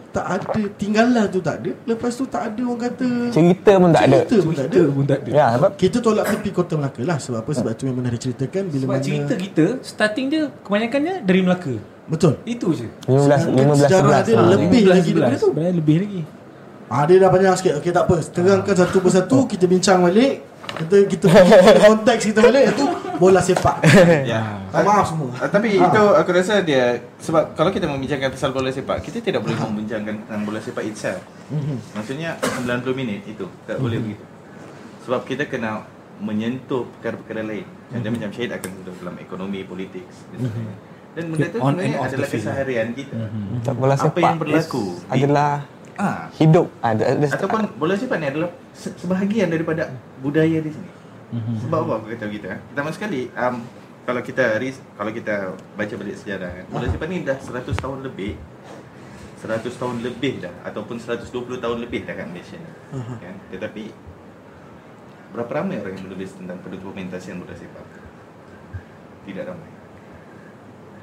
[0.10, 4.04] Tak ada Tinggalan tu tak ada Lepas tu tak ada orang kata Cerita pun tak
[4.04, 4.18] ada.
[4.20, 5.30] Cerita pun tak ada Cerita pun tak ada.
[5.32, 8.64] Ya, sebab Kita tolak tepi Kota Melaka lah Sebab apa Sebab tu memang dah diceritakan
[8.68, 11.74] Bila Sebab mana cerita kita starting dia kebanyakannya dari Melaka.
[12.06, 12.88] Betul Itu je.
[13.02, 13.16] 15
[13.48, 14.52] Sedangkan 15 sejarah dia 11.
[14.54, 15.50] lebih Ah, lagi daripada tu.
[15.50, 16.22] Sebenarnya lebih lagi.
[16.88, 17.80] Ah dia dah panjang sikit.
[17.80, 18.16] Okey tak apa.
[18.22, 20.44] Terangkan satu persatu kita bincang balik.
[20.68, 21.28] Kita kita
[21.68, 22.86] kita konteks kita balik itu
[23.18, 23.82] bola sepak.
[24.30, 24.62] Ya.
[24.68, 25.32] Tak maaf semua.
[25.36, 25.90] Ah, tapi Ah.
[25.90, 30.16] itu aku rasa dia sebab kalau kita membincangkan pasal bola sepak, kita tidak boleh membincangkan
[30.24, 31.20] tentang bola sepak itself.
[31.50, 31.76] Mhm.
[31.96, 34.24] Maksudnya 90 minit itu tak boleh begitu.
[35.04, 35.88] Sebab kita kena
[36.20, 37.66] menyentuh perkara-perkara lain.
[37.88, 40.76] Contoh macam Syed akan sentuh dalam ekonomi, politik dan sebagainya.
[41.16, 43.16] Dan benda itu and sebenarnya adalah keseharian kita.
[43.64, 45.52] Tak bola Apa yang berlaku adalah
[45.98, 46.70] Ah, hidup.
[46.80, 50.90] Ada ada ataupun bola sepak ni adalah se- sebahagian daripada budaya di sini.
[51.60, 52.60] Sebab apa aku kata begitu eh?
[52.64, 53.56] Pertama sekali um,
[54.04, 55.36] kalau kita ris- kalau kita
[55.74, 58.38] baca balik sejarah kan, bola sepak ni dah 100 tahun lebih
[59.38, 61.28] 100 tahun lebih dah ataupun 120
[61.58, 62.72] tahun lebih dah kat Malaysia ni.
[63.20, 63.36] Kan?
[63.52, 63.84] Tetapi
[65.28, 67.86] berapa ramai orang yang menulis tentang pendokumentasian bola sepak?
[69.26, 69.70] Tidak ramai.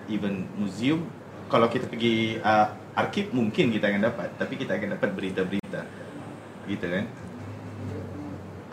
[0.07, 1.05] Even museum
[1.47, 5.83] kalau kita pergi uh, arkib mungkin kita akan dapat tapi kita akan dapat berita-berita.
[6.71, 7.05] Gitu kan?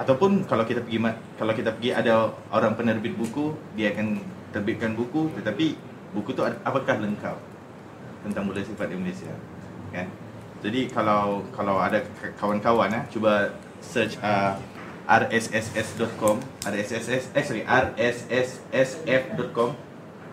[0.02, 1.00] Ataupun kalau kita pergi
[1.38, 4.22] kalau kita pergi ada orang penerbit buku dia akan
[4.54, 5.78] terbitkan buku tetapi
[6.14, 7.38] buku tu apakah lengkap
[8.22, 9.34] tentang budaya sifat di Malaysia
[9.94, 10.08] kan?
[10.62, 12.06] Jadi kalau kalau ada
[12.38, 13.50] kawan-kawan eh cuba
[13.82, 14.54] search uh,
[15.10, 17.66] rsss.com rsss eh sorry
[17.98, 19.74] rssf.com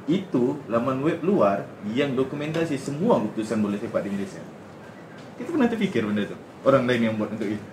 [0.09, 4.41] itu laman web luar yang dokumentasi semua keputusan bola sepak di Malaysia
[5.37, 7.67] kita pernah terfikir benda tu orang lain yang buat untuk itu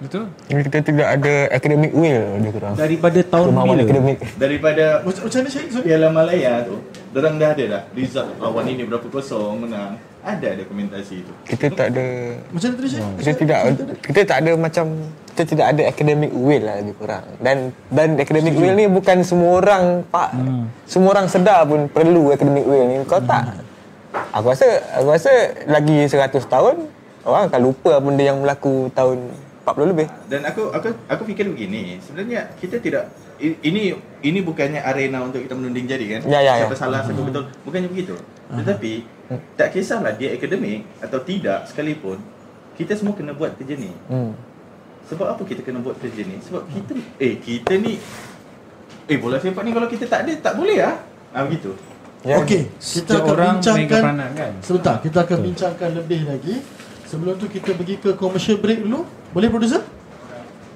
[0.00, 0.32] Betul.
[0.48, 2.72] kita tidak ada academic will dia kurang.
[2.72, 3.84] Daripada tahun Kemauan bila?
[3.84, 4.18] akademik.
[4.40, 5.48] daripada Macam mana?
[5.52, 5.84] Sorry.
[5.84, 6.76] Piala Malaya tu
[7.12, 11.32] Diorang dah ada dah Result lawan ini berapa kosong menang Ada dokumentasi itu.
[11.46, 12.06] Kita tak ada
[12.46, 13.04] Macam tadi Syed?
[13.16, 13.60] kita tidak
[14.00, 14.84] kita tak ada macam
[15.30, 17.24] kita tidak ada academic will lah lebih kurang.
[17.38, 17.56] Dan
[17.88, 20.68] dan academic will ni bukan semua orang pak Hmm.
[20.84, 22.96] semua orang sedar pun perlu academic will ni.
[23.04, 23.64] Kau tak.
[24.30, 25.32] Aku rasa aku rasa
[25.64, 26.12] lagi 100
[26.44, 26.76] tahun
[27.22, 30.06] orang akan lupa benda yang berlaku tahun 40 lebih.
[30.26, 33.08] Dan aku aku aku fikir begini Sebenarnya kita tidak
[33.38, 36.20] i- Ini ini bukannya arena untuk kita menunding jari kan?
[36.26, 36.66] Ya, ya, ya.
[36.66, 37.48] Siapa salah, siapa betul.
[37.64, 38.14] Bukannya begitu.
[38.50, 38.92] Tetapi
[39.54, 42.18] Tak kisahlah dia akademik Atau tidak sekalipun
[42.74, 44.32] Kita semua kena buat kerja ni hmm.
[45.06, 46.38] Sebab apa kita kena buat kerja ni?
[46.42, 47.98] Sebab kita Eh kita ni
[49.10, 50.98] Eh bola sepak ni kalau kita tak ada Tak boleh lah
[51.34, 51.74] ah, Begitu
[52.20, 52.36] Ya.
[52.44, 54.52] Okey, kita akan orang bincangkan mega peranan kan?
[54.60, 56.54] Sebentar, kita akan bincangkan lebih lagi.
[57.08, 59.08] Sebelum tu kita pergi ke commercial break dulu.
[59.32, 59.80] Boleh producer?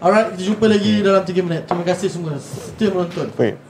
[0.00, 1.62] Alright, kita jumpa lagi dalam 3 minit.
[1.68, 3.28] Terima kasih semua setia menonton.
[3.36, 3.60] Wait.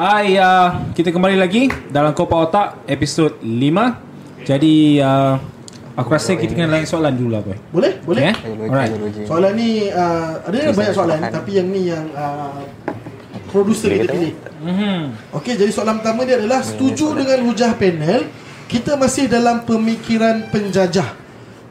[0.00, 4.48] Hai, uh, kita kembali lagi dalam Kopa Otak episod 5.
[4.48, 5.36] Jadi uh,
[5.92, 7.60] aku rasa kita kena lain soalan dulu lah boy.
[7.68, 7.92] Boleh?
[8.08, 8.32] Boleh?
[8.32, 8.48] Okay?
[8.48, 8.92] Biologi, Alright.
[9.28, 12.64] Soalan ni uh, ada banyak soalan tapi yang ni yang uh,
[13.52, 14.32] producer kita pilih.
[14.64, 15.36] Mhm.
[15.36, 18.24] Okey, jadi soalan pertama dia adalah setuju dengan hujah panel
[18.72, 21.12] kita masih dalam pemikiran penjajah.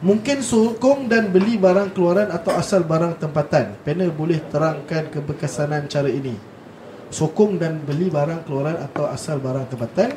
[0.06, 3.74] Mungkin sokong dan beli barang keluaran atau asal barang tempatan.
[3.82, 6.59] Panel boleh terangkan keberkesanan cara ini.
[7.10, 10.14] Sokong dan beli barang keluaran atau asal barang tempatan.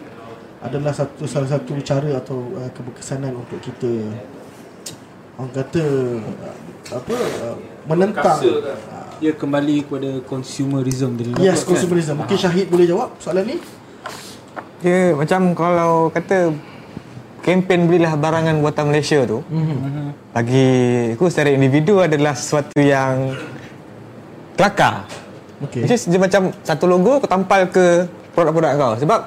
[0.62, 3.90] adalah satu salah satu cara atau uh, keberkesanan untuk kita
[5.34, 5.82] orang kata
[6.22, 6.54] uh,
[7.02, 7.56] apa uh,
[7.90, 8.78] menentang kan?
[9.18, 11.74] Dia kembali kepada consumerism dulu Yes, kan?
[11.74, 12.14] consumerism.
[12.22, 13.56] Mungkin Syahid boleh jawab soalan ni?
[14.86, 16.54] Dia macam kalau kata
[17.42, 20.30] kempen belilah barangan buatan Malaysia tu Mm-hmm.
[20.30, 20.68] bagi
[21.18, 23.34] aku secara individu adalah sesuatu yang
[24.54, 25.10] kelakar.
[25.62, 25.82] Okey.
[25.82, 29.20] Which is dia macam satu logo kau tampal ke produk-produk kau sebab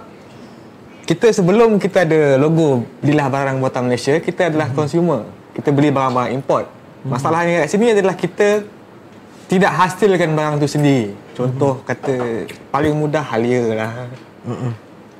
[1.06, 4.76] kita sebelum kita ada logo belilah barang buatan Malaysia kita adalah Mhm.
[4.76, 5.22] consumer
[5.54, 6.66] kita beli barang-barang import
[7.04, 8.66] masalahnya kat sini adalah kita
[9.46, 11.84] tidak hasilkan barang tu sendiri contoh Mhm.
[11.86, 12.16] kata
[12.68, 13.92] paling mudah halia lah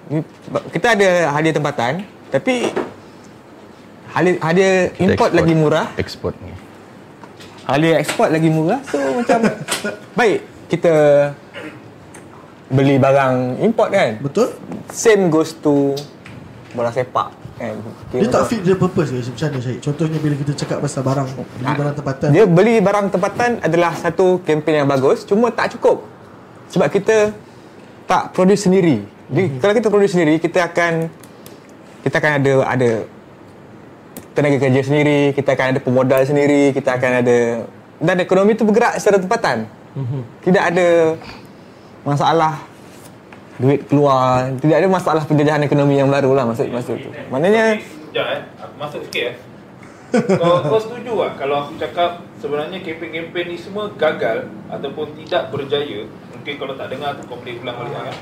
[0.06, 0.22] Ni,
[0.70, 1.94] kita ada hadiah tempatan
[2.30, 2.70] tapi
[4.10, 5.32] hadiah, hadiah import Export.
[5.34, 6.54] lagi murah Export ni.
[7.66, 9.42] Hadiah ekspor lagi murah So macam
[10.20, 10.94] Baik Kita
[12.66, 14.18] Beli barang import kan?
[14.18, 14.58] Betul?
[14.90, 15.94] Same goes to
[16.74, 17.78] Bola sepak kan?
[18.12, 19.22] Dia tak fit the purpose ke?
[19.22, 19.80] Macam mana Syahid?
[19.86, 22.28] Contohnya bila kita cakap pasal barang beli barang tempatan.
[22.34, 26.10] Dia beli barang tempatan Adalah satu kempen yang bagus Cuma tak cukup.
[26.74, 27.32] Sebab kita
[28.10, 29.06] Tak produce sendiri.
[29.30, 30.94] Jadi kalau kita produce sendiri Kita akan
[32.02, 32.90] Kita akan ada Ada
[34.34, 37.38] Tenaga kerja sendiri Kita akan ada pemodal sendiri Kita akan ada
[38.02, 39.85] Dan ekonomi itu bergerak secara tempatan
[40.44, 40.88] Tidak ada
[42.04, 42.54] Masalah
[43.56, 47.10] Duit keluar Tidak ada masalah penjajahan ekonomi yang baru lah Maksud, maksud tu.
[47.32, 48.42] Maknanya Sekejap eh.
[48.60, 49.36] Aku masuk sikit eh.
[50.16, 56.08] Kau, kau setuju tak kalau aku cakap sebenarnya kempen-kempen ni semua gagal ataupun tidak berjaya?
[56.32, 58.16] Mungkin kalau tak dengar tu kau boleh ulang balik kan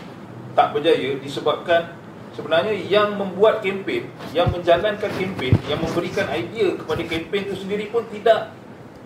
[0.54, 1.98] tak berjaya disebabkan
[2.34, 8.06] sebenarnya yang membuat kempen yang menjalankan kempen yang memberikan idea kepada kempen tu sendiri pun
[8.10, 8.54] tidak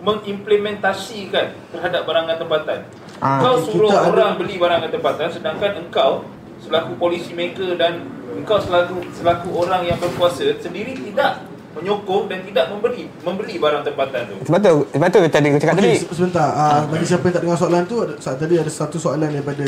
[0.00, 2.80] mengimplementasikan terhadap barangan tempatan
[3.18, 6.22] Ah, kau kita suruh ada- orang beli barangan tempatan sedangkan engkau
[6.58, 12.64] selaku policy maker dan engkau selaku selaku orang yang berkuasa sendiri tidak menyokong dan tidak
[12.68, 14.36] membeli membeli barang tempatan tu.
[14.44, 16.48] Sebab tu Sebab tu tadi aku cakap Okey, tadi se- sebentar.
[16.48, 19.66] Uh, bagi siapa yang tak dengar soalan tu, ada, saat tadi ada satu soalan daripada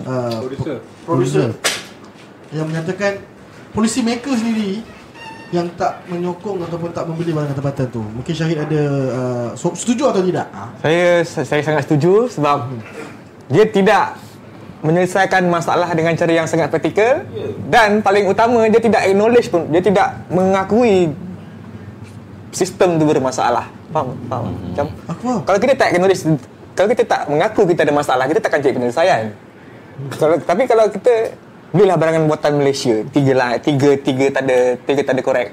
[0.00, 0.76] uh, Producer.
[1.02, 1.48] producer
[2.50, 3.12] yang menyatakan
[3.70, 4.82] polisi maker sendiri
[5.52, 8.00] yang tak menyokong ataupun tak membeli barang tempatan tu.
[8.00, 8.82] Mungkin Syahid ada
[9.12, 10.48] uh, so- setuju atau tidak?
[10.50, 10.72] Ah.
[10.80, 12.72] Saya saya sangat setuju sebab
[13.52, 14.16] dia tidak
[14.82, 17.22] menyelesaikan masalah dengan cara yang sangat praktikal
[17.70, 21.12] dan paling utama dia tidak acknowledge pun dia tidak mengakui
[22.50, 23.68] sistem tu bermasalah.
[23.92, 24.16] Faham?
[24.26, 24.56] Faham?
[24.72, 25.40] Macam Aku faham.
[25.46, 26.22] kalau kita tak acknowledge
[26.72, 29.22] kalau kita tak mengaku kita ada masalah kita takkan cari penyelesaian.
[30.16, 31.36] Kalau tapi kalau kita
[31.72, 33.02] belilah barangan buatan Malaysia.
[33.10, 35.48] Tiga lah tiga tiga tanda tiga tanda korek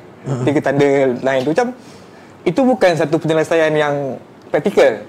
[0.46, 1.52] tiga tanda lain tu.
[1.56, 1.68] Macam
[2.44, 4.20] itu bukan satu penyelesaian yang
[4.52, 5.04] praktikal.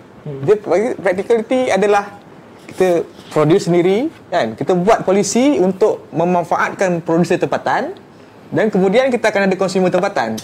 [0.46, 2.20] Dia bagi practicality adalah
[2.70, 3.02] kita
[3.34, 4.54] produce sendiri kan?
[4.54, 7.98] Kita buat polisi untuk memanfaatkan produser tempatan
[8.50, 10.38] dan kemudian kita akan ada consumer tempatan.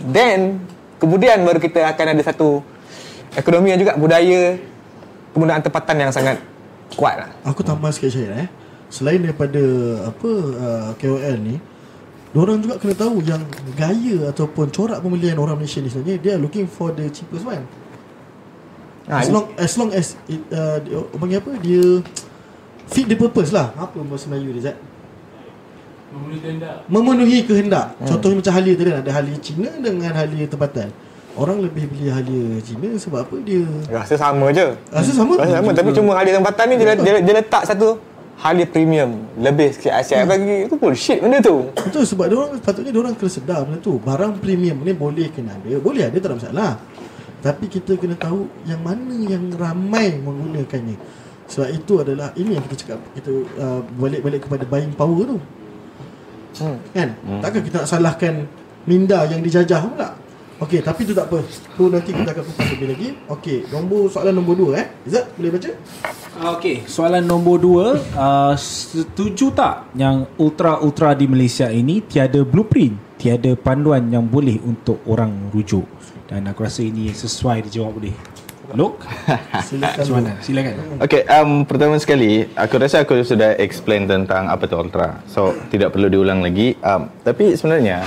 [0.00, 0.64] Then
[0.98, 2.64] kemudian baru kita akan ada satu
[3.36, 4.56] ekonomi yang juga budaya
[5.34, 6.38] penggunaan tempatan yang sangat
[6.94, 7.30] kuat lah.
[7.50, 8.48] Aku tambah sikit Syahid eh.
[8.94, 9.58] Selain daripada
[10.06, 11.58] apa uh, KOL ni,
[12.34, 13.46] Diorang juga kena tahu yang
[13.78, 17.62] gaya ataupun corak pembelian orang Malaysia ni sebenarnya dia looking for the cheapest one.
[19.06, 21.84] Ha, as long as long as it, uh, dia, orang panggil apa dia
[22.90, 23.70] fit the purpose lah.
[23.78, 24.76] Apa bahasa Melayu dia Zat?
[26.90, 27.94] Memenuhi kehendak.
[28.02, 28.06] Hmm.
[28.10, 30.90] Contohnya macam halia tadi ada halia Cina dengan halia tempatan.
[31.38, 35.38] Orang lebih beli halia Cina sebab apa dia Rasa sama je rasa sama.
[35.38, 39.74] Rasa sama Tapi cuma halia tempatan ni dia, dia, dia letak satu Halia premium Lebih
[39.74, 43.30] sikit Asyik bagi Itu bullshit benda tu Betul sebab dia orang patutnya dia orang kena
[43.30, 43.98] sedar benda tu.
[44.00, 46.72] Barang premium ni boleh kena ada, boleh ada tak ada masalah.
[47.44, 50.96] Tapi kita kena tahu yang mana yang ramai menggunakannya.
[51.44, 55.38] Sebab itu adalah ini yang kita cakap kita uh, balik-balik kepada buying power tu.
[56.64, 56.78] Hmm.
[56.94, 57.08] Kan?
[57.42, 58.34] Takkan kita nak salahkan
[58.88, 60.16] minda yang dijajah pula.
[60.62, 61.42] Okey, tapi tu tak apa.
[61.46, 63.08] Tu nanti kita akan kupas lebih lagi.
[63.26, 64.86] Okey, nombor soalan nombor 2 eh.
[65.02, 65.70] Izzat boleh baca?
[66.34, 67.86] Ah, Okey, soalan nombor dua
[68.18, 74.98] uh, Setuju tak yang ultra-ultra di Malaysia ini Tiada blueprint Tiada panduan yang boleh untuk
[75.06, 75.86] orang rujuk
[76.26, 78.14] Dan aku rasa ini sesuai dijawab boleh
[78.74, 79.06] Lok,
[79.70, 79.94] Silakan.
[79.94, 80.32] macam mana?
[80.42, 80.74] Silakan
[81.06, 85.20] Okay, um, pertama sekali, aku rasa aku sudah explain tentang apa tu ultra.
[85.30, 86.74] So, tidak perlu diulang lagi.
[86.80, 88.02] Um, tapi sebenarnya,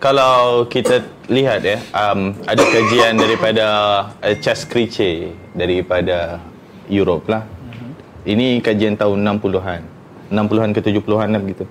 [0.00, 3.66] kalau kita lihat ya, um, ada kajian daripada
[4.24, 6.40] uh, Chas Criche daripada
[6.88, 7.44] Europe lah.
[8.24, 9.80] Ini kajian tahun 60-an.
[10.32, 11.64] 60-an ke 70-an lah begitu.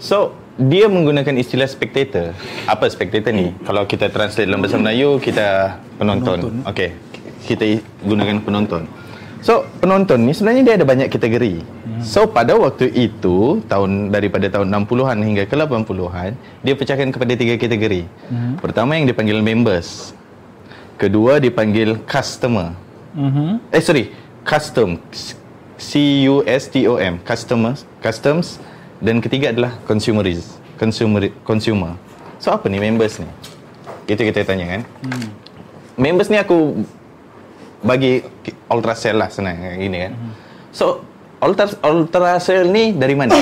[0.00, 2.32] So, dia menggunakan istilah spectator.
[2.64, 3.52] Apa spectator ni?
[3.64, 6.40] Kalau kita translate dalam bahasa Melayu, kita penonton.
[6.40, 6.54] Penonton.
[6.68, 6.90] Okey,
[7.46, 7.64] kita
[8.04, 8.82] gunakan penonton.
[9.44, 11.62] So, penonton ni sebenarnya dia ada banyak kategori.
[12.04, 16.32] So pada waktu itu tahun daripada tahun 60-an hingga ke 80-an
[16.62, 18.02] dia pecahkan kepada tiga kategori.
[18.60, 20.12] Pertama yang dipanggil members.
[20.98, 22.74] Kedua dipanggil customer.
[23.14, 23.70] Mhm.
[23.70, 24.10] Eh sorry,
[24.42, 24.98] custom.
[25.78, 28.58] C U S T O M, customers, customs
[28.98, 31.94] dan ketiga adalah consumerism, consumer consumer.
[32.42, 33.30] So apa ni members ni?
[34.10, 34.82] Itu kita tanya kan.
[35.06, 35.28] Hmm.
[35.94, 36.82] Members ni aku
[37.78, 38.26] bagi
[38.66, 40.12] ultra cell lah senang gini kan.
[40.18, 40.32] Hmm.
[40.74, 41.06] So
[41.38, 43.34] ultra ultra cell ni dari mana?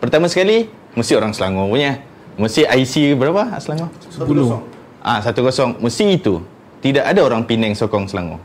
[0.00, 2.00] Pertama sekali mesti orang Selangor punya.
[2.40, 3.90] Mesti IC berapa Selangor?
[4.16, 5.04] 10.
[5.04, 5.76] Ah, satu kosong.
[5.82, 6.40] Mesti itu.
[6.80, 8.40] Tidak ada orang Penang sokong Selangor.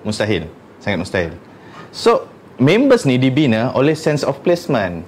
[0.00, 0.48] Mustahil.
[0.80, 1.32] Sangat mustahil.
[1.92, 2.24] So,
[2.56, 5.04] members ni dibina oleh sense of placement.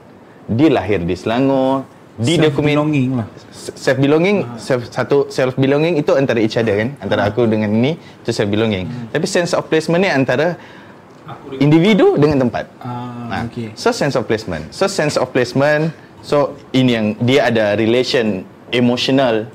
[0.48, 1.88] Dia lahir di Selangor.
[2.18, 3.28] Di dokumen belonging lah.
[3.76, 7.94] self belonging self, satu self belonging itu antara each other kan antara aku dengan ini
[7.94, 10.56] itu self belonging tapi sense of placement ni antara
[11.60, 12.64] individu dengan tempat.
[12.80, 13.72] Ah, okey.
[13.76, 14.68] so sense of placement.
[14.72, 15.92] So sense of placement
[16.24, 19.48] so ini yang dia ada relation emotional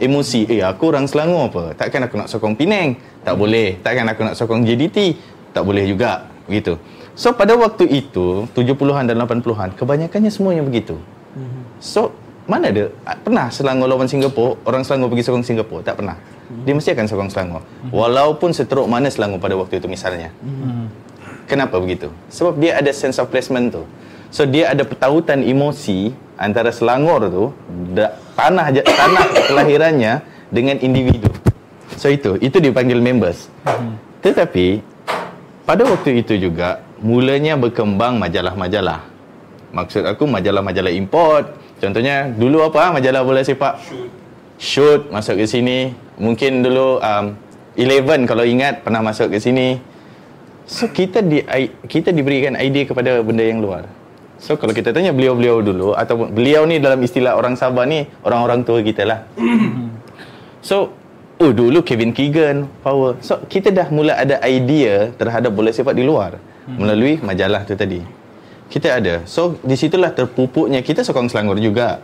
[0.00, 0.46] emosi.
[0.48, 1.64] Eh aku orang Selangor apa?
[1.76, 2.98] Takkan aku nak sokong Penang?
[3.24, 3.80] Tak boleh.
[3.80, 5.16] Takkan aku nak sokong JDT
[5.56, 6.28] tak boleh juga.
[6.44, 6.76] Begitu
[7.14, 10.98] so pada waktu itu 70-an dan 80-an kebanyakannya semuanya begitu.
[11.78, 12.14] So
[12.44, 12.92] mana ada
[13.24, 16.18] pernah Selangor lawan Singapura orang Selangor pergi sokong Singapura tak pernah.
[16.66, 17.62] Dia mesti akan sokong Selangor.
[17.88, 20.28] Walaupun seteruk mana Selangor pada waktu itu misalnya
[21.46, 23.82] kenapa begitu sebab dia ada sense of placement tu
[24.28, 27.44] so dia ada pertautan emosi antara Selangor tu
[27.94, 30.12] da, tanah tanah kelahirannya
[30.50, 31.30] dengan individu
[31.94, 33.48] so itu itu dipanggil members
[34.24, 34.82] tetapi
[35.64, 39.14] pada waktu itu juga mulanya berkembang majalah-majalah
[39.74, 41.50] Maksud aku majalah-majalah import.
[41.82, 43.82] Contohnya dulu apa majalah bola sepak?
[43.82, 44.10] Shoot.
[44.54, 45.90] Shoot masuk ke sini.
[46.14, 47.34] Mungkin dulu um,
[47.74, 49.82] Eleven kalau ingat pernah masuk ke sini.
[50.64, 51.44] So kita di
[51.84, 53.84] kita diberikan idea kepada benda yang luar.
[54.40, 58.64] So kalau kita tanya beliau-beliau dulu ataupun beliau ni dalam istilah orang Sabah ni orang-orang
[58.64, 59.20] tua kita lah.
[60.64, 61.04] So
[61.34, 63.18] Oh dulu Kevin Keegan power.
[63.18, 67.98] So kita dah mula ada idea terhadap bola sepak di luar melalui majalah tu tadi.
[68.70, 69.26] Kita ada.
[69.26, 71.98] So di situlah terpupuknya kita sokong Selangor juga.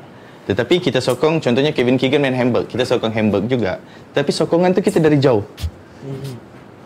[0.51, 3.79] Tetapi kita sokong contohnya Kevin Keegan main Hamburg, kita sokong Hamburg juga.
[4.11, 5.47] Tapi sokongan tu kita dari jauh.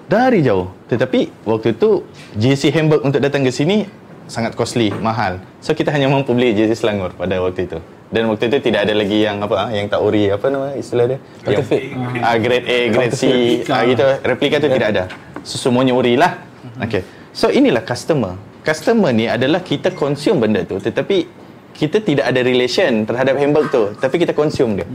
[0.04, 0.68] Dari jauh.
[0.88, 2.04] Tetapi waktu tu
[2.36, 3.88] JC Hamburg untuk datang ke sini
[4.28, 5.40] sangat costly, mahal.
[5.64, 7.78] So kita hanya mampu beli JC Selangor pada waktu itu.
[8.12, 11.04] Dan waktu itu tidak ada lagi yang apa ah, yang tak ori apa nama istilah
[11.10, 11.18] dia?
[11.42, 11.82] Counterfeit.
[12.22, 13.22] Ah grade A, grade C,
[13.66, 14.06] ah gitu.
[14.22, 15.04] Replika tu tidak ada.
[15.42, 16.38] So, semuanya ori lah.
[16.78, 17.02] Okay.
[17.34, 18.38] So inilah customer.
[18.62, 21.26] Customer ni adalah kita consume benda tu tetapi
[21.74, 24.86] kita tidak ada relation terhadap Hamburg tu tapi kita consume dia.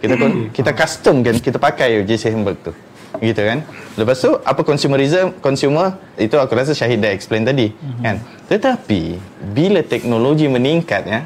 [0.00, 2.72] Kita kon- kita custom kan kita pakai JC Hamburg tu.
[3.18, 3.66] Gitu kan.
[3.98, 8.22] Lepas tu apa consumerism consumer itu aku rasa Syahid dah explain tadi kan.
[8.46, 9.18] Tetapi
[9.50, 11.20] bila teknologi meningkat ya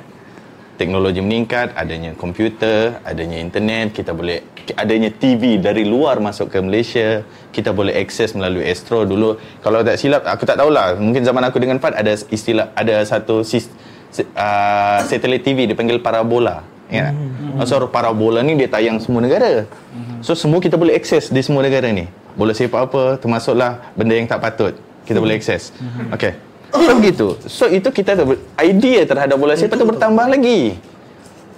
[0.74, 4.42] teknologi meningkat, adanya komputer, adanya internet, kita boleh
[4.74, 7.22] adanya TV dari luar masuk ke Malaysia,
[7.54, 9.38] kita boleh akses melalui Astro dulu.
[9.62, 10.98] Kalau tak silap, aku tak tahulah.
[10.98, 16.73] Mungkin zaman aku dengan Fat ada istilah ada satu uh, satellite TV dipanggil parabola.
[16.94, 17.10] Ya.
[17.10, 17.66] Mm-hmm.
[17.66, 19.66] So parabola ni dia tayang semua negara.
[20.22, 22.06] So semua kita boleh akses di semua negara ni.
[22.38, 24.74] Boleh sepak apa, termasuklah benda yang tak patut
[25.04, 25.74] kita boleh akses.
[26.14, 26.38] Okay.
[26.74, 27.26] So begitu.
[27.46, 28.18] So itu kita
[28.62, 30.78] idea terhadap bola sepak tu bertambah lagi.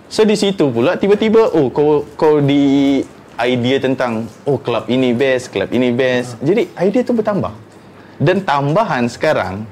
[0.07, 3.03] So di situ pula tiba-tiba oh kau kau di
[3.37, 6.37] idea tentang oh kelab ini best, kelab ini best.
[6.41, 7.53] Jadi idea tu bertambah.
[8.17, 9.69] Dan tambahan sekarang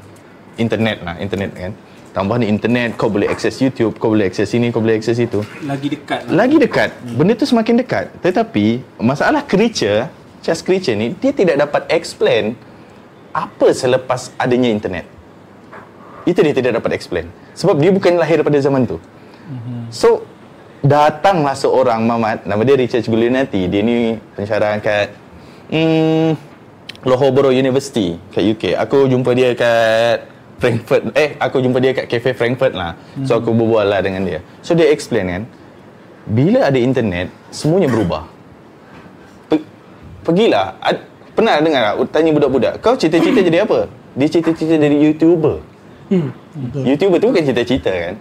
[0.61, 1.73] internet lah, internet kan.
[2.15, 5.43] Tambahan internet, kau boleh akses YouTube, kau boleh akses ini, kau boleh akses itu.
[5.67, 6.47] Lagi dekat lah.
[6.47, 6.91] Lagi dekat.
[7.03, 8.15] Benda tu semakin dekat.
[8.23, 10.07] Tetapi masalah creature,
[10.39, 12.55] just creature ni dia tidak dapat explain
[13.35, 15.11] apa selepas adanya internet.
[16.23, 17.27] Itu dia tidak dapat explain.
[17.59, 19.03] Sebab dia bukan lahir pada zaman tu.
[19.91, 20.23] So
[20.87, 23.67] datanglah seorang Mamat nama dia Richard Gulinati.
[23.67, 25.11] Dia ni pensyarah kat
[25.75, 26.39] hmm,
[27.03, 28.65] Loughborough University kat UK.
[28.79, 30.34] Aku jumpa dia kat
[30.65, 31.03] Frankfurt.
[31.13, 32.97] Eh, aku jumpa dia kat Cafe Frankfurt lah.
[33.29, 34.41] So aku berbual lah dengan dia.
[34.65, 35.43] So dia explain kan.
[36.25, 38.25] Bila ada internet, semuanya berubah.
[39.53, 39.67] Pe-
[40.25, 40.81] pergilah.
[40.81, 41.05] Ad-
[41.37, 41.95] pernah dengar tak?
[42.17, 42.81] Tanya budak-budak.
[42.81, 43.93] Kau cita-cita jadi apa?
[44.17, 45.61] Dia cita-cita jadi YouTuber.
[46.81, 48.15] YouTuber tu bukan cita-cita kan?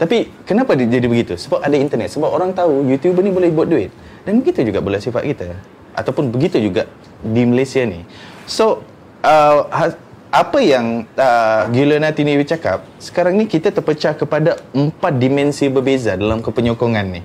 [0.00, 1.36] Tapi kenapa dia jadi begitu?
[1.36, 2.08] Sebab ada internet.
[2.08, 3.92] Sebab orang tahu YouTuber ni boleh buat duit.
[4.24, 5.52] Dan begitu juga bola sifat kita.
[5.92, 6.88] Ataupun begitu juga
[7.20, 8.00] di Malaysia ni.
[8.48, 8.80] So,
[9.20, 9.98] uh, ha-
[10.30, 16.14] apa yang uh, Gila Nati ni bercakap, sekarang ni kita terpecah kepada empat dimensi berbeza
[16.14, 17.22] dalam kepenyokongan ni.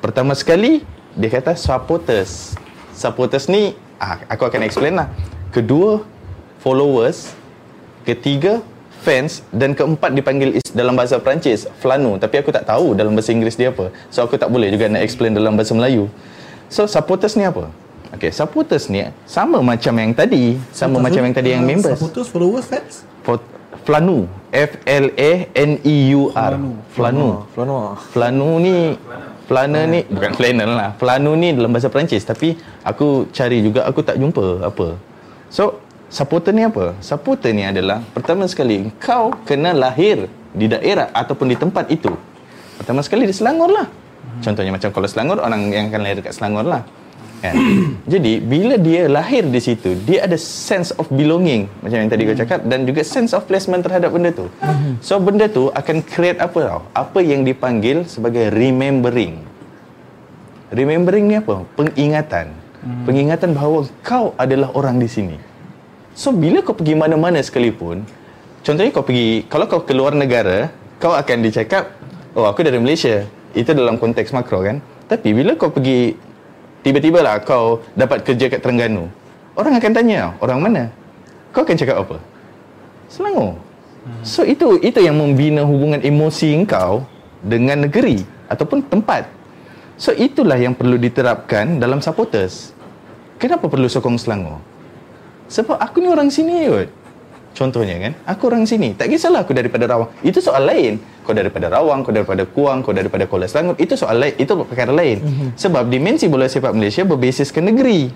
[0.00, 0.80] Pertama sekali,
[1.12, 2.56] dia kata supporters.
[2.96, 5.12] Supporters ni, ah, aku akan explain lah.
[5.52, 6.00] Kedua,
[6.64, 7.36] followers.
[8.08, 8.64] Ketiga,
[9.04, 13.30] fans dan keempat dipanggil is- dalam bahasa Perancis flano tapi aku tak tahu dalam bahasa
[13.30, 16.10] Inggeris dia apa so aku tak boleh juga nak explain dalam bahasa Melayu
[16.66, 17.70] so supporters ni apa
[18.08, 21.98] Okay, supporters ni sama macam yang tadi, sama macam yang tadi yang Uh, members.
[22.00, 23.04] Supporters, followers, fans.
[23.20, 23.44] For-
[23.84, 26.60] Flanu, F L A N E U R.
[26.92, 27.48] Flanu.
[27.52, 27.96] Flano.
[28.12, 28.96] Flanu ni
[29.48, 30.90] Flana ni bukan flannel lah.
[31.00, 32.52] Flanu ni dalam bahasa Perancis tapi
[32.84, 35.00] aku cari juga aku tak jumpa apa.
[35.48, 35.80] So,
[36.12, 36.92] supporter ni apa?
[37.00, 42.12] Supporter ni adalah pertama sekali kau kena lahir di daerah ataupun di tempat itu.
[42.76, 43.88] Pertama sekali di Selangor lah.
[44.44, 46.84] Contohnya macam kalau Selangor orang yang akan lahir kat Selangor lah.
[47.38, 47.54] Kan?
[48.12, 52.38] Jadi bila dia lahir di situ, dia ada sense of belonging macam yang tadi kau
[52.38, 54.50] cakap dan juga sense of placement terhadap benda tu.
[54.98, 56.80] So benda tu akan create apa tau?
[56.92, 59.38] Apa yang dipanggil sebagai remembering.
[60.74, 61.64] Remembering ni apa?
[61.78, 62.52] Pengingatan.
[63.06, 65.36] Pengingatan bahawa kau adalah orang di sini.
[66.18, 68.02] So bila kau pergi mana-mana sekalipun,
[68.66, 71.94] contohnya kau pergi, kalau kau keluar negara, kau akan dicakap,
[72.34, 73.22] oh aku dari Malaysia.
[73.54, 74.82] Itu dalam konteks makro kan.
[75.08, 76.12] Tapi bila kau pergi,
[76.82, 79.10] tiba-tiba lah kau dapat kerja kat Terengganu.
[79.58, 80.82] Orang akan tanya, orang mana?
[81.50, 82.16] Kau akan cakap apa?
[83.10, 83.58] Selangor.
[84.24, 87.04] So itu itu yang membina hubungan emosi engkau
[87.44, 89.28] dengan negeri ataupun tempat.
[89.98, 92.70] So itulah yang perlu diterapkan dalam supporters.
[93.38, 94.62] Kenapa perlu sokong Selangor?
[95.50, 96.90] Sebab aku ni orang sini kot.
[97.56, 98.94] Contohnya kan, aku orang sini.
[98.94, 100.14] Tak kisahlah aku daripada Rawang.
[100.22, 101.02] Itu soal lain.
[101.28, 103.76] Kau daripada Rawang, kau daripada Kuang, kau daripada Kuala Selangor.
[103.76, 104.32] Itu soal lain.
[104.40, 105.20] Itu perkara lain.
[105.60, 108.08] Sebab dimensi bola sepak Malaysia berbasiskan negeri.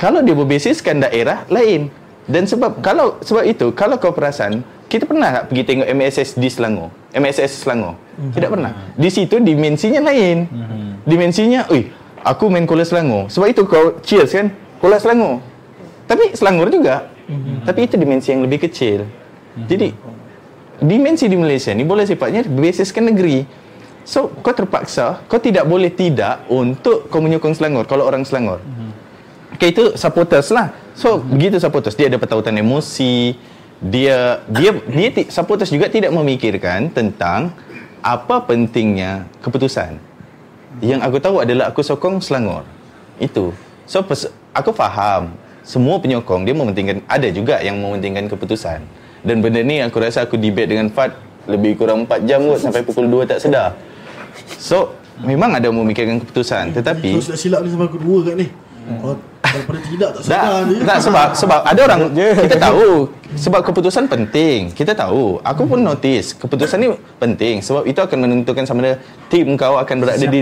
[0.00, 1.92] Kalau dia berbasiskan daerah lain.
[2.24, 6.48] Dan sebab kalau sebab itu kalau kau perasan kita pernah tak pergi tengok MSS di
[6.48, 6.88] Selangor?
[7.12, 8.00] MSS Selangor.
[8.32, 8.72] Tidak pernah.
[8.96, 10.48] Di situ dimensinya lain.
[11.04, 11.92] Dimensinya, "Oi,
[12.24, 14.48] aku main Kuala Selangor." Sebab itu kau cheers kan?
[14.80, 15.44] Kuala Selangor.
[16.08, 17.12] Tapi Selangor juga.
[17.68, 19.04] Tapi itu dimensi yang lebih kecil.
[19.68, 19.92] Jadi
[20.82, 23.46] dimensi di Malaysia ni bola sepaknya berbasiskan negeri.
[24.04, 28.60] So kau terpaksa, kau tidak boleh tidak untuk kau menyokong Selangor kalau orang Selangor.
[29.54, 30.74] Okay, itu supporters lah.
[30.98, 33.38] So, begitu supporters, dia ada pertautan emosi.
[33.78, 37.54] Dia dia dia ti- supporters juga tidak memikirkan tentang
[38.02, 39.98] apa pentingnya keputusan.
[40.82, 42.66] Yang aku tahu adalah aku sokong Selangor.
[43.22, 43.54] Itu.
[43.86, 45.30] So, pers- aku faham
[45.62, 48.82] semua penyokong dia mementingkan ada juga yang mementingkan keputusan.
[49.24, 51.16] Dan benda ni aku rasa aku debate dengan Fat
[51.48, 53.72] lebih kurang 4 jam kot sampai pukul 2 tak sedar.
[54.60, 58.46] So, memang ada memikirkan keputusan tetapi Kau sudah silap ni sampai aku dua kat ni.
[59.00, 59.14] Kau
[59.44, 60.76] daripada tidak tak tak, sedar ni.
[60.82, 62.00] tak sebab sebab ada orang
[62.44, 62.90] kita tahu
[63.38, 64.74] sebab keputusan penting.
[64.74, 65.38] Kita tahu.
[65.46, 66.88] Aku pun notice keputusan ni
[67.22, 68.94] penting sebab itu akan menentukan sama ada
[69.30, 70.40] tim kau akan berada Siapa di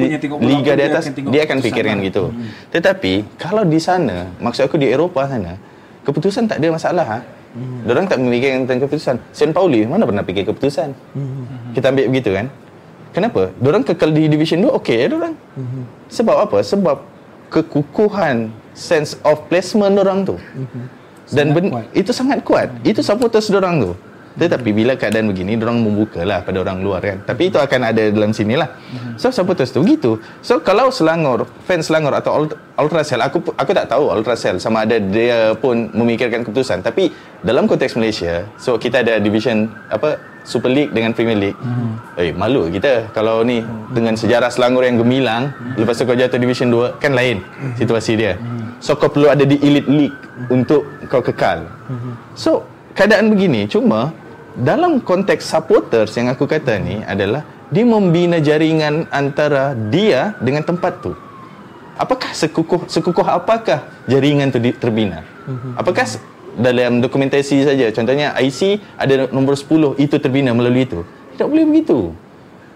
[0.48, 2.06] liga di dia atas akan dia akan keputusan fikirkan lah.
[2.08, 2.24] gitu.
[2.72, 5.60] Tetapi kalau di sana, maksud aku di Eropah sana,
[6.08, 7.18] keputusan tak ada masalah ha.
[7.52, 9.16] Diorang tak memikirkan tentang keputusan.
[9.36, 10.96] Saint Pauli mana pernah fikir keputusan?
[11.76, 12.46] Kita ambil begitu kan?
[13.12, 13.52] Kenapa?
[13.60, 15.34] Diorang kekal di Division 2 okey ya diorang.
[16.08, 16.58] Sebab apa?
[16.64, 16.96] Sebab
[17.52, 20.36] kekukuhan sense of placement orang tu.
[21.32, 21.86] Dan Sangat ben, kuat.
[21.92, 22.68] itu sangat kuat.
[22.84, 23.92] Itu supporters orang tu.
[24.32, 27.20] Tetapi bila keadaan begini, orang membuka lah pada orang luar kan.
[27.22, 28.72] Tapi itu akan ada dalam sini lah.
[29.20, 30.18] So supporters tu gitu.
[30.40, 34.96] So kalau Selangor, fans Selangor atau Ult- Ultrasel, aku aku tak tahu Ultrasel sama ada
[34.96, 36.80] dia pun memikirkan keputusan.
[36.80, 37.12] Tapi
[37.44, 41.58] dalam konteks Malaysia, so kita ada division apa Super League dengan Premier League.
[42.18, 43.62] Eh malu kita kalau ni
[43.92, 47.44] dengan sejarah Selangor yang gemilang, lepas tu kau jatuh division 2 kan lain
[47.76, 48.34] situasi dia.
[48.82, 50.18] So kau perlu ada di elite league
[50.50, 51.68] untuk kau kekal.
[52.34, 52.66] So
[52.96, 54.10] keadaan begini cuma
[54.54, 61.00] dalam konteks supporters yang aku kata ni adalah dia membina jaringan antara dia dengan tempat
[61.00, 61.12] tu.
[61.94, 65.24] Apakah sekukuh sekukuh apakah jaringan tu di- terbina?
[65.74, 66.20] Apakah s-
[66.52, 71.00] dalam dokumentasi saja contohnya IC ada nombor 10 itu terbina melalui itu.
[71.32, 72.12] Tidak boleh begitu.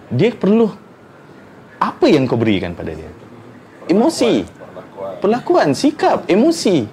[0.08, 0.72] Dia perlu
[1.76, 3.12] apa yang kau berikan pada dia?
[3.86, 4.48] Emosi,
[5.20, 6.88] perlakuan, sikap, emosi.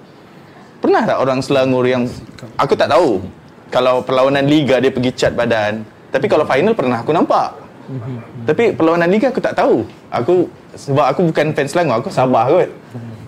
[0.78, 2.04] Pernah tak orang Selangor yang
[2.54, 3.24] aku tak tahu
[3.74, 5.82] kalau perlawanan liga dia pergi cat badan.
[6.14, 7.58] Tapi kalau final pernah aku nampak.
[8.46, 9.82] Tapi perlawanan liga aku tak tahu.
[10.14, 10.46] Aku
[10.78, 12.70] sebab aku bukan fans Selangor, aku Sabah kot.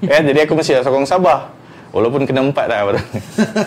[0.06, 1.50] Ya, jadi aku mesti sokong Sabah.
[1.90, 3.00] Walaupun kena empat baru.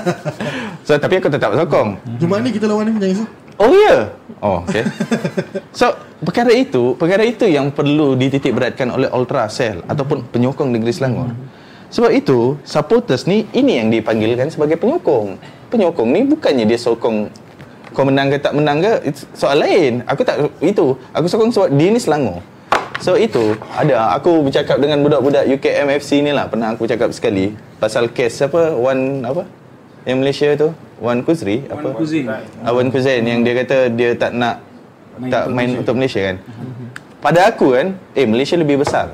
[0.88, 2.00] so tapi aku tetap sokong.
[2.16, 3.28] Jumaat ni kita lawan ni jangan risau.
[3.60, 3.76] Oh ya.
[3.84, 4.02] Yeah.
[4.40, 4.88] Oh, okay.
[5.80, 5.92] so,
[6.24, 11.36] perkara itu, perkara itu yang perlu dititik beratkan oleh Ultrasel ataupun penyokong negeri Selangor.
[11.92, 15.59] Sebab itu, supporters ni ini yang dipanggilkan sebagai penyokong.
[15.70, 17.30] Penyokong ni bukannya dia sokong
[17.90, 20.06] kau menang ke tak menang ke it's soal lain.
[20.06, 20.94] Aku tak itu.
[21.14, 22.42] Aku sokong sebab dia ni Selangor.
[23.00, 27.56] So itu ada aku bercakap dengan budak-budak UKM FC ni lah pernah aku cakap sekali
[27.80, 29.48] pasal kes apa one apa
[30.04, 31.80] yang Malaysia tu Wan Kuzri apa?
[31.80, 32.26] Wan Kuzin.
[32.68, 34.60] Awan Kuzain yang dia kata dia tak nak
[35.20, 35.80] Main tak untuk main Malaysia.
[35.80, 36.38] untuk Malaysia kan.
[37.24, 39.12] Pada aku kan, eh Malaysia lebih besar.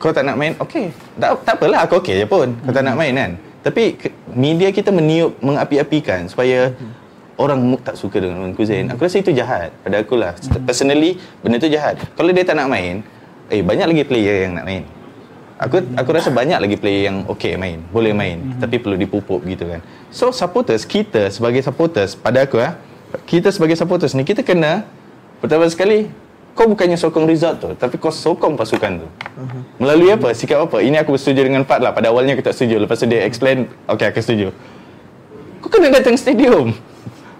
[0.00, 0.96] Kau tak nak main, okey.
[1.20, 2.48] Tak, tak apalah, aku okey je pun.
[2.64, 3.36] Kau tak nak main kan.
[3.60, 6.72] Tapi ke- media kita meniup, mengapi-apikan supaya
[7.36, 8.88] orang mu- tak suka dengan Wan Kuzain.
[8.88, 10.32] Aku rasa itu jahat pada aku lah.
[10.64, 12.00] Personally, benda tu jahat.
[12.16, 13.04] Kalau dia tak nak main,
[13.52, 14.84] eh banyak lagi player yang nak main.
[15.60, 18.60] Aku aku rasa banyak lagi player yang okey main, boleh main, mm-hmm.
[18.64, 19.84] tapi perlu dipupuk gitu kan.
[20.08, 22.80] So supporters kita sebagai supporters pada aku ah,
[23.28, 24.88] kita sebagai supporters ni kita kena
[25.36, 26.08] pertama sekali
[26.60, 29.08] kau bukannya sokong result tu, tapi kau sokong pasukan tu.
[29.08, 29.60] Uh-huh.
[29.80, 30.36] Melalui apa?
[30.36, 30.84] Sikap apa?
[30.84, 31.96] Ini aku bersetuju dengan Fat lah.
[31.96, 32.84] Pada awalnya aku tak setuju.
[32.84, 34.52] Lepas tu dia explain, okey aku setuju.
[35.64, 36.76] Kau kena datang stadium.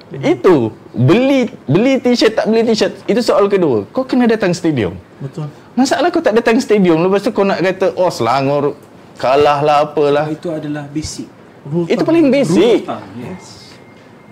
[0.09, 3.85] Itu beli beli t-shirt tak beli t-shirt itu soal kedua.
[3.93, 4.97] Kau kena datang stadium.
[5.21, 5.53] Betul.
[5.77, 8.75] Masalah kau tak datang stadium Lepas tu kau nak kata Oh Selangor
[9.21, 11.29] Kalah lah apalah Itu adalah basic.
[11.63, 13.77] Rule Itu paling basic Rule Yes.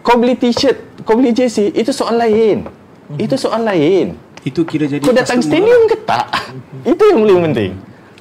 [0.03, 0.77] Kau beli t-shirt
[1.07, 2.67] Kau beli jersey Itu soal lain
[3.21, 4.19] Itu soal lain
[4.49, 5.61] Itu kira jadi Kau datang customer.
[5.61, 6.27] stadium ke tak?
[6.89, 7.73] Itu yang paling penting.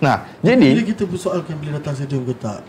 [0.03, 2.59] Nah Bila Jadi kita persoalkan bila datang stadium ke tak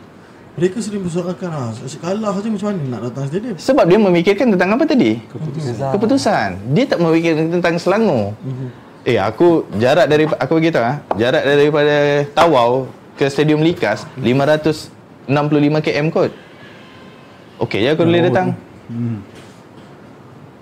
[0.56, 3.54] Mereka sering persoalkan ah, Kalah je macam mana nak datang stadium?
[3.58, 5.10] Sebab dia memikirkan tentang apa tadi?
[5.28, 5.90] Keputusan.
[5.92, 6.48] Keputusan.
[6.72, 8.32] Dia tak memikirkan tentang Selangor.
[9.02, 12.88] Eh aku Jarak dari Aku beritahu ah, Jarak daripada Tawau
[13.18, 14.88] Ke Stadium Likas 565
[15.84, 16.32] km kot.
[17.58, 18.54] Okey je aku boleh datang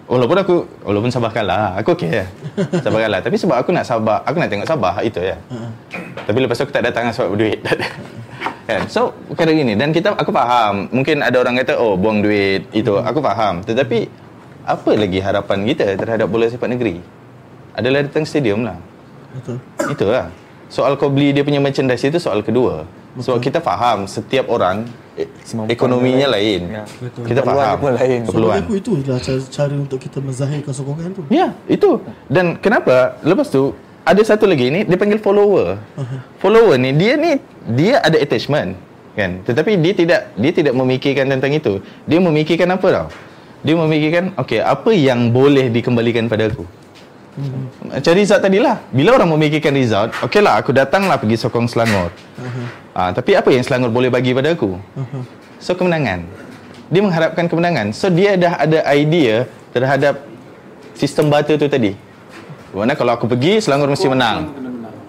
[0.07, 2.25] Walaupun aku Walaupun Sabah kalah Aku okey je
[2.87, 3.21] Sabah kalah.
[3.23, 5.35] Tapi sebab aku nak Sabah Aku nak tengok Sabah Itu je
[6.27, 7.59] Tapi lepas tu aku tak datang sebab duit.
[7.63, 7.87] Tak ada.
[8.67, 8.83] kan?
[8.87, 9.75] So Bukan gini.
[9.75, 10.87] Dan kita Aku faham.
[10.95, 12.71] Mungkin ada orang kata Oh buang duit.
[12.71, 13.67] Itu Aku faham.
[13.67, 14.07] Tetapi
[14.63, 17.03] Apa lagi harapan kita Terhadap bola sepak negeri?
[17.77, 18.79] Adalah datang stadium lah.
[19.37, 19.61] Betul.
[19.91, 20.33] Itulah.
[20.67, 22.87] Soal kau beli dia punya merchandise itu soal kedua
[23.21, 24.85] Sebab kita faham Setiap orang
[25.17, 26.85] eh, Semampuan Ekonominya dia lain Ya.
[27.01, 27.23] Betul.
[27.25, 28.19] Kita Keperluan faham pun lain.
[28.21, 31.91] So Keperluan aku itu adalah cara, cara untuk kita menzahirkan sokongan tu Ya, itu.
[32.29, 33.17] Dan kenapa?
[33.25, 33.73] Lepas tu
[34.07, 35.83] ada satu lagi ni dia panggil follower.
[36.39, 37.43] Follower ni dia ni
[37.75, 38.79] dia ada attachment
[39.19, 39.43] kan.
[39.43, 41.83] Tetapi dia tidak dia tidak memikirkan tentang itu.
[42.07, 43.09] Dia memikirkan apa tau?
[43.67, 46.62] Dia memikirkan okey, apa yang boleh dikembalikan pada aku?
[47.93, 51.69] Macam Rizal tadi lah Bila orang memikirkan Rizal Okey lah aku datang lah pergi sokong
[51.69, 52.09] Selangor
[52.97, 54.81] Ah, Tapi apa yang Selangor boleh bagi pada aku?
[55.61, 56.25] So kemenangan.
[56.89, 57.93] Dia mengharapkan kemenangan.
[57.93, 59.45] So dia dah ada idea
[59.77, 60.25] Terhadap
[60.97, 61.93] Sistem bata tu tadi.
[62.73, 64.49] Mana kalau aku pergi Selangor mesti menang.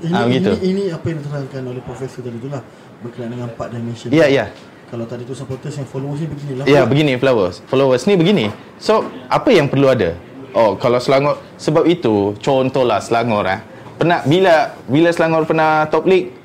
[0.04, 0.52] Ini, Ah, begitu.
[0.60, 2.60] ini, ini apa yang diterangkan oleh Profesor tadi tu lah.
[3.00, 4.12] Berkenaan dengan empat dimension.
[4.12, 4.52] Ya ya.
[4.92, 6.64] Kalau tadi tu supporters yang followers ni beginilah.
[6.68, 7.64] Ya begini followers.
[7.72, 8.52] Followers ni begini.
[8.84, 10.20] So apa yang perlu ada?
[10.52, 13.60] Oh kalau Selangor Sebab itu Contohlah Selangor eh.
[14.00, 16.37] Pernah Bila Bila Selangor pernah top league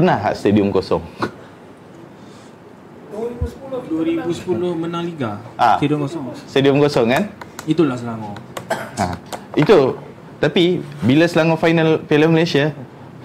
[0.00, 1.04] Pernah tak stadium kosong
[3.84, 5.44] 2010 menang Liga.
[5.60, 5.76] Ah.
[5.76, 6.24] Stadium kosong.
[6.48, 7.28] Stadium kosong kan
[7.68, 8.32] Itulah Selangor.
[8.96, 9.20] ha.
[9.52, 10.00] Itu
[10.40, 12.72] Tapi Bila Selangor final Piala Malaysia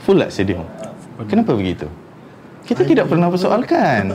[0.03, 0.67] Full lah stadium
[1.31, 1.87] Kenapa begitu
[2.65, 4.11] kita tidak pernah persoalkan.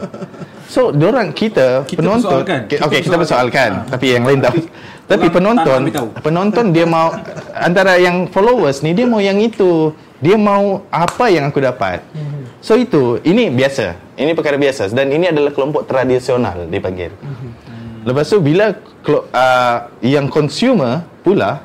[0.66, 2.60] So, orang kita, Kita penonton, persoalkan.
[2.66, 3.90] Ki- Kita okey kita persoalkan, persoalkan.
[3.90, 4.54] tapi yang lain tak.
[5.06, 5.80] tapi penonton,
[6.22, 7.10] penonton dia mau
[7.66, 9.90] antara yang followers ni dia mau yang itu.
[10.20, 12.04] Dia mau apa yang aku dapat.
[12.60, 13.96] So itu, ini biasa.
[14.14, 17.08] Ini perkara biasa dan ini adalah kelompok tradisional dipanggil.
[18.04, 18.76] Lepas tu bila
[19.08, 21.64] uh, yang consumer pula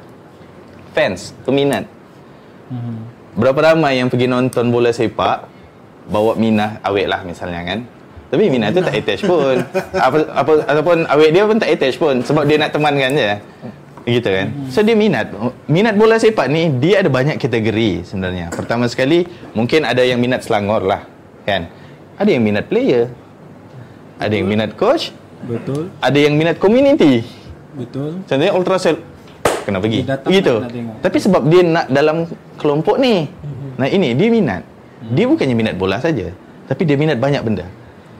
[0.95, 1.83] fans, peminat.
[3.35, 5.54] Berapa ramai yang pergi nonton bola sepak
[6.09, 7.79] bawa Minah awet lah misalnya kan.
[8.29, 9.57] Tapi Minah tu tak attach pun.
[9.95, 13.29] apa apa ataupun awet dia pun tak attach pun sebab dia nak temankan je.
[14.05, 14.47] Gitu kan.
[14.69, 15.33] So dia minat.
[15.65, 18.53] Minat bola sepak ni dia ada banyak kategori sebenarnya.
[18.53, 19.25] Pertama sekali
[19.57, 21.01] mungkin ada yang minat Selangor lah
[21.41, 21.65] kan.
[22.21, 23.09] Ada yang minat player.
[24.15, 25.11] Ada yang minat coach,
[25.43, 25.91] Betul.
[25.99, 27.27] ada yang minat community.
[27.75, 28.23] Betul.
[28.23, 28.95] Contohnya Ultracell
[29.67, 30.07] kena pergi.
[30.07, 30.31] Dia datang
[30.71, 30.95] tengok.
[31.03, 32.17] Tapi sebab dia nak dalam
[32.55, 33.27] kelompok ni.
[33.75, 34.63] Nah ini dia minat.
[35.13, 36.33] Dia bukannya minat bola saja,
[36.65, 37.65] tapi dia minat banyak benda.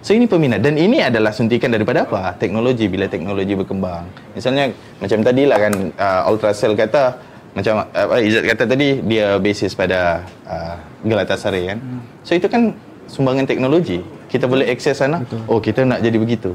[0.05, 2.37] So ini peminat dan ini adalah suntikan daripada apa?
[2.37, 4.05] Teknologi bila teknologi berkembang.
[4.37, 4.69] Misalnya
[5.01, 7.17] macam tadi lah kan uh, Ultracell kata
[7.57, 11.81] macam uh, Izzat kata tadi dia basis pada uh, Galatasaray kan.
[12.21, 12.77] So itu kan
[13.09, 14.05] sumbangan teknologi.
[14.29, 15.25] Kita boleh akses sana.
[15.49, 16.53] Oh kita nak jadi begitu.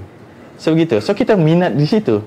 [0.55, 1.03] So begitu.
[1.03, 2.23] So kita minat di situ.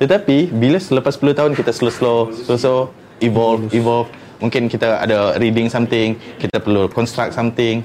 [0.00, 2.88] Tetapi bila selepas 10 tahun kita slow-slow, slow-slow
[3.20, 4.08] evolve, evolve,
[4.42, 7.84] mungkin kita ada reading something, kita perlu construct something.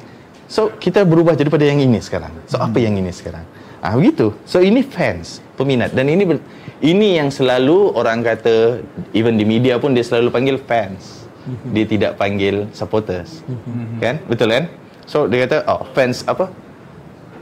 [0.50, 2.34] So kita berubah daripada yang ini sekarang.
[2.50, 3.46] So apa yang ini sekarang?
[3.80, 4.34] Ah begitu.
[4.50, 6.44] So ini fans, peminat dan ini ber-
[6.82, 8.82] ini yang selalu orang kata
[9.14, 11.28] even di media pun dia selalu panggil fans.
[11.74, 13.42] Dia tidak panggil supporters.
[13.98, 14.22] Kan?
[14.30, 14.66] Betul kan?
[15.10, 16.50] So dia kata oh fans apa?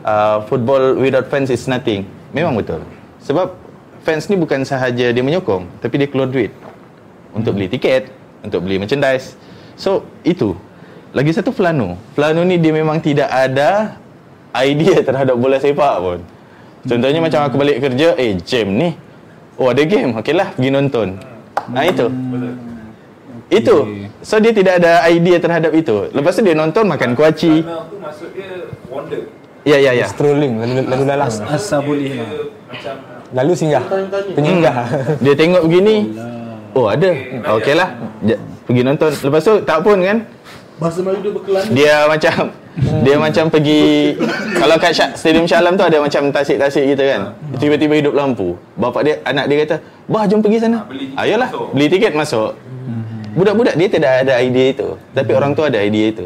[0.07, 2.07] uh, football without fans is nothing.
[2.31, 2.79] Memang betul.
[3.23, 3.59] Sebab
[4.07, 6.55] fans ni bukan sahaja dia menyokong, tapi dia keluar duit
[7.35, 8.07] untuk beli tiket,
[8.47, 9.35] untuk beli merchandise.
[9.75, 10.55] So, itu.
[11.11, 11.99] Lagi satu Flano.
[12.15, 13.99] Flano ni dia memang tidak ada
[14.57, 16.19] idea terhadap bola sepak pun.
[16.87, 18.95] Contohnya macam aku balik kerja, eh jam ni.
[19.57, 21.07] Oh ada game, okeylah pergi nonton.
[21.73, 22.05] Nah itu.
[23.49, 23.75] Itu.
[24.21, 26.11] So dia tidak ada idea terhadap itu.
[26.13, 27.65] Lepas tu dia nonton makan kuaci.
[27.65, 28.51] Karena tu maksud dia
[28.87, 29.21] wonder.
[29.67, 30.07] Ya ya ya.
[30.07, 31.31] Strolling lalu lalu lalang.
[31.49, 32.29] Asal boleh lah.
[33.35, 33.83] Lalu singgah.
[34.37, 34.75] Penyinggah.
[35.19, 36.15] Dia tengok begini.
[36.77, 37.09] Oh ada.
[37.57, 37.89] Okeylah.
[38.21, 39.09] Ja- Pergi nonton.
[39.09, 40.17] Lepas tu tak pun kan.
[40.77, 41.67] Bahasa Melayu dia berkelana.
[41.73, 42.41] Dia macam
[43.05, 44.13] dia macam pergi
[44.53, 47.33] kalau kat Syak, Stadium Shah Alam tu ada macam tasik-tasik gitu kan.
[47.57, 48.53] Tiba-tiba hidup lampu.
[48.77, 49.75] Bapak dia anak dia kata,
[50.05, 51.67] "Bah, jom pergi sana." Ah, beli tiket Ayolah, masuk.
[51.73, 52.51] beli tiket masuk.
[53.33, 56.25] Budak-budak dia tidak ada idea itu, tapi orang tu ada idea itu.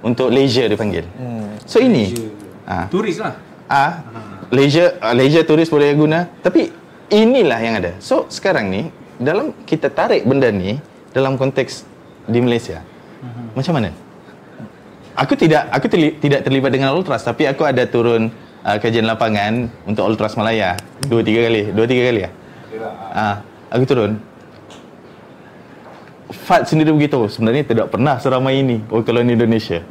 [0.00, 1.06] Untuk leisure dipanggil.
[1.66, 2.14] So ini
[2.64, 3.34] ah Turis lah.
[3.66, 4.06] ah
[4.48, 6.70] leisure ah, leisure turis boleh guna, tapi
[7.08, 7.98] inilah yang ada.
[7.98, 10.80] So sekarang ni dalam kita tarik benda ni
[11.12, 11.84] dalam konteks
[12.24, 12.80] di Malaysia.
[13.52, 13.92] Macam mana?
[15.12, 18.32] Aku tidak aku terli, tidak terlibat dengan Ultras tapi aku ada turun
[18.64, 22.30] uh, kajian lapangan untuk Ultras Malaya dua tiga kali, dua tiga kali ya.
[23.12, 24.16] Ah, aku turun.
[26.30, 27.20] Fat sendiri begitu.
[27.28, 29.84] Sebenarnya tidak pernah seramai ini oh, kalau di Indonesia.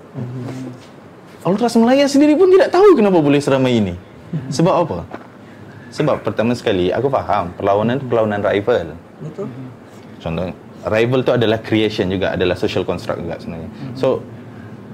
[1.46, 3.94] Ultras Malaya sendiri pun tidak tahu kenapa boleh seramai ini.
[4.50, 4.98] Sebab apa?
[5.94, 8.98] Sebab pertama sekali aku faham perlawanan itu perlawanan rival.
[9.20, 9.48] Betul.
[10.20, 10.48] Contoh
[10.88, 13.70] rival tu adalah creation juga, adalah social construct juga sebenarnya.
[13.96, 14.24] So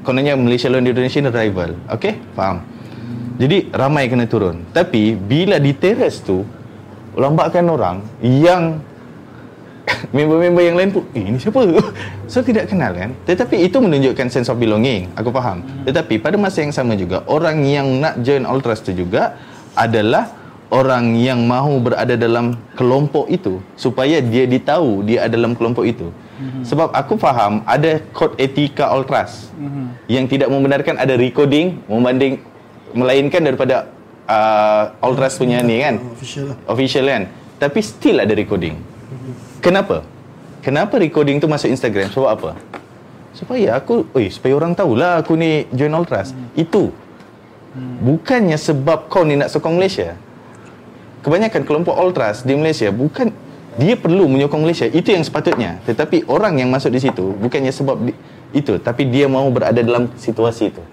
[0.05, 1.77] kononnya Malaysia lawan Indonesia ni rival.
[1.89, 2.17] Okay?
[2.33, 2.61] Faham.
[3.35, 4.63] Jadi ramai kena turun.
[4.71, 6.41] Tapi bila di teres tu
[7.15, 8.79] lambatkan orang yang
[10.15, 11.61] member-member yang lain pun eh ini siapa
[12.31, 16.65] so tidak kenal kan tetapi itu menunjukkan sense of belonging aku faham tetapi pada masa
[16.65, 19.37] yang sama juga orang yang nak join ultras tu juga
[19.77, 20.27] adalah
[20.73, 26.09] orang yang mahu berada dalam kelompok itu supaya dia ditahu dia ada dalam kelompok itu.
[26.67, 29.53] Sebab aku faham ada kod etika ultras
[30.11, 32.43] yang tidak membenarkan ada recording membanding
[32.91, 33.87] melainkan daripada
[34.27, 35.95] uh, ultras punya ni kan?
[35.99, 36.57] Ah, Official lah.
[36.67, 37.23] official kan?
[37.55, 38.75] Tapi still ada recording.
[39.63, 40.03] Kenapa?
[40.59, 42.11] Kenapa recording tu masuk Instagram?
[42.11, 42.51] Sebab apa?
[43.31, 46.35] Supaya aku oi supaya orang tahulah aku ni join ultras.
[46.51, 46.91] Itu.
[47.75, 50.15] Bukannya sebab kau ni nak sokong Malaysia
[51.25, 53.33] kebanyakan kelompok ultras di Malaysia bukan
[53.81, 54.85] dia perlu menyokong Malaysia.
[54.85, 55.81] Itu yang sepatutnya.
[55.83, 58.13] Tetapi orang yang masuk di situ bukannya sebab di,
[58.53, 60.83] itu tapi dia mahu berada dalam situasi itu.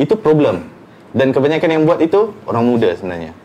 [0.00, 0.66] Itu problem.
[1.12, 3.36] Dan kebanyakan yang buat itu orang muda sebenarnya.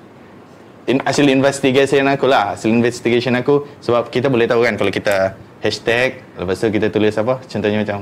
[0.90, 2.58] In, hasil investigation aku lah.
[2.58, 7.14] Hasil investigation aku sebab kita boleh tahu kan kalau kita hashtag lepas tu kita tulis
[7.14, 8.00] apa contohnya macam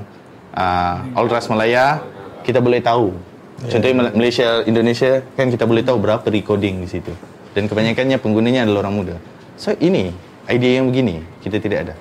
[0.56, 2.00] uh, Ultras Malaya
[2.46, 3.12] kita boleh tahu.
[3.60, 7.12] Contohnya Mal- Malaysia Indonesia kan kita boleh tahu berapa recording di situ
[7.52, 9.16] dan kebanyakannya penggunanya adalah orang muda
[9.56, 10.14] so ini
[10.46, 11.94] idea yang begini kita tidak ada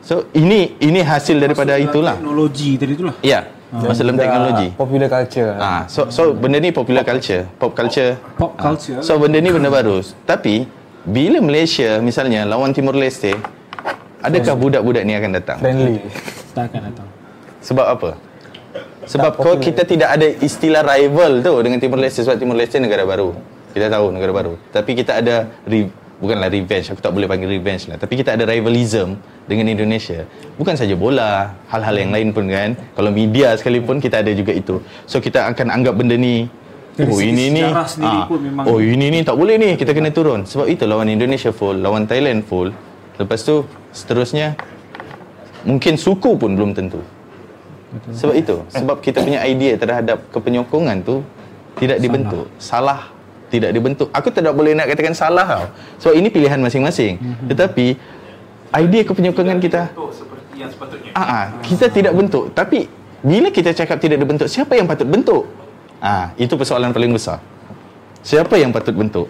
[0.00, 3.16] so ini ini hasil daripada itulah Teknologi tadi tu lah.
[3.20, 3.40] ya
[3.74, 5.50] masuk dalam Dah teknologi Popular culture.
[5.58, 8.14] Ah, so so benda ni popular culture, pop culture.
[8.38, 9.02] Pop Ah, culture.
[9.02, 9.98] so benda ni benda baru.
[10.22, 10.62] Tapi
[11.02, 13.34] bila Malaysia misalnya lawan Timor Leste,
[14.22, 15.58] adakah budak-budak ni akan datang?
[15.58, 16.06] Friendly.
[16.54, 17.08] Tak akan datang.
[17.60, 18.10] Sebab apa?
[19.04, 23.02] Sebab kau kita tidak ada istilah rival tu dengan Timor Leste sebab Timor Leste negara
[23.02, 23.34] baru.
[23.74, 24.54] Kita tahu negara baru.
[24.70, 25.90] Tapi kita ada re,
[26.22, 27.98] bukanlah revenge, aku tak boleh panggil revenge lah.
[27.98, 29.18] Tapi kita ada rivalism
[29.50, 30.22] dengan Indonesia.
[30.54, 32.78] Bukan saja bola, hal-hal yang lain pun kan.
[32.94, 34.78] Kalau media sekalipun kita ada juga itu.
[35.10, 36.46] So kita akan anggap benda ni
[36.94, 38.30] Dari oh ini ni ah,
[38.70, 42.06] oh ini ni tak boleh ni kita kena turun sebab itu lawan Indonesia full lawan
[42.06, 42.70] Thailand full
[43.18, 44.54] lepas tu seterusnya
[45.66, 47.02] mungkin suku pun belum tentu
[48.14, 51.26] sebab itu sebab kita punya idea terhadap kepenyokongan tu
[51.82, 53.13] tidak dibentuk salah
[53.52, 54.08] tidak dibentuk.
[54.10, 55.64] Aku tidak boleh nak katakan salah tau.
[56.00, 57.20] Sebab ini pilihan masing-masing.
[57.48, 57.96] Tetapi
[58.74, 61.10] idea kepenyokongan kita seperti yang sepatutnya.
[61.14, 62.50] ah, ah kita tidak bentuk.
[62.52, 62.90] Tapi
[63.24, 65.46] bila kita cakap tidak dibentuk siapa yang patut bentuk?
[66.02, 67.38] Ah itu persoalan paling besar.
[68.24, 69.28] Siapa yang patut bentuk?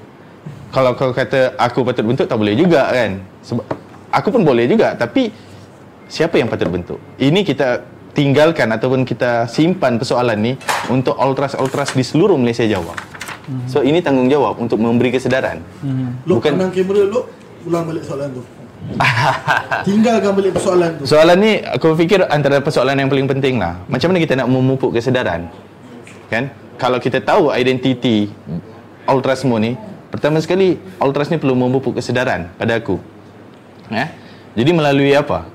[0.75, 3.23] Kalau kau kata aku patut bentuk tak boleh juga kan?
[3.47, 3.65] Sebab
[4.11, 5.31] aku pun boleh juga tapi
[6.11, 6.99] siapa yang patut bentuk?
[7.19, 10.53] Ini kita tinggalkan ataupun kita simpan persoalan ni
[10.87, 12.95] untuk ultras-ultras di seluruh Malaysia Jawa
[13.68, 15.61] so ini tanggungjawab untuk memberi kesedaran
[16.24, 17.24] Lok Bukan- pandang kamera Lok
[17.64, 18.42] Ulang balik soalan tu
[19.88, 23.80] Tinggalkan balik persoalan tu Soalan ni aku fikir antara persoalan yang paling penting lah.
[23.88, 25.49] Macam mana kita nak memupuk kesedaran?
[26.28, 26.53] Kan?
[26.76, 28.28] Kalau kita tahu identiti
[29.09, 29.72] ultras semua ni,
[30.12, 33.01] pertama sekali ultras ni perlu memupuk kesedaran pada aku.
[33.88, 34.12] Ya?
[34.53, 35.49] Jadi melalui apa?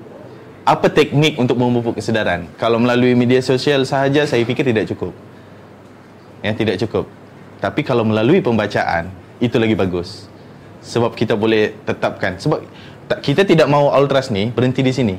[0.65, 2.49] Apa teknik untuk memupuk kesedaran?
[2.57, 5.13] Kalau melalui media sosial sahaja saya fikir tidak cukup.
[6.39, 7.03] yang tidak cukup.
[7.59, 9.11] Tapi kalau melalui pembacaan
[9.43, 10.27] itu lagi bagus.
[10.79, 12.63] Sebab kita boleh tetapkan sebab
[13.11, 15.15] tak, kita tidak mau ultras ni berhenti di sini.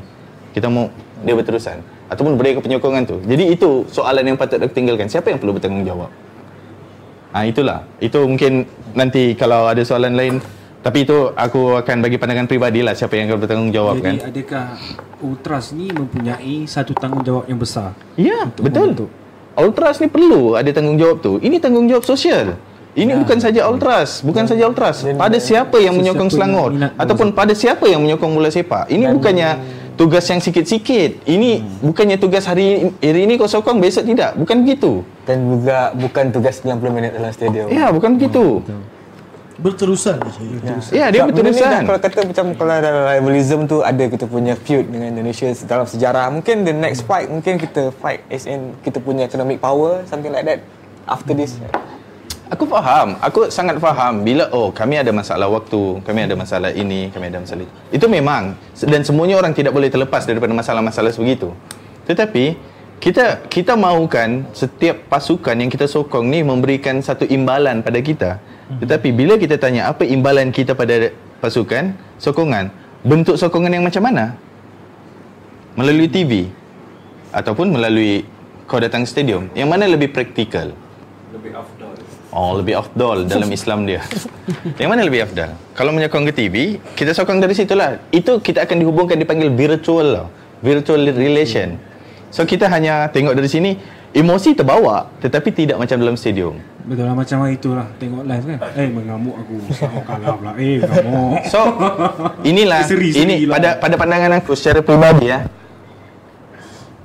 [0.56, 0.88] Kita mau
[1.20, 3.16] dia berterusan ataupun berikan penyokongan tu.
[3.22, 5.06] Jadi itu soalan yang patut ditinggalkan.
[5.06, 6.10] Siapa yang perlu bertanggungjawab?
[7.30, 7.84] Ah itulah.
[8.00, 8.64] Itu mungkin
[8.96, 10.34] nanti kalau ada soalan lain
[10.80, 14.14] tapi itu aku akan bagi pandangan peribadi lah siapa yang akan bertanggungjawab Jadi kan.
[14.32, 14.66] adakah
[15.20, 17.92] Ultras ni mempunyai satu tanggungjawab yang besar?
[18.16, 18.96] Ya, betul.
[18.96, 19.10] membentuk.
[19.60, 21.32] Ultras ni perlu ada tanggungjawab tu.
[21.38, 22.56] Ini tanggungjawab sosial.
[22.90, 25.06] Ini bukan saja ultras, bukan saja ultras.
[25.14, 28.90] Pada siapa yang menyokong Selangor ataupun pada siapa yang menyokong bola sepak.
[28.90, 29.48] Ini bukannya
[29.94, 31.22] tugas yang sikit-sikit.
[31.22, 34.34] Ini bukannya tugas hari hari ini kau sokong besok tidak.
[34.34, 35.06] Bukan begitu.
[35.22, 37.70] Dan juga bukan tugas 90 minit dalam stadium.
[37.70, 38.64] Ya, bukan begitu.
[39.60, 40.40] Berterusan je.
[40.56, 40.92] Berterusan.
[40.96, 41.68] Ya, dia benda ni berterusan.
[41.68, 45.84] dah Kalau kata macam kalau dalam rivalism tu ada kita punya feud dengan Indonesia dalam
[45.84, 46.32] sejarah.
[46.32, 50.48] Mungkin the next fight mungkin kita fight as in kita punya economic power something like
[50.48, 50.64] that
[51.04, 51.60] after this.
[52.50, 53.14] Aku faham.
[53.22, 57.38] Aku sangat faham bila oh kami ada masalah waktu, kami ada masalah ini, kami ada
[57.38, 57.74] masalah itu.
[57.94, 58.58] Itu memang
[58.90, 61.54] dan semuanya orang tidak boleh terlepas daripada masalah-masalah sebegitu.
[62.10, 62.58] Tetapi
[62.98, 68.30] kita kita mahukan setiap pasukan yang kita sokong ni memberikan satu imbalan pada kita.
[68.78, 71.10] Tetapi bila kita tanya apa imbalan kita pada
[71.42, 71.90] pasukan,
[72.22, 72.70] sokongan,
[73.02, 74.38] bentuk sokongan yang macam mana?
[75.74, 76.46] Melalui TV
[77.34, 78.22] ataupun melalui
[78.70, 79.50] kau datang stadium.
[79.58, 80.70] Yang mana lebih praktikal?
[81.34, 81.94] Lebih afdal.
[82.30, 84.06] Oh, lebih afdal dalam Islam dia.
[84.78, 85.50] Yang mana lebih afdal?
[85.74, 86.54] Kalau menyokong ke TV,
[86.94, 87.98] kita sokong dari situlah.
[88.14, 90.26] Itu kita akan dihubungkan dipanggil virtual lah.
[90.62, 91.74] Virtual relation.
[92.30, 93.74] So kita hanya tengok dari sini,
[94.10, 96.58] emosi terbawa tetapi tidak macam dalam stadium.
[96.80, 98.58] Betul lah macam itulah tengok live kan.
[98.74, 99.54] Eh mengamuk aku.
[99.70, 100.52] Sama kalah pula.
[100.58, 101.38] Eh mengamuk.
[101.52, 101.60] So
[102.42, 103.54] inilah Seri-seri ini lah.
[103.58, 105.46] pada pada pandangan aku secara peribadi ya.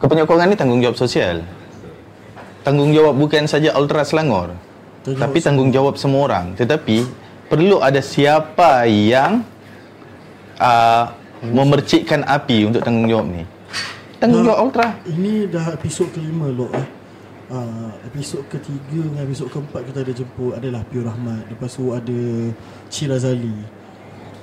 [0.01, 1.45] Kepenyokongan ni tanggungjawab sosial.
[2.65, 4.57] Tanggungjawab bukan saja Ultra Selangor.
[5.05, 6.45] Tanggungjawab tapi tanggungjawab semua orang.
[6.57, 7.05] Tetapi
[7.45, 9.45] perlu ada siapa yang
[10.57, 11.05] uh,
[11.45, 13.43] memercikkan api untuk tanggungjawab ni.
[14.17, 14.87] Tanggungjawab Ultra.
[15.05, 16.94] Ini dah episod kelima loh eh.
[17.55, 22.19] Uh, episod ketiga dengan episod keempat kita ada jemput adalah Pio Rahmat Lepas tu ada
[22.91, 23.55] Shirazali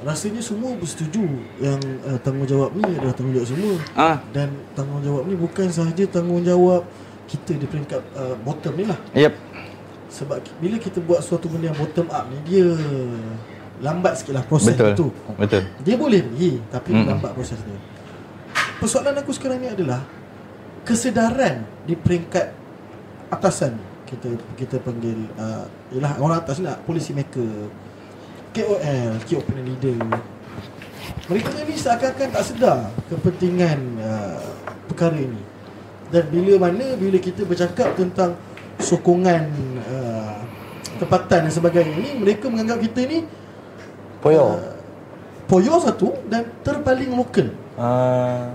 [0.01, 1.21] Rasanya semua bersetuju
[1.61, 1.77] yang
[2.09, 6.89] uh, tanggungjawab ni adalah tanggungjawab semua Ah, Dan tanggungjawab ni bukan sahaja tanggungjawab
[7.29, 9.37] kita di peringkat uh, bottom ni lah yep.
[10.09, 12.65] Sebab bila kita buat suatu benda yang bottom up ni Dia
[13.85, 14.97] lambat sikit lah proses Betul.
[14.97, 15.07] itu
[15.37, 15.63] Betul.
[15.85, 17.05] Dia boleh pergi Tapi Mm-mm.
[17.05, 17.11] mm.
[17.13, 17.77] lambat proses dia
[18.81, 20.01] Persoalan aku sekarang ni adalah
[20.81, 22.62] Kesedaran di peringkat
[23.33, 23.73] atasan
[24.05, 24.29] kita
[24.61, 27.73] kita panggil uh, Ialah orang atas ni lah Policy maker
[28.53, 29.97] KOL Key Opinion Leader
[31.33, 32.79] Mereka ni seakan-akan tak sedar
[33.09, 34.53] Kepentingan uh,
[34.85, 35.41] perkara ini
[36.13, 38.37] Dan bila mana Bila kita bercakap tentang
[38.77, 39.49] Sokongan
[39.81, 40.37] uh,
[41.01, 43.25] Tempatan dan sebagainya ni Mereka menganggap kita ni
[44.21, 44.61] Poyo.
[44.61, 44.77] uh,
[45.49, 48.53] Poyo satu Dan terpaling lokal Uh,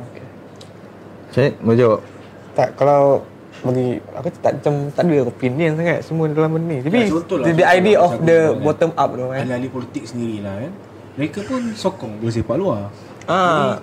[1.33, 2.05] Cik, mau jawab?
[2.53, 3.25] tak kalau
[3.67, 6.77] bagi aku tak macam tak ada opinion sangat semua dalam benda ni.
[6.79, 8.63] Tapi Ya, lah, the, the idea of the kan.
[8.63, 9.39] bottom up tu kan.
[9.39, 10.71] Ahli-ahli politik sendirilah kan.
[11.13, 12.81] Mereka pun sokong bola sepak luar.
[13.25, 13.81] Ah,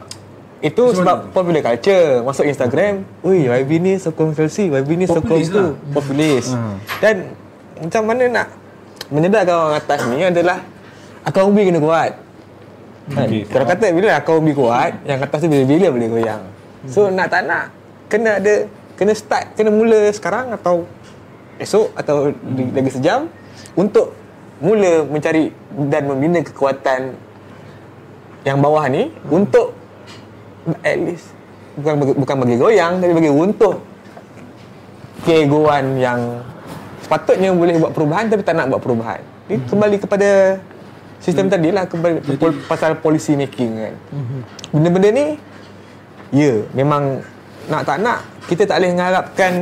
[0.58, 1.32] itu Macam sebab mana?
[1.32, 2.94] popular culture masuk Instagram.
[3.20, 5.52] Ui, YB ni sokong Chelsea, YB ni sokong tu.
[5.54, 5.70] lah.
[5.92, 6.46] Populis.
[6.50, 6.78] Ah.
[6.98, 7.36] Dan
[7.76, 8.48] macam mana nak
[9.06, 10.58] menyedarkan orang atas ni adalah
[11.20, 12.12] akal umbi kena kuat.
[13.06, 13.26] Kan?
[13.26, 13.42] Okey.
[13.44, 16.42] Kalau kata bila akal umbi kuat, yang atas tu bila-bila boleh goyang.
[16.86, 17.68] So nak tak nak
[18.06, 18.64] kena ada
[18.94, 20.86] kena start kena mula sekarang atau
[21.58, 23.30] esok atau di, lagi sejam
[23.74, 24.14] untuk
[24.62, 25.50] mula mencari
[25.90, 27.14] dan membina kekuatan
[28.46, 29.74] yang bawah ni untuk
[30.84, 31.34] at least
[31.74, 33.82] bukan bagi, bukan bagi goyang tapi bagi untuk
[35.24, 36.20] keegoan yang
[37.02, 39.20] sepatutnya boleh buat perubahan tapi tak nak buat perubahan.
[39.48, 40.60] Ini kembali kepada
[41.20, 43.94] sistem tadi lah kembali pol, pasal policy making kan.
[44.72, 45.26] Benda-benda ni
[46.32, 47.24] ya memang
[47.70, 49.52] nak tak nak kita tak boleh mengharapkan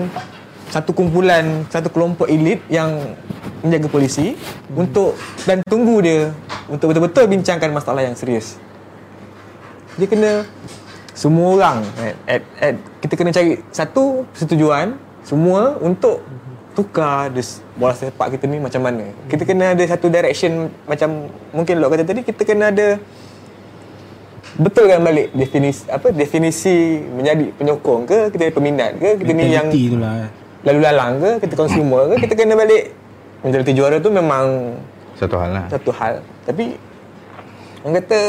[0.72, 3.14] satu kumpulan satu kelompok elit yang
[3.62, 4.34] menjaga polisi
[4.74, 5.14] untuk
[5.46, 6.32] dan tunggu dia
[6.66, 8.58] untuk betul-betul bincangkan masalah yang serius.
[10.00, 10.48] Dia kena
[11.12, 16.24] semua orang at, at, at, kita kena cari satu persetujuan semua untuk
[16.72, 19.12] tukar this bola sepak kita ni macam mana.
[19.28, 22.96] Kita kena ada satu direction macam mungkin Lok kata tadi kita kena ada
[24.54, 29.88] betulkan balik definisi apa definisi menjadi penyokong ke kita peminat ke kita ni yang Mentality
[29.88, 30.14] tu lah.
[30.18, 30.30] eh.
[30.62, 32.92] lalu lalang ke kita consumer ke kita kena balik
[33.40, 34.76] menjadi juara tu memang
[35.16, 35.64] Satu hal lah.
[35.68, 36.76] satu hal tapi
[37.80, 38.20] orang kata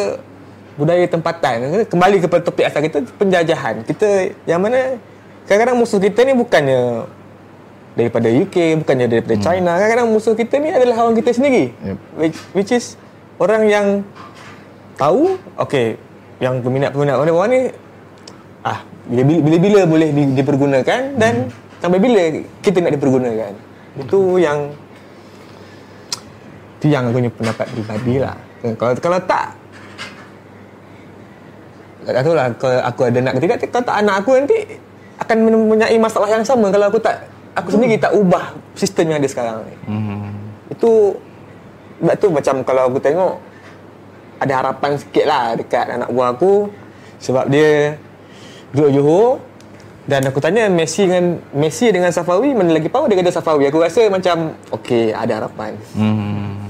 [0.73, 4.09] budaya tempatan kembali kepada topik asal kita penjajahan kita
[4.45, 4.95] yang mana
[5.43, 7.03] kadang-kadang musuh kita ni bukannya
[7.93, 9.43] daripada UK, bukannya daripada Hmm.
[9.43, 9.71] China.
[9.75, 11.77] Kadang-kadang musuh kita ni adalah orang kita sendiri.
[11.77, 11.97] Yep.
[12.17, 12.97] Which, which is
[13.37, 14.01] orang yang
[14.95, 16.01] tahu, okay,
[16.41, 17.61] yang peminat-peminat warna-warna ni
[18.63, 21.51] ah bila- bila-bila boleh di, dipergunakan dan
[21.83, 22.23] sampai bila
[22.63, 23.51] kita nak dipergunakan.
[23.99, 24.71] Itu yang
[26.79, 28.35] itu yang aku punya pendapat peribadi lah.
[28.63, 29.55] Kalau kalau tak
[32.03, 34.59] tak tahu lah kalau aku ada nak ke tidak kalau tak anak aku nanti
[35.23, 39.29] akan mempunyai masalah yang sama kalau aku tak aku sendiri tak ubah sistem yang ada
[39.31, 39.75] sekarang ni.
[39.87, 40.31] Hmm.
[40.67, 41.15] Itu
[42.03, 43.39] sebab tu macam kalau aku tengok
[44.39, 46.71] ada harapan sikit lah dekat anak buah aku.
[47.19, 47.97] Sebab dia
[48.71, 49.29] duduk Johor.
[50.03, 53.71] Dan aku tanya Messi dengan Messi dengan Safawi mana lagi power dia kata Safawi.
[53.71, 55.79] Aku rasa macam okey ada harapan.
[55.95, 56.62] Hmm.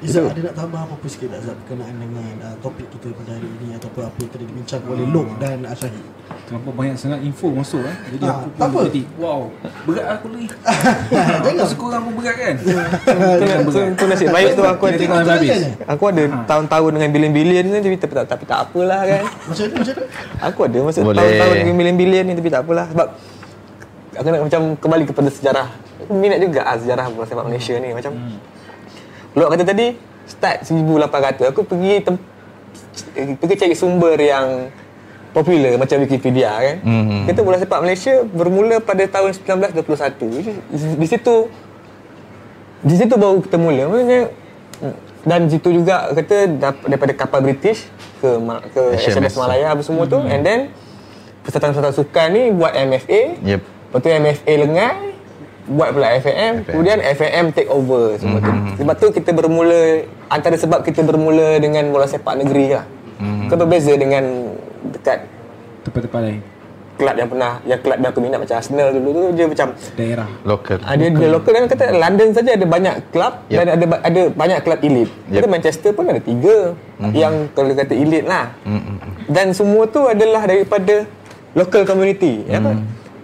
[0.00, 3.48] Izzat ada nak tambah apa-apa sikit tak Izzat berkenaan dengan uh, topik kita pada hari
[3.60, 6.04] ini ataupun apa yang tadi dibincangkan oleh Lok dan Asyahid
[6.46, 7.94] Terlampau banyak sangat info masuk kan.
[8.10, 8.88] Jadi Ah, aku tak pun apa.
[8.90, 9.40] jadi wow,
[9.86, 10.44] berat aku ni.
[11.44, 11.62] Jangan.
[11.62, 12.54] Aku sekurang pun berat kan.
[12.58, 15.58] tu, tu, tu nasib baik tu aku ada tengok habis.
[15.84, 19.94] aku ada tahun-tahun dengan bilion-bilion ni tapi tapi, tapi tak apalah kan Macam mana macam
[19.94, 20.04] mana
[20.48, 23.06] Aku ada masa tahun-tahun dengan bilion-bilion ni tapi tak apalah sebab
[24.10, 25.68] aku nak macam kembali kepada sejarah.
[26.10, 28.12] Minat juga ah, sejarah bola sepak Malaysia ni macam.
[28.16, 28.59] Hmm.
[29.34, 29.86] Lok kata tadi
[30.26, 32.22] start 1800 aku pergi tem-
[33.38, 34.70] pergi cari sumber yang
[35.30, 36.76] popular macam Wikipedia kan.
[36.82, 37.30] Mhm.
[37.30, 40.26] Kata bola sepak Malaysia bermula pada tahun 1921.
[40.98, 41.34] Di, situ
[42.82, 43.86] di situ baru kita mula.
[43.86, 44.20] Maksudnya
[45.20, 46.48] dan situ juga kata
[46.82, 47.86] daripada kapal British
[48.18, 48.28] ke
[48.72, 49.14] ke HMS.
[49.14, 50.60] SMS Malaya apa semua tu and then
[51.44, 53.38] persatuan-persatuan sukan ni buat MFA.
[53.40, 53.60] Yep.
[53.60, 55.09] Lepas tu MFA lengai
[55.70, 58.50] buat pula FAM, kemudian FAM take over semua tu.
[58.76, 62.84] Sebab tu kita bermula antara sebab kita bermula dengan bola sepak negeri lah.
[63.46, 64.50] Kan berbeza dengan
[64.90, 65.28] dekat
[65.80, 66.40] Tempat-tempat lain.
[66.94, 70.28] kelab yang pernah yang kelab yang aku minat macam Arsenal dulu tu dia macam Daerah.
[70.42, 70.78] Lokal.
[70.82, 73.56] ada dia lokal kan kata London saja ada banyak kelab Yep.
[73.56, 75.08] dan ada ada banyak kelab elit.
[75.26, 75.40] Yep.
[75.40, 76.56] Kata Manchester pun ada tiga
[77.14, 78.52] yang kalau kata elit lah.
[79.26, 81.08] Dan semua tu adalah daripada
[81.52, 82.44] local community.
[82.44, 82.76] Ya apa?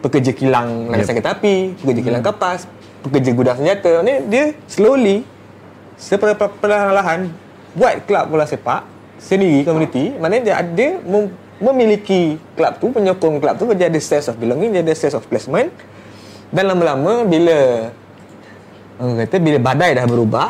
[0.05, 2.69] Pekerja kilang landasan kereta api, pekerja kilang kapas,
[3.03, 4.05] pekerja gudang senjata.
[4.05, 5.25] Ni dia slowly
[5.97, 7.33] seperlahan-lahan
[7.77, 8.85] buat kelab bola sepak
[9.17, 10.15] sendiri community.
[10.17, 14.77] Maknanya dia ada mem- memiliki kelab tu, penyokong kelab tu dia ada sense of belonging,
[14.77, 15.73] dia ada sense of placement.
[16.53, 17.91] Dan lama-lama bila
[19.01, 20.49] orang kata bila badai dah berubah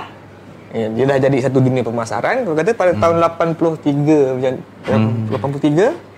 [0.71, 4.55] ya, dia dah jadi satu dunia pemasaran orang kata pada tahun 83 macam
[4.87, 5.35] hmm.
[5.35, 6.16] 83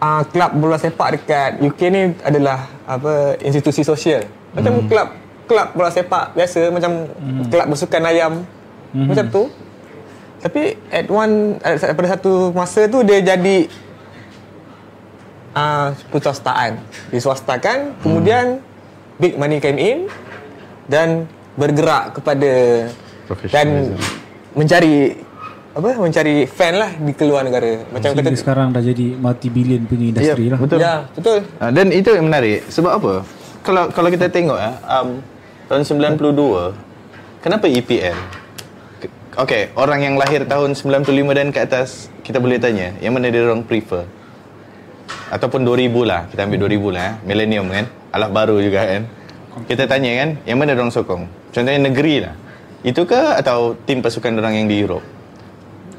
[0.00, 4.24] uh, kelab bola sepak dekat UK ni adalah apa institusi sosial.
[4.52, 5.08] Macam kelab
[5.46, 7.06] kelab bola sepak biasa macam
[7.50, 8.32] kelab bersukan ayam.
[8.94, 9.42] Macam tu.
[10.40, 13.66] Tapi at one at- pada satu masa tu dia jadi
[15.56, 16.78] uh, swastaan
[17.08, 18.60] diswastakan kemudian
[19.16, 19.98] big money came in
[20.86, 21.24] dan
[21.56, 22.52] bergerak kepada
[23.48, 23.96] dan
[24.52, 25.25] mencari
[25.76, 30.08] apa mencari fan lah di keluar negara macam Sehingga kata sekarang dah jadi multi-billion punya
[30.08, 30.60] industri Yep, lah.
[30.64, 30.78] betul.
[30.80, 32.64] ya betul Ah, dan itu yang menarik.
[32.72, 33.12] Sebab apa?
[33.60, 35.20] Kalau kalau kita tengok ya, um,
[35.68, 35.82] tahun
[36.16, 36.72] 92,
[37.44, 38.16] kenapa EPL?
[39.36, 43.44] Okay, orang yang lahir tahun 95 dan ke atas, kita boleh tanya, yang mana dia
[43.44, 44.08] orang prefer?
[45.28, 47.12] Ataupun 2000 lah, kita ambil 2000 lah, eh.
[47.20, 47.84] millennium kan,
[48.16, 49.02] alah baru juga kan.
[49.68, 51.28] Kita tanya kan, yang mana dia orang sokong?
[51.52, 52.32] Contohnya negeri lah.
[52.80, 55.15] Itu ke atau tim pasukan orang yang di Europe?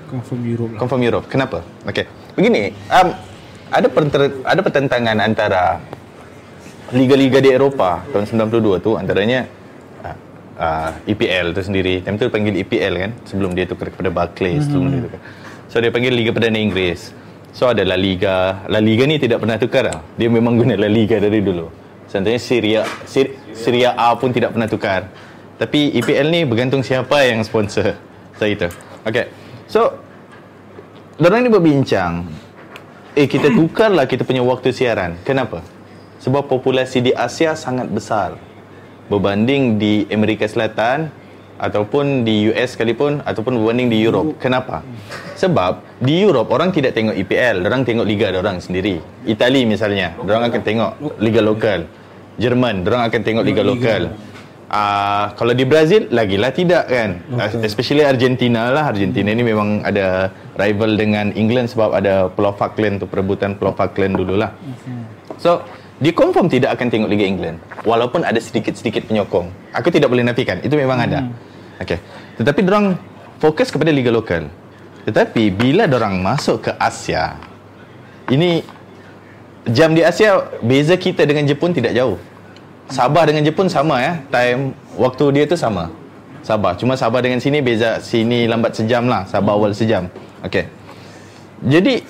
[0.07, 0.79] Confirm Europe lah.
[0.79, 1.25] Confirm Europe.
[1.27, 1.59] Kenapa?
[1.83, 2.05] Okey.
[2.39, 3.07] Begini, um,
[3.67, 5.83] ada perter, ada pertentangan antara
[6.95, 9.43] liga-liga di Eropah tahun 92 tu antaranya
[10.07, 10.15] uh,
[10.55, 11.99] uh, EPL tu sendiri.
[11.99, 14.71] Time tu dia panggil EPL kan sebelum dia tukar kepada Barclays mm-hmm.
[14.71, 15.21] sebelum dia tukar.
[15.67, 17.11] So dia panggil Liga Perdana Inggeris.
[17.51, 18.63] So ada La Liga.
[18.71, 19.99] La Liga ni tidak pernah tukar lah.
[20.15, 21.67] Dia memang guna La Liga dari dulu.
[22.07, 25.11] Contohnya Syria Syria, Syria A pun tidak pernah tukar.
[25.59, 27.99] Tapi EPL ni bergantung siapa yang sponsor.
[28.39, 28.71] So itu.
[29.03, 29.46] Okay.
[29.67, 29.99] So
[31.17, 32.29] Diorang ni berbincang
[33.17, 35.17] Eh kita tukarlah kita punya waktu siaran.
[35.25, 35.65] Kenapa?
[36.21, 38.37] Sebab populasi di Asia sangat besar.
[39.09, 41.09] Berbanding di Amerika Selatan
[41.57, 44.37] Ataupun di US sekalipun Ataupun berbanding di Europe.
[44.37, 44.85] Kenapa?
[45.33, 49.01] Sebab di Europe orang tidak tengok EPL Orang tengok liga orang sendiri.
[49.25, 51.89] Itali misalnya Orang akan tengok liga lokal.
[52.37, 54.13] Jerman Orang akan tengok liga lokal
[54.67, 57.23] Uh, kalau di Brazil lagilah tidak kan?
[57.39, 57.63] Okay.
[57.63, 58.91] especially Argentina lah.
[58.91, 60.27] Argentina ni memang ada
[60.59, 64.51] rival dengan England sebab ada Pulau Falkland tu perebutan Pulau Falkland dululah.
[65.39, 65.63] So
[66.03, 69.47] dia confirm tidak akan tengok Liga England walaupun ada sedikit-sedikit penyokong.
[69.71, 71.31] Aku tidak boleh nafikan itu memang ada.
[71.77, 72.01] Okay.
[72.41, 72.97] tetapi orang
[73.37, 74.49] fokus kepada liga lokal.
[75.07, 77.39] Tetapi bila orang masuk ke Asia
[78.27, 78.67] ini
[79.71, 82.19] jam di Asia beza kita dengan Jepun tidak jauh
[82.87, 84.23] Sabah dengan Jepun sama ya.
[84.31, 85.91] Time waktu dia tu sama.
[86.43, 86.79] Sabah.
[86.79, 87.99] Cuma Sabah dengan sini beza.
[87.99, 89.27] Sini lambat sejam lah.
[89.27, 90.07] Sabah awal sejam.
[90.47, 90.65] Okey.
[91.67, 92.05] Jadi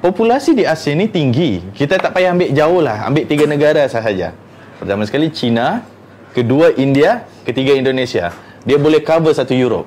[0.00, 1.60] populasi di Asia ni tinggi.
[1.76, 3.04] Kita tak payah ambil jauh lah.
[3.04, 4.32] Ambil tiga negara sahaja.
[4.80, 5.84] Pertama sekali China,
[6.32, 8.32] kedua India, ketiga Indonesia.
[8.64, 9.84] Dia boleh cover satu Europe.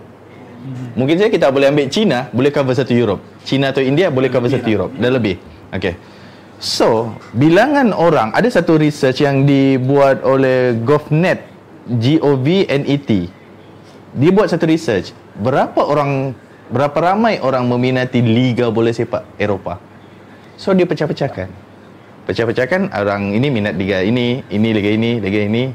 [0.93, 3.21] Mungkin saja kita boleh ambil China, boleh cover satu Europe.
[3.41, 4.93] China atau India boleh cover satu Europe.
[4.93, 5.41] Dan lebih.
[5.73, 6.12] Okey.
[6.63, 11.43] So, bilangan orang, ada satu research yang dibuat oleh GovNet,
[11.91, 13.09] G-O-V-N-E-T.
[14.15, 15.11] Dia buat satu research.
[15.35, 16.31] Berapa orang,
[16.71, 19.75] berapa ramai orang meminati Liga Bola Sepak Eropah?
[20.55, 21.51] So, dia pecah-pecahkan.
[22.31, 25.67] Pecah-pecahkan, orang ini minat Liga ini, ini Liga ini, Liga ini.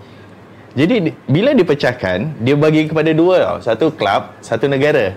[0.73, 3.57] Jadi, di- bila dipecahkan, dia bagi kepada dua tau.
[3.61, 5.13] Satu klub, satu negara.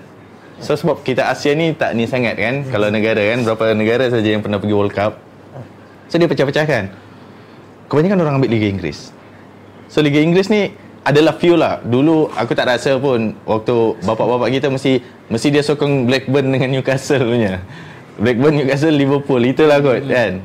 [0.60, 2.68] So, sebab kita Asia ni tak ni sangat kan.
[2.68, 5.31] Kalau negara kan, berapa negara saja yang pernah pergi World Cup.
[6.12, 6.92] So dia pecah-pecahkan
[7.88, 9.16] Kebanyakan orang ambil Liga Inggeris.
[9.88, 10.76] So Liga Inggeris ni
[11.08, 11.80] adalah few lah.
[11.80, 15.00] Dulu aku tak rasa pun Waktu bapak-bapak kita mesti
[15.32, 17.64] Mesti dia sokong Blackburn dengan Newcastle punya.
[18.20, 20.44] Blackburn, Newcastle, Liverpool Itulah kot kan?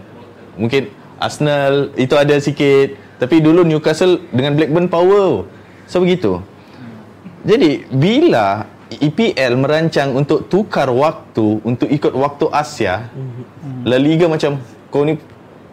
[0.55, 0.87] Mungkin
[1.19, 2.95] Arsenal Itu ada sikit.
[3.19, 5.51] Tapi dulu Newcastle dengan Blackburn power.
[5.91, 6.39] So begitu.
[7.47, 13.11] Jadi bila EPL merancang untuk tukar waktu untuk ikut waktu Asia,
[13.83, 15.19] La Liga macam kau ni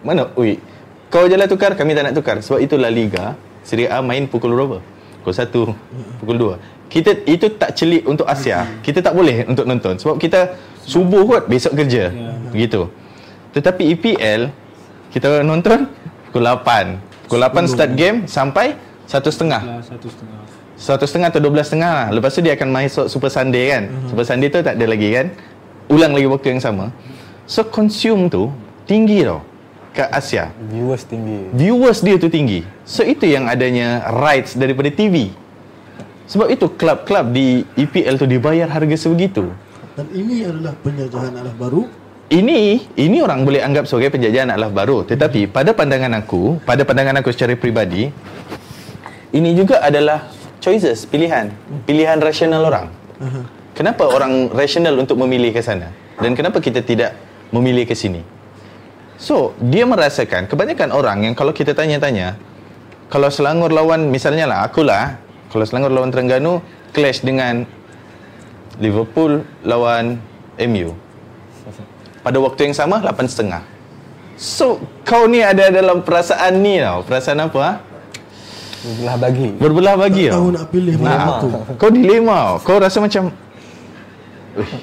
[0.03, 0.29] mana?
[0.35, 0.59] Ui,
[1.07, 2.37] kau je lah tukar, kami tak nak tukar.
[2.43, 4.83] Sebab itu La Liga, Serie A main pukul berapa?
[5.23, 6.91] Pukul 1, pukul 2.
[6.91, 8.67] Kita itu tak celik untuk Asia.
[8.85, 10.53] Kita tak boleh untuk nonton sebab kita
[10.83, 12.13] subuh kot besok kerja.
[12.53, 12.85] Begitu.
[13.55, 14.51] Tetapi EPL
[15.09, 15.89] kita nonton
[16.29, 17.25] pukul 8.
[17.25, 18.77] Pukul 8 start game sampai
[19.07, 19.61] satu setengah.
[19.63, 20.39] Lah, satu setengah.
[20.73, 22.07] Satu setengah atau dua belas setengah lah.
[22.11, 23.83] Lepas tu dia akan masuk Super Sunday kan.
[23.87, 24.09] Uh-huh.
[24.11, 25.31] Super Sunday tu tak ada lagi kan.
[25.87, 26.91] Ulang lagi waktu yang sama.
[27.47, 28.51] So consume tu
[28.83, 29.52] tinggi tau
[29.93, 30.49] kat Asia.
[30.73, 31.53] Viewers tinggi.
[31.53, 32.65] Viewers dia tu tinggi.
[32.83, 35.29] So itu yang adanya rights daripada TV.
[36.25, 39.53] Sebab itu klub-klub di EPL tu dibayar harga sebegitu.
[39.93, 41.85] Dan ini adalah penjajahan alah baru
[42.33, 45.05] Ini ini orang boleh anggap sebagai penjajahan alah baru.
[45.05, 48.09] Tetapi pada pandangan aku, pada pandangan aku secara peribadi,
[49.29, 51.53] ini juga adalah choices, pilihan.
[51.85, 52.89] Pilihan rasional orang.
[53.21, 53.41] Aha.
[53.77, 55.93] Kenapa orang rasional untuk memilih ke sana?
[56.17, 57.13] Dan kenapa kita tidak
[57.53, 58.32] memilih ke sini?
[59.17, 62.35] So, dia merasakan kebanyakan orang yang kalau kita tanya-tanya,
[63.07, 65.21] kalau Selangor lawan misalnya lah akulah,
[65.53, 66.59] kalau Selangor lawan Terengganu
[66.91, 67.63] clash dengan
[68.81, 70.17] Liverpool lawan
[70.57, 70.97] MU.
[72.23, 73.61] Pada waktu yang sama 8.5.
[74.33, 77.05] So, kau ni ada dalam perasaan ni tau.
[77.05, 77.59] Perasaan apa?
[77.61, 77.73] Ha?
[78.83, 79.47] Belah bagi.
[79.55, 80.39] Berbelah bagi Tak tau.
[80.43, 81.47] tahu nak pilih mana Ha, satu
[81.79, 82.53] kau dilema tau.
[82.67, 83.31] Kau rasa macam
[84.59, 84.75] "Uish,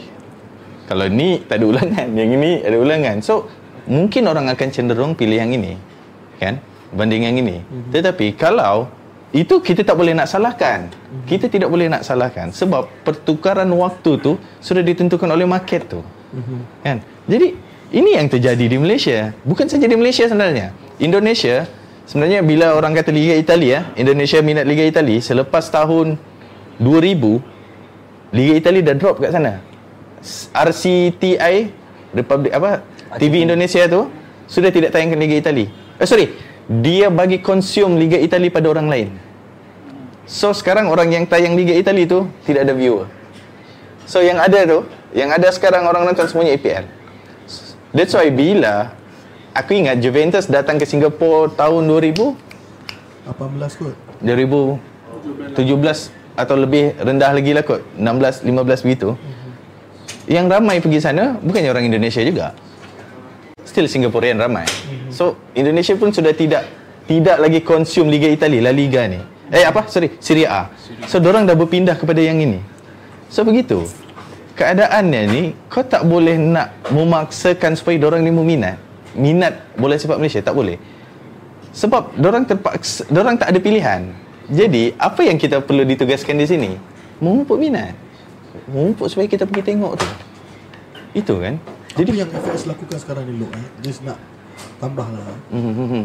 [0.89, 3.45] Kalau ni tak ada ulangan Yang ini ada ulangan So
[3.87, 5.77] Mungkin orang akan cenderung pilih yang ini
[6.37, 6.59] Kan
[6.91, 7.95] Banding yang ini Mhm.
[7.95, 8.91] Tetapi kalau
[9.31, 11.25] Itu kita tak boleh nak salahkan Mhm.
[11.31, 16.01] Kita tidak boleh nak salahkan Sebab pertukaran waktu tu Sudah ditentukan oleh market tu
[16.35, 16.59] Mhm.
[16.83, 16.97] Kan
[17.31, 17.49] Jadi
[17.91, 21.67] Ini yang terjadi di Malaysia Bukan saja di Malaysia sebenarnya Indonesia
[22.11, 26.19] Sebenarnya bila orang kata Liga Itali ya, Indonesia minat Liga Itali selepas tahun
[26.83, 27.39] 2000
[28.35, 29.63] Liga Itali dah drop kat sana.
[30.51, 31.71] RCTI
[32.11, 32.83] Republic apa
[33.19, 34.07] TV Indonesia tu
[34.47, 35.67] sudah tidak tayangkan Liga Itali.
[35.99, 36.31] Eh sorry,
[36.71, 39.09] dia bagi consume Liga Itali pada orang lain.
[40.31, 43.11] So sekarang orang yang tayang Liga Itali tu tidak ada viewer.
[44.07, 46.87] So yang ada tu, yang ada sekarang orang nonton semuanya EPL.
[47.91, 48.95] That's why bila
[49.55, 52.51] aku ingat Juventus datang ke Singapura tahun 2000
[53.27, 55.59] 18 kot 2017
[56.39, 59.19] atau lebih rendah lagi lah kot 16 15 begitu
[60.31, 62.55] yang ramai pergi sana bukannya orang Indonesia juga
[63.71, 64.67] still Singaporean ramai.
[65.15, 66.67] So Indonesia pun sudah tidak
[67.07, 69.23] tidak lagi consume Liga Itali La Liga ni.
[69.55, 69.87] Eh apa?
[69.87, 70.67] Sorry Serie A.
[71.07, 72.59] So orang dah berpindah kepada yang ini.
[73.31, 73.87] So begitu.
[74.59, 78.77] Keadaannya ni kau tak boleh nak memaksakan supaya orang ni meminat.
[79.15, 80.43] Minat bola sepak Malaysia?
[80.43, 80.77] Tak boleh.
[81.71, 84.11] Sebab orang terpaksa orang tak ada pilihan.
[84.51, 86.71] Jadi apa yang kita perlu ditugaskan di sini?
[87.23, 87.95] Memupuk minat.
[88.67, 90.09] Memupuk supaya kita pergi tengok tu.
[91.15, 91.59] Itu kan
[91.97, 93.67] Jadi yang FX lakukan sekarang ni Lok eh?
[93.83, 94.19] Dia nak
[94.79, 96.05] tambah lah hmm, hmm, hmm.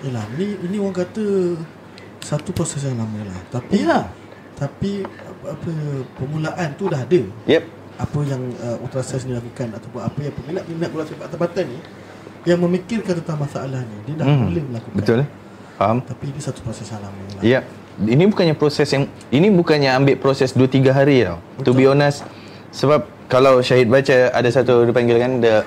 [0.00, 1.24] Yelah ni, ini orang kata
[2.24, 3.40] Satu proses yang lama lah.
[3.52, 4.08] Tapi ya
[4.58, 5.70] Tapi apa, apa
[6.16, 7.20] Permulaan tu dah ada.
[7.46, 7.62] Yep.
[8.00, 11.78] Apa yang uh, Ultrasis ni lakukan Ataupun apa yang peminat-peminat bola sepak tempatan ni
[12.48, 14.96] Yang memikirkan tentang masalah ni Dia dah Hmm, boleh melakukan.
[14.96, 15.20] Betul
[15.80, 16.04] faham?
[16.04, 17.40] Tapi ini satu proses yang lama lah.
[17.40, 17.60] Ya,
[18.04, 21.40] ini bukannya proses yang ini bukannya ambil proses 2 3 hari tau.
[21.64, 22.28] To be honest,
[22.68, 25.62] sebab kalau Syahid baca ada satu dipanggil kan the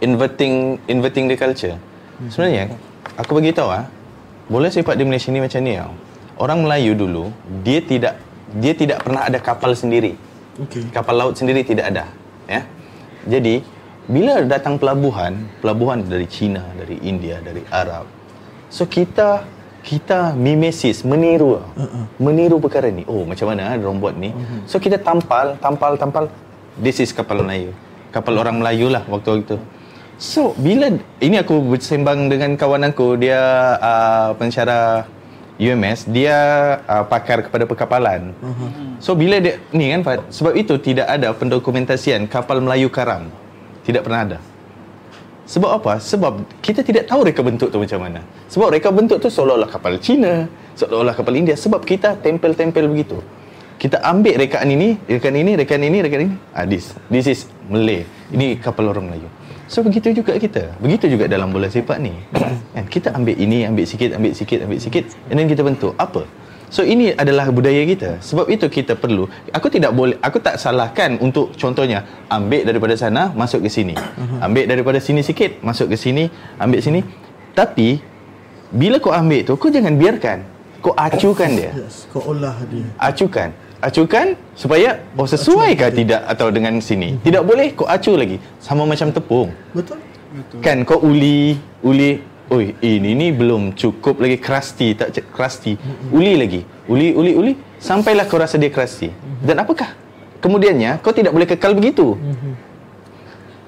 [0.00, 1.76] inverting inverting the culture.
[2.32, 2.72] Sebenarnya
[3.20, 3.84] aku bagi tahu ah,
[4.48, 5.92] bola sepak di Malaysia ni macam ni tau.
[6.40, 7.30] Orang Melayu dulu
[7.60, 8.16] dia tidak
[8.56, 10.16] dia tidak pernah ada kapal sendiri.
[10.64, 10.88] Okey.
[10.94, 12.06] Kapal laut sendiri tidak ada,
[12.46, 12.62] ya.
[13.26, 13.60] Jadi
[14.06, 18.06] bila datang pelabuhan, pelabuhan dari China, dari India, dari Arab.
[18.70, 19.42] So kita
[19.84, 21.60] kita mimesis, meniru.
[21.60, 22.04] Uh-uh.
[22.22, 23.04] Meniru perkara ni.
[23.04, 24.32] Oh, macam mana ah orang buat ni?
[24.32, 24.64] Uh-huh.
[24.64, 26.30] So kita tampal, tampal, tampal.
[26.74, 27.70] This is kapal Melayu.
[28.10, 29.56] Kapal orang Melayu lah waktu itu.
[30.14, 33.38] So, bila ini aku bersembang dengan kawan aku, dia
[33.78, 35.06] uh, pensyarah
[35.58, 36.38] UMS, dia
[36.86, 38.30] uh, pakar kepada perkapalan.
[38.38, 38.70] Uh-huh.
[39.02, 43.30] So, bila dia ni kan Fad, sebab itu tidak ada pendokumentasian kapal Melayu karam.
[43.82, 44.38] Tidak pernah ada.
[45.44, 46.00] Sebab apa?
[46.00, 48.24] Sebab kita tidak tahu reka bentuk tu macam mana.
[48.48, 53.20] Sebab reka bentuk tu seolah-olah kapal Cina, seolah-olah kapal India sebab kita tempel-tempel begitu.
[53.74, 56.34] Kita ambil rekaan ini, rekaan ini, rekaan ini, rekaan ini.
[56.54, 56.94] Ah this.
[57.10, 58.06] This is Malay.
[58.30, 59.28] Ini kapal orang Melayu.
[59.66, 60.76] So begitu juga kita.
[60.78, 62.14] Begitu juga dalam bola sepak ni.
[62.74, 66.22] kan kita ambil ini, ambil sikit, ambil sikit, ambil sikit and then kita bentuk apa?
[66.74, 68.18] So ini adalah budaya kita.
[68.18, 69.30] Sebab itu kita perlu.
[69.54, 73.94] Aku tidak boleh aku tak salahkan untuk contohnya ambil daripada sana masuk ke sini.
[74.42, 76.26] Ambil daripada sini sikit masuk ke sini,
[76.58, 77.00] ambil sini.
[77.54, 78.02] Tapi
[78.74, 80.38] bila kau ambil tu kau jangan biarkan.
[80.82, 81.72] Kau acukan dia.
[81.72, 82.84] Yes, kau olah dia.
[83.00, 83.54] Acukan.
[83.84, 87.20] Acukan supaya oh sesuai ke tidak atau dengan sini.
[87.20, 88.40] Tidak boleh kau acu lagi.
[88.56, 89.52] Sama macam tepung.
[89.76, 90.00] Betul?
[90.64, 95.80] Kan kau uli, uli Oi, ini ni belum cukup lagi crusty, tak cek crusty.
[96.12, 96.60] Uli lagi.
[96.92, 99.08] Uli, uli, uli sampailah kau rasa dia crusty.
[99.40, 99.96] Dan apakah?
[100.44, 102.20] Kemudiannya kau tidak boleh kekal begitu.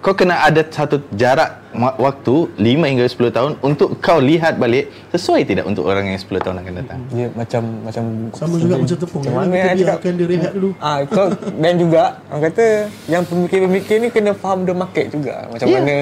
[0.07, 1.67] Kau kena ada satu jarak
[1.99, 6.47] waktu 5 hingga 10 tahun untuk kau lihat balik sesuai tidak untuk orang yang 10
[6.47, 7.01] tahun akan datang.
[7.11, 8.05] Dia macam macam
[8.39, 9.23] Sama juga macam tepung.
[9.27, 10.71] Macam Mana kita biarkan dia rehat dulu.
[10.79, 11.23] Ah, so,
[11.59, 12.67] dan juga orang kata
[13.11, 15.51] yang pemikir-pemikir ni kena faham the market juga.
[15.51, 15.75] Macam Ya.
[15.83, 15.97] mana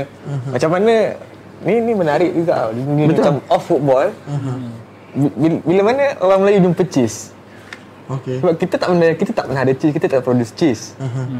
[0.52, 0.94] macam mana
[1.64, 2.54] ni ni menarik juga.
[2.76, 3.24] Ni Betul.
[3.24, 4.12] macam off football.
[5.16, 7.32] Bila, bila mana orang Melayu jumpa cheese.
[8.12, 8.36] Okey.
[8.44, 10.92] Sebab kita tak pernah kita tak pernah ada cheese, kita tak produce cheese.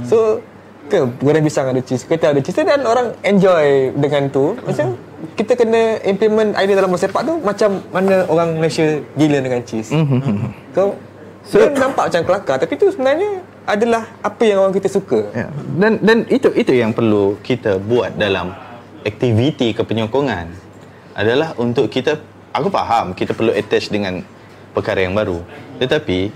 [0.08, 0.40] So
[0.88, 4.54] ke goreng pisang ada cheese, kita ada cheese dan orang enjoy dengan tu.
[4.62, 4.96] Macam
[5.32, 9.90] kita kena implement idea dalam sepak tu macam mana orang Malaysia gila dengan cheese.
[10.76, 10.94] Kau
[11.44, 15.24] so, dia nampak macam kelakar tapi tu sebenarnya adalah apa yang orang kita suka.
[15.32, 15.48] Ya.
[15.80, 18.52] Dan dan itu itu yang perlu kita buat dalam
[19.04, 20.52] aktiviti kepenyokongan
[21.16, 22.20] adalah untuk kita
[22.52, 24.20] aku faham kita perlu attach dengan
[24.76, 25.40] perkara yang baru.
[25.80, 26.28] Tetapi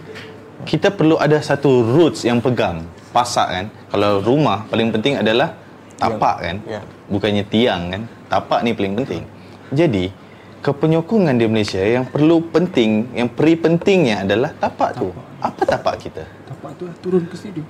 [0.64, 2.82] kita perlu ada satu roots yang pegang.
[3.10, 3.66] Pasak kan.
[3.90, 5.56] Kalau rumah paling penting adalah
[5.96, 6.56] tapak kan.
[6.68, 6.80] Ya.
[7.08, 8.02] Bukannya tiang kan.
[8.28, 9.22] Tapak ni paling penting.
[9.72, 10.12] Jadi
[10.60, 15.08] kepenyokongan di Malaysia yang perlu penting, yang peri pentingnya adalah tapak tu.
[15.38, 16.24] Apa tapak kita?
[16.50, 17.64] Tapak tu turun ke studio.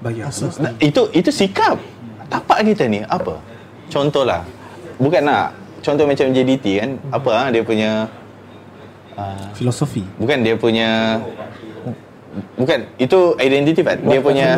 [0.00, 0.32] Bayar.
[0.32, 1.76] Asas Nah, itu itu sikap.
[2.30, 3.36] Tapak kita ni apa?
[3.90, 4.46] Contohlah.
[4.96, 5.52] Bukan nak
[5.84, 6.90] contoh macam JDT kan.
[7.12, 8.08] Apa ah dia punya
[9.20, 10.04] uh, Filosofi.
[10.16, 11.20] bukan dia punya
[12.54, 13.98] bukan itu identiti kan.
[14.02, 14.56] Dia punya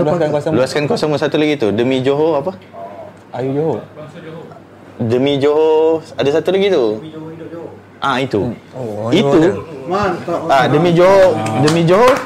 [0.53, 2.53] Luaskan kuasamu satu lagi tu demi Johor apa?
[3.33, 3.81] Ayu Johor.
[5.01, 7.01] Demi Johor ada satu lagi tu.
[8.03, 8.51] Ah itu.
[8.75, 12.19] Oh, itu Man, tak Ah demi Johor, demi Johor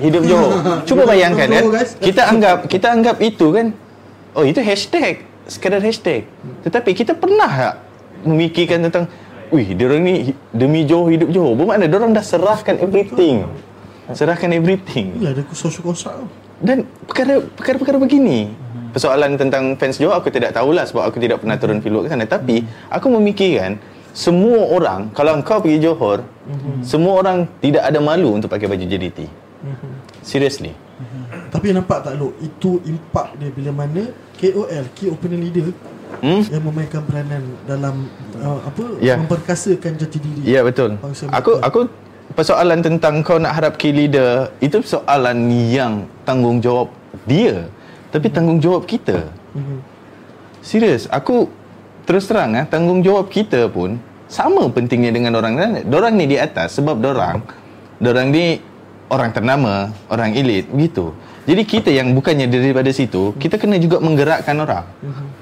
[0.00, 0.52] hidup Johor.
[0.88, 1.64] Cuba bayangkan kan.
[2.00, 3.66] Kita anggap kita anggap itu kan.
[4.34, 6.26] Oh itu hashtag, sekadar hashtag.
[6.66, 7.74] Tetapi kita pernah tak
[8.24, 9.06] memikirkan tentang
[9.52, 10.14] Wih, dia orang ni
[10.50, 11.54] demi Johor hidup Johor.
[11.54, 13.46] Bermakna dia orang dah serahkan everything.
[14.12, 15.16] Serahkan everything.
[15.22, 16.26] Ya, ada kosong-kosong tau.
[16.60, 18.52] Dan perkara perkara-perkara begini.
[18.92, 22.28] Persoalan tentang fans Johor aku tidak tahulah sebab aku tidak pernah turun field ke sana.
[22.28, 22.62] Tapi
[22.92, 23.80] aku memikirkan
[24.14, 26.22] semua orang kalau kau pergi Johor,
[26.84, 29.26] semua orang tidak ada malu untuk pakai baju JDT.
[30.22, 30.84] Seriously.
[31.50, 35.68] Tapi nampak tak Lok Itu impak dia bila mana KOL Key Opinion Leader
[36.22, 36.46] Hmm?
[36.46, 38.06] Yang memainkan peranan Dalam
[38.38, 39.18] uh, Apa Ya.
[39.18, 40.94] Memperkasakan jati diri Ya betul.
[41.02, 41.90] Bangsa Aku aku
[42.34, 46.90] persoalan tentang kau nak harap key leader itu soalan yang tanggungjawab
[47.26, 47.66] dia.
[48.10, 49.26] Tapi tanggungjawab kita.
[49.54, 49.78] Mhm.
[50.62, 51.50] Serius, aku
[52.04, 53.98] terus terang ah tanggungjawab kita pun
[54.28, 55.84] sama pentingnya dengan orang lain.
[55.86, 57.42] Dorang ni di atas sebab dorang
[58.02, 58.58] dorang ni
[59.12, 61.14] orang ternama, orang elit begitu.
[61.44, 64.84] Jadi kita yang bukannya daripada situ, kita kena juga menggerakkan orang.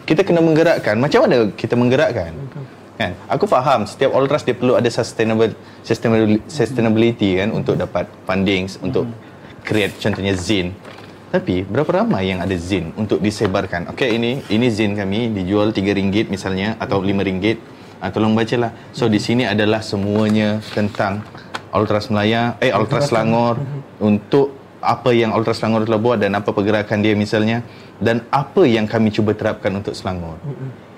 [0.03, 0.99] Kita kena menggerakkan.
[0.99, 2.35] Macam mana kita menggerakkan?
[3.03, 3.13] Kan?
[3.35, 5.51] Aku faham setiap ultras dia perlu ada sustainable
[5.83, 9.11] sustainability, sustainability kan untuk dapat fundings untuk
[9.67, 10.71] create contohnya zin.
[11.35, 13.91] Tapi berapa ramai yang ada zin untuk disebarkan?
[13.97, 17.59] Okey ini ini zin kami dijual RM3 misalnya atau RM5.
[18.03, 18.71] Ah, tolong bacalah.
[18.95, 21.23] So di sini adalah semuanya tentang
[21.73, 23.59] Ultras Melaya, eh Ultras Selangor
[23.99, 24.53] untuk
[24.83, 27.65] apa yang Ultras Selangor telah buat dan apa pergerakan dia misalnya
[28.03, 30.37] dan apa yang kami cuba terapkan untuk Selangor.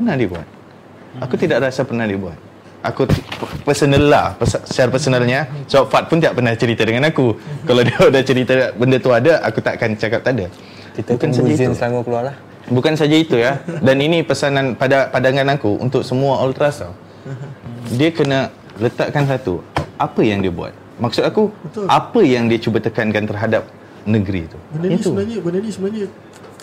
[0.00, 0.63] Pernah dibuat?
[1.22, 2.34] Aku tidak rasa pernah dibuat.
[2.84, 3.08] aku
[3.64, 4.26] personal lah.
[4.44, 7.32] Secara personalnya sebab Fat pun tak pernah cerita dengan aku.
[7.64, 10.46] Kalau dia dah cerita benda tu ada aku takkan cakap tak ada.
[10.92, 11.72] Kita bukan saja itu.
[11.72, 12.36] Selangor keluar lah.
[12.68, 13.56] bukan saja itu ya.
[13.80, 16.92] Dan ini pesanan pada pandangan aku untuk semua ultras tau.
[17.96, 19.64] Dia kena letakkan satu
[19.96, 20.74] apa yang dia buat?
[21.00, 21.86] Maksud aku Betul.
[21.88, 23.64] apa yang dia cuba tekankan terhadap
[24.04, 24.58] negeri tu?
[24.76, 25.08] Benda ni itu.
[25.10, 26.04] sebenarnya benda ni sebenarnya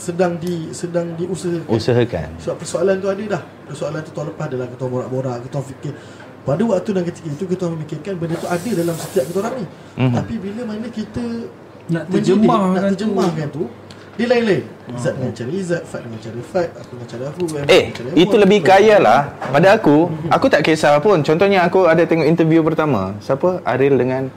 [0.02, 1.70] sedang di sedang diusahakan.
[1.70, 3.42] usahakan Sebab persoalan tu ada dah.
[3.70, 5.94] Persoalan tu tahun lepas adalah kita borak-borak, kita fikir
[6.42, 9.66] pada waktu dan ketika itu kita memikirkan benda tu ada dalam setiap kita orang ni.
[10.02, 10.14] Mhm.
[10.18, 11.24] Tapi bila mana kita
[11.88, 12.90] Nak terjemahkan nak tu.
[12.90, 13.64] terjemahkan tu,
[14.12, 14.64] dia lain-lain.
[14.92, 17.44] Izzat dengan cara Izzat, Fat dengan cara Fat, aku dengan cara aku.
[17.48, 19.98] Eh, dengan cara itu lebih kaya lah Pada aku
[20.28, 23.64] Aku tak kisah pun Contohnya aku ada tengok interview pertama Siapa?
[23.64, 24.28] Ariel dengan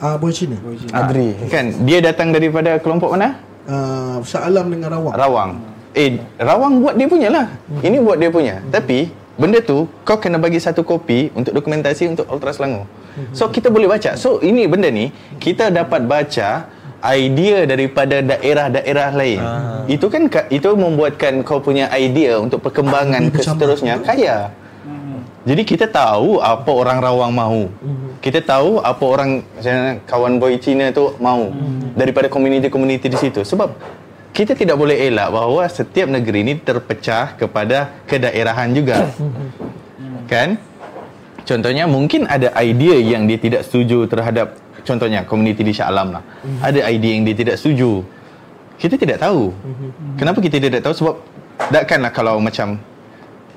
[0.00, 0.56] Ah, boy Cina.
[0.94, 1.36] Adri.
[1.50, 3.36] Kan Dia datang daripada kelompok mana?
[3.68, 5.12] Ah, Shah Alam dengan Rawang.
[5.12, 5.50] Rawang.
[5.92, 7.46] Eh Rawang buat dia punya lah
[7.78, 8.64] Ini buat dia punya.
[8.66, 12.88] Tapi Benda tu Kau kena bagi satu kopi Untuk dokumentasi Untuk Ultra Selangor.
[13.30, 14.14] So kita boleh baca.
[14.14, 16.64] So ini benda ni Kita dapat baca
[16.98, 19.38] Idea daripada daerah-daerah lain.
[19.86, 23.54] Itu kan ka- Itu membuatkan kau punya idea Untuk perkembangan ke bercambang.
[23.54, 23.94] seterusnya.
[24.02, 24.50] Kaya
[25.46, 27.62] Jadi kita tahu apa orang Rawang mahu.
[28.18, 31.54] Kita tahu apa orang misalnya kawan boy Cina tu mahu
[31.94, 33.46] daripada komuniti-komuniti di situ.
[33.46, 33.70] Sebab
[34.34, 39.10] kita tidak boleh elak bahawa setiap negeri ini terpecah kepada kedaerahan juga.
[40.30, 40.58] kan?
[41.48, 46.22] Contohnya mungkin ada idea yang dia tidak setuju terhadap contohnya komuniti di Shah Alam lah.
[46.60, 48.04] Ada idea yang dia tidak setuju.
[48.76, 49.50] Kita tidak tahu.
[50.20, 50.94] Kenapa kita tidak tahu?
[50.94, 51.14] Sebab
[51.72, 52.76] takkanlah kalau macam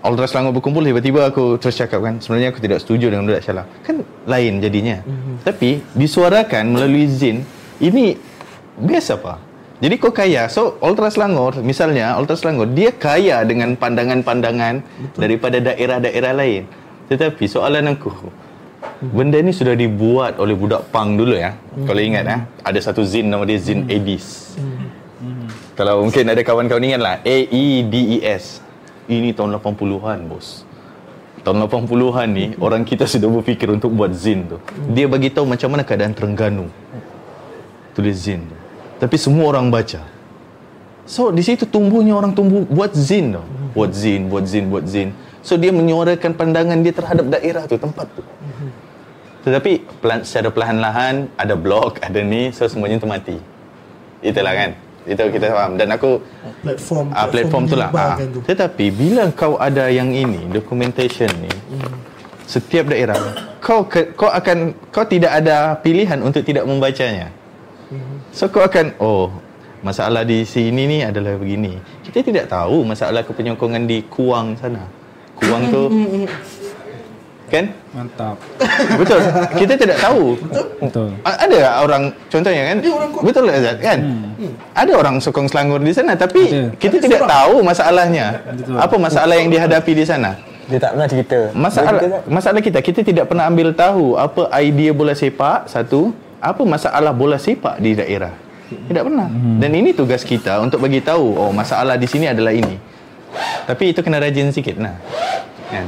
[0.01, 3.65] Ultra Selangor berkumpul tiba-tiba aku terus cakap kan sebenarnya aku tidak setuju dengan budak Syalam.
[3.85, 4.97] Kan lain jadinya.
[5.45, 7.45] Tapi disuarakan melalui Zin
[7.77, 8.17] ini
[8.81, 9.37] biasa apa?
[9.81, 10.49] Jadi kau kaya.
[10.49, 14.81] So Ultra Selangor misalnya Ultra Selangor dia kaya dengan pandangan-pandangan
[15.17, 16.65] daripada daerah-daerah lain.
[17.09, 18.09] Tetapi soalan aku
[19.01, 21.57] Benda ni sudah dibuat oleh budak pang dulu ya.
[21.89, 24.53] Kalau ingat ya, ada satu zin nama dia Zin Edis.
[25.73, 28.60] Kalau mungkin ada kawan-kawan ingat lah A E D E S.
[29.11, 30.63] Ini tahun 80-an, bos.
[31.43, 34.55] Tahun 80-an ni orang kita sudah berfikir untuk buat zin tu.
[34.95, 36.71] Dia bagi tahu macam mana keadaan Terengganu.
[37.91, 38.55] Tulis zin tu.
[39.03, 39.99] Tapi semua orang baca.
[41.03, 43.43] So di situ tumbuhnya orang tumbuh buat zin tau.
[43.75, 45.11] Buat zin, buat zin, buat zin.
[45.43, 48.23] So dia menyuarakan pandangan dia terhadap daerah tu, tempat tu.
[49.41, 53.41] Tetapi pelan, secara perlahan-lahan ada blog, ada ni, so semuanya tu mati.
[54.21, 54.71] Itulah kan.
[55.01, 56.21] Itu kita faham dan aku
[56.61, 57.89] platform ah platform tu lah.
[57.89, 58.15] Ah.
[58.21, 58.39] tu.
[58.45, 61.49] Tetapi bila kau ada yang ini, documentation ni,
[62.45, 63.17] setiap daerah
[63.61, 67.33] kau ke, kau akan kau tidak ada pilihan untuk tidak membacanya.
[68.29, 69.33] So kau akan oh
[69.81, 71.81] masalah di sini ni adalah begini.
[72.05, 74.85] Kita tidak tahu masalah kepenyongkongan di Kuang sana.
[75.37, 75.83] Kuang tu
[77.51, 77.65] kan?
[77.91, 78.39] Mantap.
[78.95, 79.19] Betul.
[79.59, 80.39] Kita tidak tahu.
[80.79, 81.09] Betul.
[81.27, 82.77] Ada orang contohnya kan?
[82.79, 83.09] Dia orang.
[83.19, 83.99] Betul tak Azad kan?
[84.71, 86.63] Ada orang sokong Selangor di sana tapi Ada.
[86.79, 87.35] kita Ada tidak seorang.
[87.35, 88.25] tahu masalahnya.
[88.55, 88.75] Betul.
[88.79, 90.39] Apa masalah yang dihadapi di sana?
[90.71, 91.39] Dia tak pernah cerita.
[91.51, 92.23] Masalah tak?
[92.31, 97.35] masalah kita kita tidak pernah ambil tahu apa idea bola sepak satu, apa masalah bola
[97.35, 98.31] sepak di daerah.
[98.71, 99.27] Tidak pernah.
[99.59, 102.79] Dan ini tugas kita untuk bagi tahu oh masalah di sini adalah ini.
[103.67, 104.95] Tapi itu kena rajin sikit nah.
[105.67, 105.87] Kan?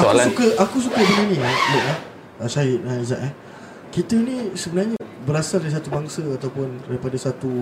[0.00, 1.98] Soalan Aku suka aku suka benda ni eh, Lik, eh.
[2.40, 3.32] Uh, Syahid dan Izzat eh.
[3.90, 4.96] Kita ni sebenarnya
[5.28, 7.60] berasal dari satu bangsa ataupun daripada satu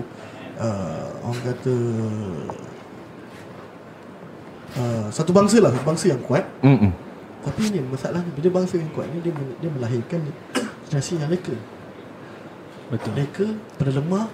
[0.61, 1.75] uh, orang kata
[4.77, 6.45] uh, satu bangsa lah, satu bangsa yang kuat.
[6.61, 6.91] Mm-mm.
[7.39, 10.21] Tapi ni masalahnya bila bangsa yang kuat ni dia dia melahirkan
[10.87, 11.55] generasi yang leka.
[12.93, 13.11] Betul.
[13.17, 13.47] Leka
[13.81, 14.27] pada lemah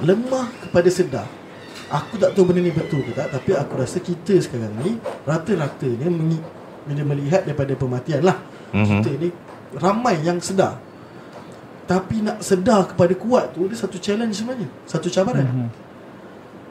[0.00, 1.28] lemah kepada sedar.
[1.86, 6.10] Aku tak tahu benda ni betul ke tak Tapi aku rasa kita sekarang ni Rata-ratanya
[6.10, 6.42] mengi-
[6.86, 8.38] Bila melihat daripada pematian lah.
[8.72, 9.02] Mhm.
[9.02, 9.28] Kita ni
[9.76, 10.78] Ramai yang sedar.
[11.86, 14.66] Tapi nak sedar kepada kuat tu Dia satu challenge sebenarnya.
[14.86, 15.46] Satu cabaran.
[15.46, 15.68] Mhm.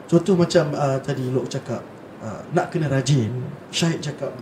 [0.08, 1.80] Contoh macam uh, Tadi Lok cakap
[2.20, 3.32] uh, Nak kena rajin.
[3.72, 4.32] Syahid cakap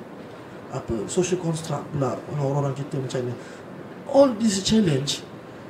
[0.74, 3.34] Apa Social construct pula Orang-orang kita macam mana
[4.10, 5.22] All this challenge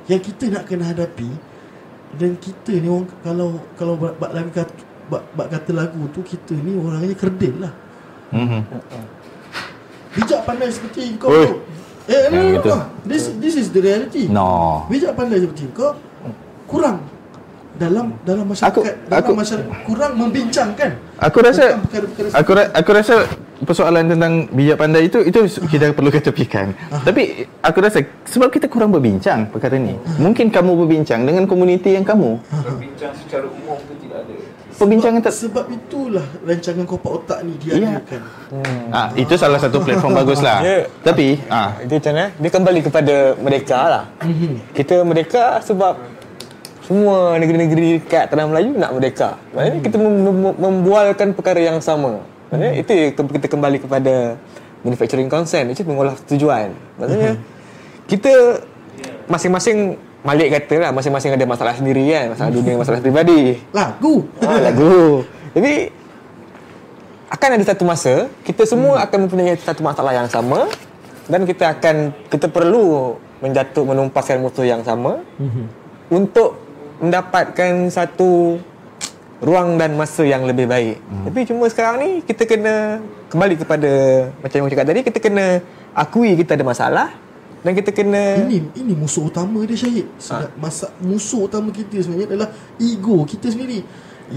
[0.09, 1.29] Yang kita nak kena hadapi
[2.17, 4.73] Dan kita ni orang Kalau Kalau bak, bak lagu kata
[5.05, 7.73] bak, bak kata lagu tu Kita ni orangnya kerdil lah.
[8.33, 8.61] Mhm.
[10.15, 11.45] Bijak pandai seperti kau Oi.
[11.45, 11.55] tu
[12.05, 12.77] Eh no, no, no.
[13.01, 14.85] This, this is the reality No.
[14.87, 15.93] Bijak pandai seperti kau
[16.65, 17.03] Kurang
[17.75, 22.89] dalam dalam masyarakat Aku- dalam aku- masyarakat kurang membincangkan Aku rasa perkara-perkara aku ra- aku
[22.91, 23.15] rasa
[23.57, 26.75] persoalan tentang bijak pandai itu itu kita perlu ketepikan.
[27.01, 29.95] Tapi aku rasa sebab kita kurang berbincang perkara ni.
[30.17, 32.35] Mungkin kamu berbincang dengan komuniti yang kamu.
[32.43, 34.33] Berbincang secara umum tu tidak ada
[34.75, 37.95] perbincangan sebab, tak sebab itulah rancangan kopak otak ni Ya.
[37.95, 38.21] diadakan.
[38.89, 40.59] ah itu salah satu platform bagus lah.
[40.59, 40.77] Ya.
[41.01, 42.25] Tapi ah Dia macam mana?
[42.35, 44.03] Dia kembali kepada mereka lah.
[44.71, 45.95] Kita mereka sebab
[46.81, 49.41] semua negeri-negeri kat tanah Melayu nak merdeka.
[49.51, 52.21] Maknanya kita mem- mem- membualkan perkara yang sama.
[52.47, 54.37] Maknanya itu ke- kita kembali kepada
[54.85, 56.69] manufacturing consent, itu mengolah tujuan.
[56.95, 57.41] Maksudnya
[58.05, 58.61] kita
[59.25, 63.61] masing-masing Malik kata lah masing-masing ada masalah sendiri kan, masalah dunia, masalah pribadi.
[63.69, 64.25] Lagu.
[64.41, 65.21] Ah, lagu.
[65.53, 65.93] Jadi
[67.29, 69.05] akan ada satu masa kita semua hmm.
[69.05, 70.65] akan mempunyai satu masalah yang sama
[71.29, 75.65] dan kita akan kita perlu menjatuh menumpaskan musuh yang sama hmm.
[76.09, 76.57] untuk
[77.01, 78.57] mendapatkan satu
[79.43, 80.97] ruang dan masa yang lebih baik.
[81.01, 81.25] Hmm.
[81.27, 83.91] Tapi cuma sekarang ni kita kena kembali kepada
[84.39, 85.45] macam yang aku cakap tadi kita kena
[85.91, 87.07] akui kita ada masalah
[87.65, 90.05] dan kita kena Ini ini musuh utama dia Syahid.
[90.29, 90.53] Ha.
[90.53, 93.81] Masa musuh utama kita sebenarnya adalah ego kita sendiri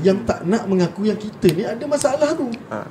[0.00, 2.48] yang tak nak mengakui yang kita ni ada masalah tu.
[2.72, 2.88] Ha.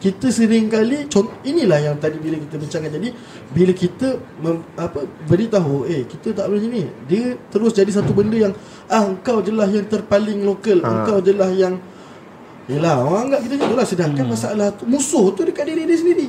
[0.00, 3.08] Kita sering kali contoh inilah yang tadi bila kita bincangkan jadi
[3.52, 4.08] bila kita
[4.40, 8.52] mem, apa beritahu eh kita tak boleh ni dia terus jadi satu benda yang
[8.88, 10.88] ah engkau je lah yang terpaling lokal Ha.
[10.88, 11.80] engkau je lah yang
[12.64, 14.32] Yelah orang anggap kita macam tu lah Sedangkan Hmm.
[14.32, 16.28] masalah tu Musuh tu dekat diri dia sendiri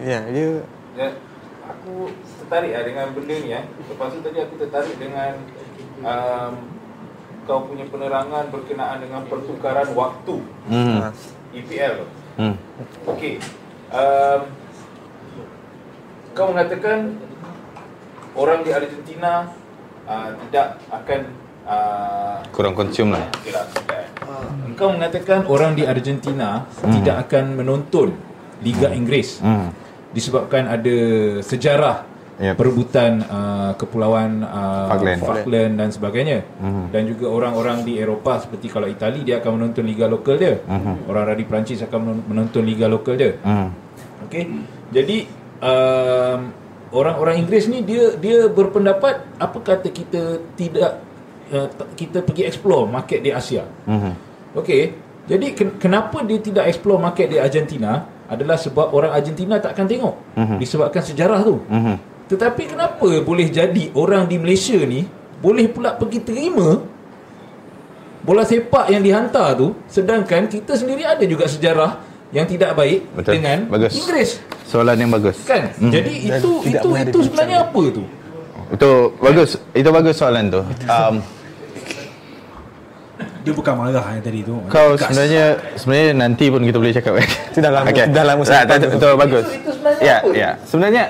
[0.00, 0.64] ya dia
[0.96, 1.10] Dan
[1.88, 2.12] aku
[2.44, 3.64] tertarik lah dengan benda ni eh.
[3.64, 5.32] Lepas tu tadi aku tertarik dengan
[6.04, 6.52] um,
[7.48, 10.36] kau punya penerangan berkenaan dengan pertukaran waktu
[10.68, 11.00] hmm.
[11.56, 12.06] EPL tu.
[12.44, 12.54] hmm.
[13.08, 13.40] Okey.
[13.88, 14.40] Um,
[16.36, 17.16] kau mengatakan
[18.36, 19.48] orang di Argentina
[20.04, 21.20] uh, tidak akan
[21.64, 23.24] uh, kurang konsum lah.
[23.40, 23.64] okey lah.
[24.68, 28.12] Engkau mengatakan orang di Argentina tidak akan menonton
[28.60, 29.72] Liga Inggeris Hmm.
[30.10, 30.96] Disebabkan ada
[31.40, 32.04] sejarah
[32.38, 32.54] Yep.
[32.54, 35.18] perebutan uh, kepulauan uh, Falkland.
[35.20, 36.94] Falkland dan sebagainya Mhm.
[36.94, 41.10] dan juga orang-orang di Eropah seperti kalau Itali dia akan menonton liga lokal dia Mhm.
[41.10, 43.74] orang di Perancis akan menon- menonton liga lokal dia Hmm.
[44.22, 44.54] okey
[44.88, 45.26] jadi
[45.58, 46.40] um,
[46.90, 50.22] orang-orang Inggeris ni dia dia berpendapat apa kata kita
[50.54, 51.02] tidak
[51.50, 54.14] uh, kita pergi explore market di Asia Hmm.
[54.54, 54.94] Okey.
[55.26, 59.86] Jadi ken- kenapa dia tidak explore market di Argentina adalah sebab orang Argentina tak akan
[59.86, 60.14] tengok.
[60.34, 60.56] Mhm.
[60.56, 61.56] Disebabkan sejarah tu.
[61.66, 61.96] Hmm.
[62.28, 66.76] Tetapi kenapa boleh jadi orang di Malaysia ni boleh pula pergi terima
[68.20, 71.96] bola sepak yang dihantar tu sedangkan kita sendiri ada juga sejarah
[72.28, 73.32] yang tidak baik Betul.
[73.34, 73.96] dengan Bagus.
[73.96, 74.30] Inggeris
[74.68, 75.40] Soalan yang bagus.
[75.42, 75.88] kan Mhm.
[75.88, 77.22] jadi Dan itu tidak itu itu dibincang.
[77.24, 78.02] sebenarnya apa tu
[78.68, 79.50] Itu bagus.
[79.72, 80.60] Itu bagus soalan tu.
[80.84, 81.24] Um,
[83.48, 84.60] Dia bukan marah yang tadi tu.
[84.68, 85.08] kau Tegas.
[85.08, 87.28] sebenarnya sebenarnya nanti pun kita boleh cakap kan.
[87.48, 88.88] Itu dah lama- dah lama Tak, tak, simpan tu.
[88.92, 89.46] Betul bagus.
[89.48, 90.36] Itu- itu Ya, apa?
[90.36, 90.50] ya.
[90.62, 91.04] Sebenarnya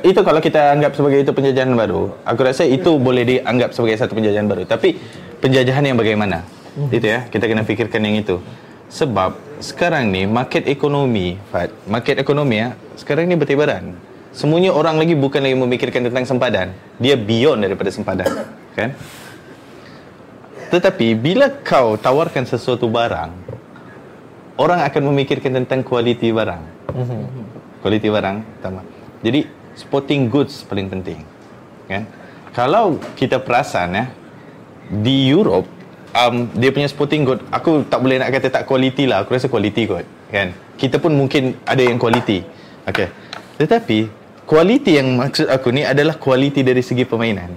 [0.00, 4.14] itu kalau kita anggap sebagai itu penjajahan baru, aku rasa itu boleh dianggap sebagai satu
[4.14, 4.62] penjajahan baru.
[4.64, 4.94] Tapi
[5.36, 6.46] penjajahan yang bagaimana?
[6.88, 8.38] Itu ya, kita kena fikirkan yang itu.
[8.86, 13.98] Sebab sekarang ni market ekonomi, Fat, market ekonomi ya, sekarang ni bertebaran.
[14.30, 16.70] Semuanya orang lagi bukan lagi memikirkan tentang sempadan.
[16.96, 18.30] Dia beyond daripada sempadan,
[18.78, 18.94] kan?
[20.70, 23.30] Tetapi bila kau tawarkan sesuatu barang,
[24.56, 26.62] orang akan memikirkan tentang kualiti barang.
[27.82, 28.80] Kualiti barang pertama.
[29.20, 29.44] Jadi
[29.74, 31.20] sporting goods paling penting.
[31.90, 32.06] Kan?
[32.54, 34.04] Kalau kita perasan ya
[34.90, 35.80] di Europe
[36.14, 39.46] um, dia punya sporting good aku tak boleh nak kata tak kualiti lah aku rasa
[39.46, 42.42] kualiti kot kan kita pun mungkin ada yang kualiti
[42.90, 43.06] okey
[43.60, 44.10] tetapi
[44.46, 47.54] kualiti yang maksud aku ni adalah kualiti dari segi permainan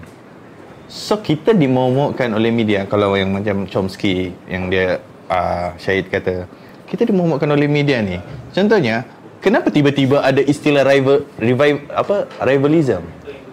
[0.94, 6.46] So kita dimomokkan oleh media kalau yang macam Chomsky yang dia uh, Syahid kata
[6.86, 8.22] kita dimomokkan oleh media ni.
[8.54, 9.02] Contohnya
[9.42, 13.02] kenapa tiba-tiba ada istilah rival revive apa rivalism?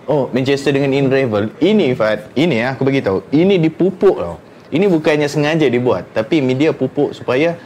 [0.05, 1.49] Oh Manchester dengan in rival.
[1.65, 3.25] Ini Fat, ini ya aku bagi tahu.
[3.33, 4.37] Ini dipupuk tau.
[4.69, 7.57] Ini bukannya sengaja dibuat tapi media pupuk supaya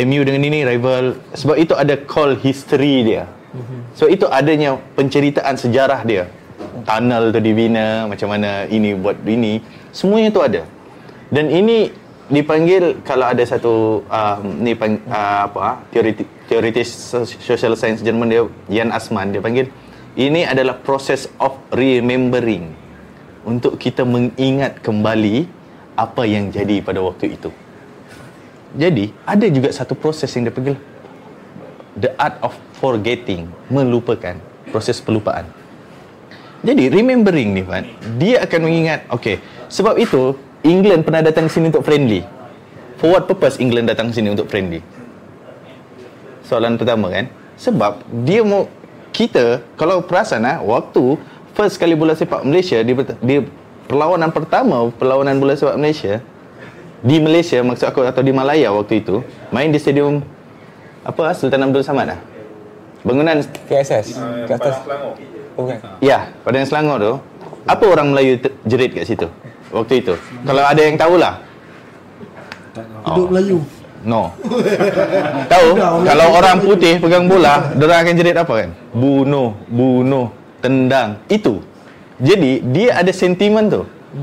[0.00, 3.28] MU dengan ini rival sebab itu ada call history dia.
[3.92, 6.32] So itu adanya penceritaan sejarah dia.
[6.84, 10.62] Tunnel tu dibina macam mana ini buat ini semuanya tu ada.
[11.28, 11.92] Dan ini
[12.28, 16.88] dipanggil kalau ada satu um, ni pang, uh, apa ah, teoritis teoritis
[17.40, 19.72] social science Jerman dia Jan Assmann dia panggil
[20.12, 22.68] ini adalah process of remembering
[23.48, 25.48] untuk kita mengingat kembali
[25.96, 27.50] apa yang jadi pada waktu itu.
[28.76, 30.76] Jadi ada juga satu proses yang dia panggil
[31.96, 34.36] the art of forgetting, melupakan,
[34.70, 35.48] proses pelupaan.
[36.58, 37.86] Jadi remembering ni Fan,
[38.18, 39.38] dia akan mengingat, okay,
[39.70, 40.34] sebab itu
[40.66, 42.26] England pernah datang sini untuk friendly.
[42.98, 44.82] For what purpose England datang sini untuk friendly?
[46.42, 48.66] Soalan pertama kan, sebab dia mau
[49.14, 51.18] kita kalau perasan ah waktu
[51.54, 53.36] first kali bola sepak Malaysia di, di
[53.90, 56.22] perlawanan pertama perlawanan bola sepak Malaysia
[57.02, 60.22] di Malaysia maksud aku atau di Malaya waktu itu main di stadium
[61.02, 62.20] apa Sultan Abdul Samad ah.
[63.06, 63.38] Bangunan
[63.70, 65.14] KSS Uh, Ke atas Selangor.
[65.58, 67.12] Oh bukan ya Padang Selangor tu.
[67.66, 69.26] Apa orang Melayu te- jerit kat situ
[69.74, 70.14] waktu itu?
[70.46, 71.34] Kalau ada yang tahulah.
[73.04, 73.58] Hidup Melayu.
[74.06, 74.30] No.
[75.52, 75.68] Tahu
[76.06, 78.70] kalau orang putih pegang bola, dia akan jerit apa kan?
[78.94, 80.30] Bunuh, bunuh,
[80.62, 81.18] tendang.
[81.26, 81.60] Itu.
[82.22, 83.82] Jadi dia ada sentimen tu.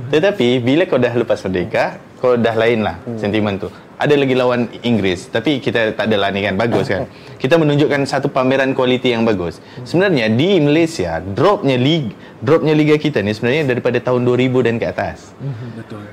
[0.10, 3.68] Tetapi bila kau dah lepas merdeka, kau dah lain lah sentimen tu.
[3.96, 7.08] Ada lagi lawan Inggris Tapi kita tak adalah ni kan Bagus kan.
[7.42, 9.62] Kita menunjukkan satu pameran kualiti yang bagus.
[9.86, 14.86] Sebenarnya di Malaysia Dropnya liga, dropnya liga kita ni Sebenarnya daripada tahun 2000 dan ke
[14.90, 15.36] atas.
[15.78, 16.04] Betul.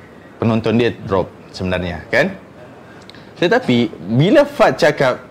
[0.43, 2.35] penonton dia drop sebenarnya kan?
[3.39, 5.23] Tetapi bila Fat cakap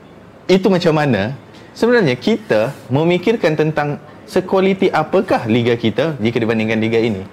[0.47, 1.35] itu macam mana
[1.75, 7.27] sebenarnya kita memikirkan tentang sekualiti apakah liga kita jika dibandingkan liga ini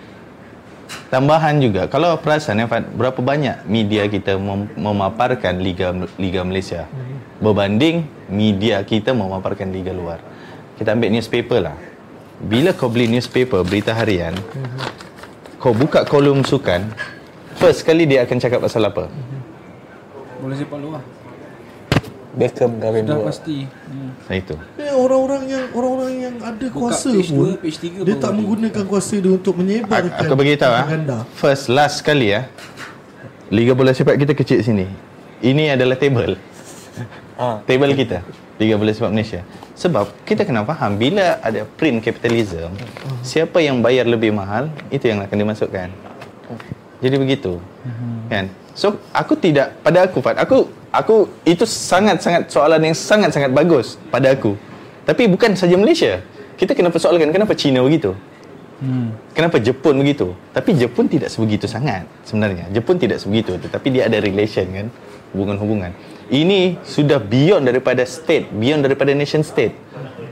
[1.09, 6.89] tambahan juga kalau perasan Fat berapa banyak media kita mem- memaparkan liga liga Malaysia
[7.39, 10.21] berbanding media kita memaparkan liga luar
[10.81, 11.77] kita ambil newspaper lah
[12.39, 14.33] bila kau beli newspaper berita harian
[15.59, 16.87] kau buka kolom sukan
[17.59, 19.11] First kali dia akan cakap pasal apa?
[20.39, 21.03] Boleh sepak luar.
[22.37, 23.65] Beckham kahwin Dah dua pasti.
[23.65, 24.13] Hmm.
[24.29, 24.55] Nah itu.
[24.77, 28.33] Eh, orang-orang yang orang-orang yang ada Buka kuasa page pun page tiga dia baru tak
[28.37, 30.87] menggunakan kuasa dia untuk menyebarkan Aku bagi tahu ah.
[31.41, 32.45] First last kali ya.
[33.49, 34.85] Liga bola sepak kita kecil sini.
[35.41, 36.37] Ini adalah table.
[37.41, 37.65] ha.
[37.65, 38.21] Table kita.
[38.61, 39.41] Liga bola sepak Malaysia.
[39.73, 42.75] Sebab kita kena faham bila ada print capitalism,
[43.25, 45.89] siapa yang bayar lebih mahal, itu yang akan dimasukkan.
[46.99, 47.63] Jadi begitu.
[48.27, 48.51] Kan?
[48.79, 54.31] So aku tidak pada aku Fat, aku aku itu sangat-sangat soalan yang sangat-sangat bagus pada
[54.31, 54.55] aku.
[55.03, 56.23] Tapi bukan saja Malaysia.
[56.55, 58.15] Kita kena persoalkan kenapa China begitu?
[58.79, 59.11] Hmm.
[59.35, 60.31] Kenapa Jepun begitu?
[60.55, 62.71] Tapi Jepun tidak sebegitu sangat sebenarnya.
[62.71, 64.87] Jepun tidak sebegitu tetapi dia ada relation kan,
[65.35, 65.91] hubungan-hubungan.
[66.31, 69.75] Ini sudah beyond daripada state, beyond daripada nation state.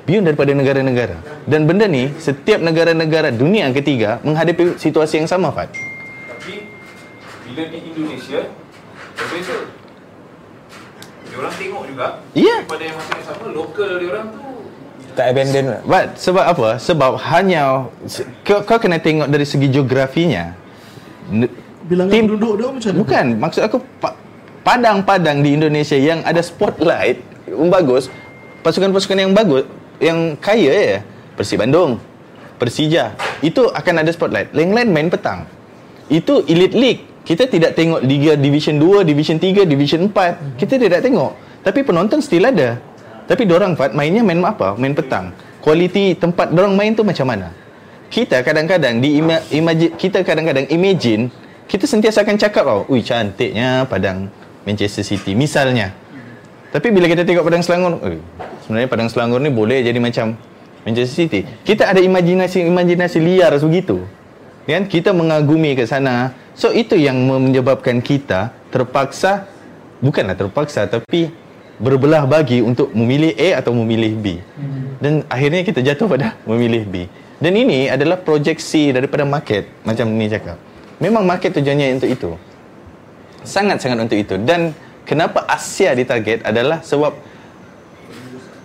[0.06, 1.18] Beyond daripada negara-negara.
[1.50, 5.95] Dan benda ni setiap negara-negara dunia ketiga menghadapi situasi yang sama Fat.
[7.56, 8.40] Bila di Indonesia
[9.16, 9.56] berbeza.
[11.24, 12.06] Dia orang tengok juga.
[12.36, 12.56] Ya.
[12.68, 14.40] Pada yang masa yang sama lokal dia orang tu
[15.16, 16.68] Tak abandon lah But sebab apa?
[16.76, 17.88] Sebab hanya
[18.44, 20.52] kau, kau kena tengok dari segi geografinya.
[21.88, 23.00] Bilangan Tim- penduduk dia macam mana?
[23.00, 24.16] Bukan, maksud aku pa-
[24.60, 28.12] padang-padang di Indonesia yang ada spotlight yang bagus,
[28.60, 29.64] pasukan-pasukan yang bagus,
[29.96, 30.98] yang kaya ya.
[31.32, 31.96] Persib Bandung,
[32.60, 34.52] Persija, itu akan ada spotlight.
[34.52, 35.48] Yang lain main petang.
[36.12, 37.02] Itu elite league.
[37.26, 40.62] Kita tidak tengok Liga Division 2, Division 3, Division 4.
[40.62, 41.34] Kita tidak tengok.
[41.66, 42.78] Tapi penonton still ada.
[43.26, 44.78] Tapi dorang Fat mainnya main apa?
[44.78, 45.34] Main petang.
[45.58, 47.50] Kualiti tempat dorang main tu macam mana?
[48.06, 51.26] Kita kadang-kadang di ima, imagine, kita kadang-kadang imagine
[51.66, 54.30] kita sentiasa akan cakap tau, ui cantiknya padang
[54.62, 55.90] Manchester City misalnya.
[56.70, 58.22] Tapi bila kita tengok padang Selangor, eh,
[58.62, 60.38] sebenarnya padang Selangor ni boleh jadi macam
[60.86, 61.42] Manchester City.
[61.66, 64.06] Kita ada imajinasi-imajinasi liar begitu.
[64.66, 66.34] Kan kita mengagumi ke sana.
[66.58, 69.46] So itu yang menyebabkan kita terpaksa
[70.02, 71.30] bukanlah terpaksa tapi
[71.76, 74.26] berbelah bagi untuk memilih A atau memilih B.
[74.98, 76.94] Dan akhirnya kita jatuh pada memilih B.
[77.36, 80.56] Dan ini adalah proyeksi daripada market macam ni cakap.
[80.96, 82.30] Memang market tujuannya untuk itu.
[83.44, 84.34] Sangat-sangat untuk itu.
[84.40, 84.72] Dan
[85.04, 87.12] kenapa Asia ditarget adalah sebab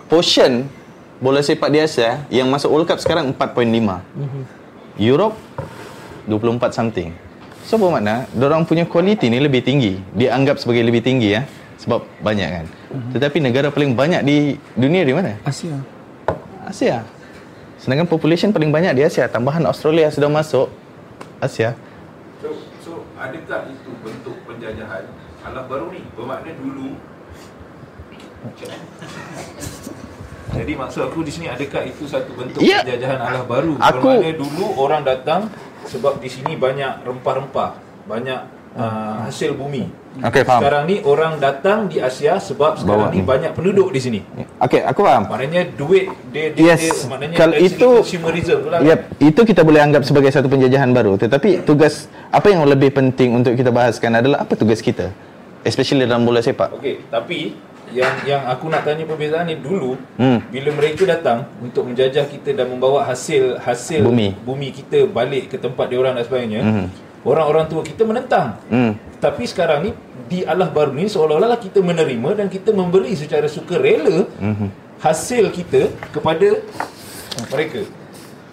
[0.08, 0.64] portion
[1.20, 4.96] bola sepak di Asia yang masuk World Cup sekarang 4.5.
[4.96, 5.36] Europe
[6.26, 7.10] 24 something.
[7.62, 9.98] So bermakna orang punya kualiti ni lebih tinggi.
[10.12, 11.46] Dianggap sebagai lebih tinggi ya.
[11.78, 12.66] Sebab banyak kan.
[13.10, 14.36] Tetapi negara paling banyak di
[14.74, 15.34] dunia di mana?
[15.42, 15.74] Asia.
[16.62, 17.02] Asia.
[17.74, 19.26] Sedangkan population paling banyak di Asia.
[19.26, 20.70] Tambahan Australia sudah masuk
[21.38, 21.74] Asia.
[22.38, 25.10] So, so adakah itu bentuk penjajahan
[25.42, 26.06] alam baru ni?
[26.14, 26.94] Bermakna dulu
[30.52, 32.82] Jadi maksud aku di sini adakah itu satu bentuk Ya.
[32.84, 33.72] penjajahan alam baru?
[33.80, 35.40] Aku- Bermakna dulu orang datang
[35.86, 37.70] sebab di sini banyak rempah-rempah,
[38.06, 38.40] banyak
[38.76, 40.02] uh, hasil bumi.
[40.12, 40.60] Okey, faham.
[40.60, 44.20] Sekarang ni orang datang di Asia sebab sekarang Bawa ni banyak penduduk di sini.
[44.60, 45.24] Okey, aku faham.
[45.24, 47.08] Maknanya duit dia, dia, dia Yes.
[47.08, 48.84] maknanya Kalau itu consumerism tu lah.
[48.84, 51.16] Yep, itu kita boleh anggap sebagai satu penjajahan baru.
[51.16, 55.08] Tetapi tugas apa yang lebih penting untuk kita bahaskan adalah apa tugas kita?
[55.64, 56.76] Especially dalam bola sepak.
[56.76, 57.56] Okey, tapi
[57.92, 60.40] yang yang aku nak tanya perbezaan ni dulu Hmm.
[60.48, 64.32] bila mereka datang untuk menjajah kita dan membawa hasil hasil Bumi.
[64.42, 66.60] bumi kita balik ke tempat dia orang dan sebagainya.
[66.60, 66.86] Hmm.
[67.22, 68.58] Orang-orang tua kita menentang.
[68.66, 68.98] Hmm.
[69.16, 69.90] Tapi sekarang ni
[70.26, 74.72] di Allah baru ni seolah-olah kita menerima dan kita memberi secara sukarela Hmm.
[74.98, 76.58] hasil kita kepada
[77.48, 77.86] mereka.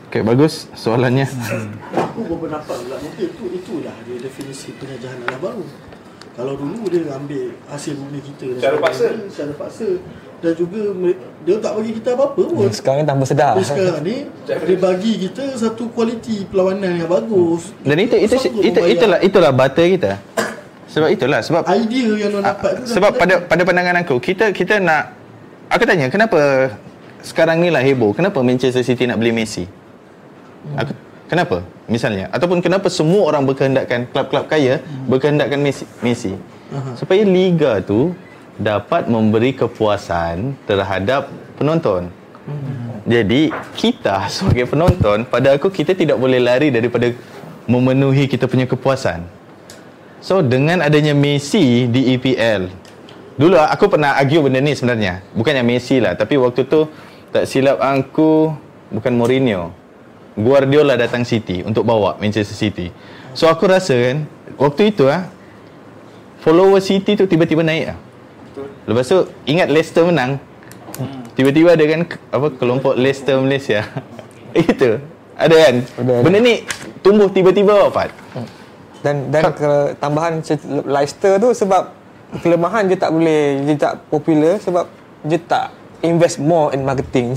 [0.09, 1.29] Okey, bagus soalannya.
[1.93, 5.63] Aku berpendapat pula mungkin itu itulah dia definisi penjajahan alam baru.
[6.39, 9.07] Kalau dulu dia ambil hasil bumi kita dan Secara paksa.
[9.27, 9.87] Secara paksa
[10.39, 10.81] Dan juga
[11.41, 13.53] dia tak bagi kita apa-apa pun Hmm, Sekarang ni tanpa sedar.
[13.53, 14.15] Tapi sekarang ni
[14.47, 18.87] Dia bagi kita satu kualiti perlawanan yang bagus Dan itu itu itu membayar.
[18.87, 20.11] itulah itulah butter kita.
[20.87, 23.45] Sebab itulah sebab Idea yang orang dapat tu sebab pada dapat.
[23.45, 25.13] pada pandangan aku kita kita nak
[25.69, 26.71] aku tanya kenapa
[27.21, 29.69] sekarang ni lah heboh kenapa Manchester City nak beli Messi
[30.73, 30.89] aku,
[31.29, 31.61] kenapa?
[31.85, 35.85] Misalnya ataupun kenapa semua orang berkehendakkan klub-klub kaya berkehendakkan Messi?
[36.01, 36.33] Messi.
[36.97, 38.17] Supaya liga tu
[38.57, 42.09] dapat memberi kepuasan terhadap penonton.
[43.05, 47.13] Jadi kita sebagai penonton pada aku kita tidak boleh lari daripada
[47.69, 49.39] memenuhi kita punya kepuasan.
[50.19, 52.67] So dengan adanya Messi di EPL
[53.39, 55.23] Dulu aku pernah argue benda ni sebenarnya.
[55.31, 56.91] Bukannya Messi lah Tapi waktu tu
[57.31, 58.51] Tak silap aku
[58.91, 59.71] Bukan Mourinho
[60.39, 62.89] Guardiola datang City Untuk bawa Manchester City.
[63.35, 64.25] So aku rasa kan
[64.55, 65.27] Waktu itu ah
[66.39, 67.97] Follower City tu tiba-tiba naik lah
[68.87, 70.41] Lepas tu Ingat Leicester menang.
[71.37, 72.01] Tiba-tiba ada kan
[72.33, 73.85] apa Kelompok Leicester Malaysia.
[74.57, 74.99] Itu.
[75.39, 75.75] Ada kan?
[75.85, 76.23] Ada, ada.
[76.25, 76.65] Benda ni
[76.99, 78.11] Tumbuh tiba-tiba Wafat
[78.99, 80.43] Dan dan ke, tambahan
[80.83, 81.95] Leicester tu sebab
[82.43, 84.85] kelemahan dia tak boleh dia tak popular sebab
[85.25, 85.73] dia tak
[86.05, 87.35] invest more in marketing.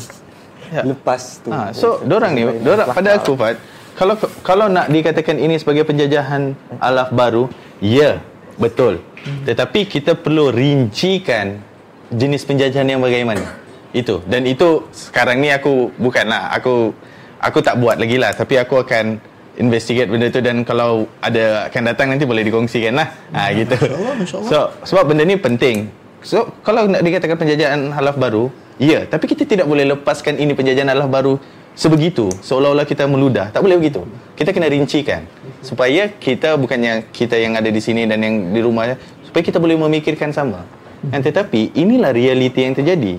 [0.73, 0.83] Ya.
[0.89, 1.53] Lepas tu.
[1.53, 3.61] Ha, so dorang ni, dorang pada aku Fat,
[3.93, 7.53] kalau kalau nak dikatakan ini sebagai penjajahan alaf baru,
[7.85, 8.25] ya,
[8.57, 9.05] betul.
[9.45, 11.61] Tetapi kita perlu rincikan
[12.09, 13.61] jenis penjajahan yang bagaimana.
[13.93, 14.25] Itu.
[14.25, 16.97] Dan itu sekarang ni aku bukanlah aku
[17.37, 19.21] aku tak buat lagi lah tapi aku akan
[19.61, 23.13] investigate benda tu dan kalau ada akan datang nanti boleh dikongsikan lah.
[23.37, 23.77] Ha gitu.
[23.77, 24.49] InsyaAllah, insyaAllah.
[24.49, 24.59] So
[24.89, 25.93] sebab benda ni penting.
[26.25, 28.49] So kalau nak dikatakan penjajahan halaf baru,
[28.81, 31.35] ya, tapi kita tidak boleh lepaskan ini penjajahan halaf baru
[31.73, 33.49] sebegitu seolah-olah kita meludah.
[33.53, 34.05] Tak boleh begitu.
[34.37, 35.25] Kita kena rincikan
[35.65, 39.77] supaya kita bukannya kita yang ada di sini dan yang di rumah supaya kita boleh
[39.77, 40.65] memikirkan sama.
[41.03, 43.19] Dan tetapi inilah realiti yang terjadi.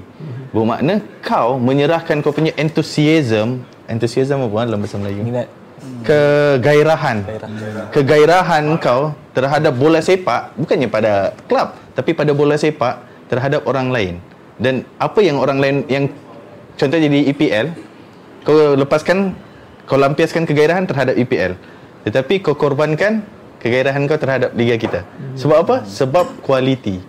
[0.54, 5.26] Bermakna kau menyerahkan kau punya enthusiasm, enthusiasm apa dalam bahasa Melayu?
[5.26, 5.50] Minat.
[6.04, 7.28] kegairahan
[7.92, 14.14] kegairahan kau terhadap bola sepak bukannya pada klub tapi pada bola sepak terhadap orang lain
[14.62, 16.06] dan apa yang orang lain yang
[16.78, 17.68] contoh jadi EPL
[18.46, 19.34] kau lepaskan
[19.90, 21.58] kau lampiaskan kegairahan terhadap EPL
[22.04, 23.24] tetapi kau korbankan
[23.64, 25.08] kegairahan kau terhadap liga kita.
[25.40, 25.76] Sebab apa?
[25.88, 27.00] Sebab kualiti.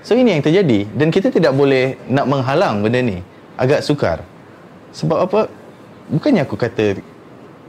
[0.00, 0.88] So ini yang terjadi.
[0.88, 3.20] Dan kita tidak boleh nak menghalang benda ni.
[3.60, 4.24] Agak sukar.
[4.96, 5.40] Sebab apa?
[6.08, 6.96] Bukannya aku kata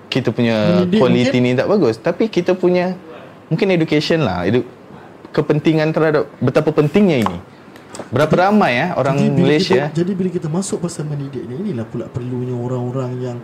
[0.08, 2.00] kita punya kualiti ni tak bagus.
[2.00, 2.96] Tapi kita punya
[3.52, 4.64] mungkin education lah edu,
[5.36, 7.38] kepentingan terhadap betapa pentingnya ini
[8.10, 11.86] berapa ramai ya orang Jadi Malaysia kita, Jadi bila kita masuk pasal mendidik ni Inilah
[11.86, 13.38] pula perlunya orang-orang yang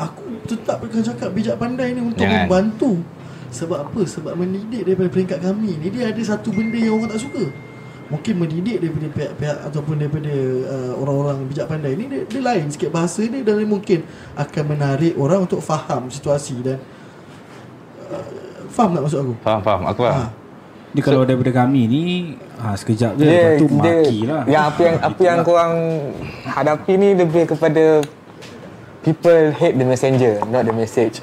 [0.00, 2.48] Aku tetap akan cakap bijak pandai ni Untuk Jangan.
[2.48, 3.04] membantu
[3.52, 4.00] Sebab apa?
[4.08, 7.44] Sebab mendidik daripada peringkat kami ni Dia ada satu benda yang orang tak suka
[8.08, 10.32] Mungkin mendidik daripada pihak-pihak Ataupun daripada
[10.68, 14.00] uh, orang-orang bijak pandai ni dia, dia lain sikit bahasa dia Dan dia mungkin
[14.32, 16.80] akan menarik orang untuk faham situasi Dan
[18.08, 18.24] uh,
[18.72, 19.34] Faham tak maksud aku?
[19.44, 20.40] faham faham aku faham Ha.
[20.92, 22.02] Dia kalau daripada kami ni
[22.62, 25.74] ha, Sekejap je Dia, Lepas tu dia, maki lah yang apa yang apa yang korang
[26.44, 27.84] hadapi ni lebih kepada
[29.00, 31.18] people hate the messenger, not the message.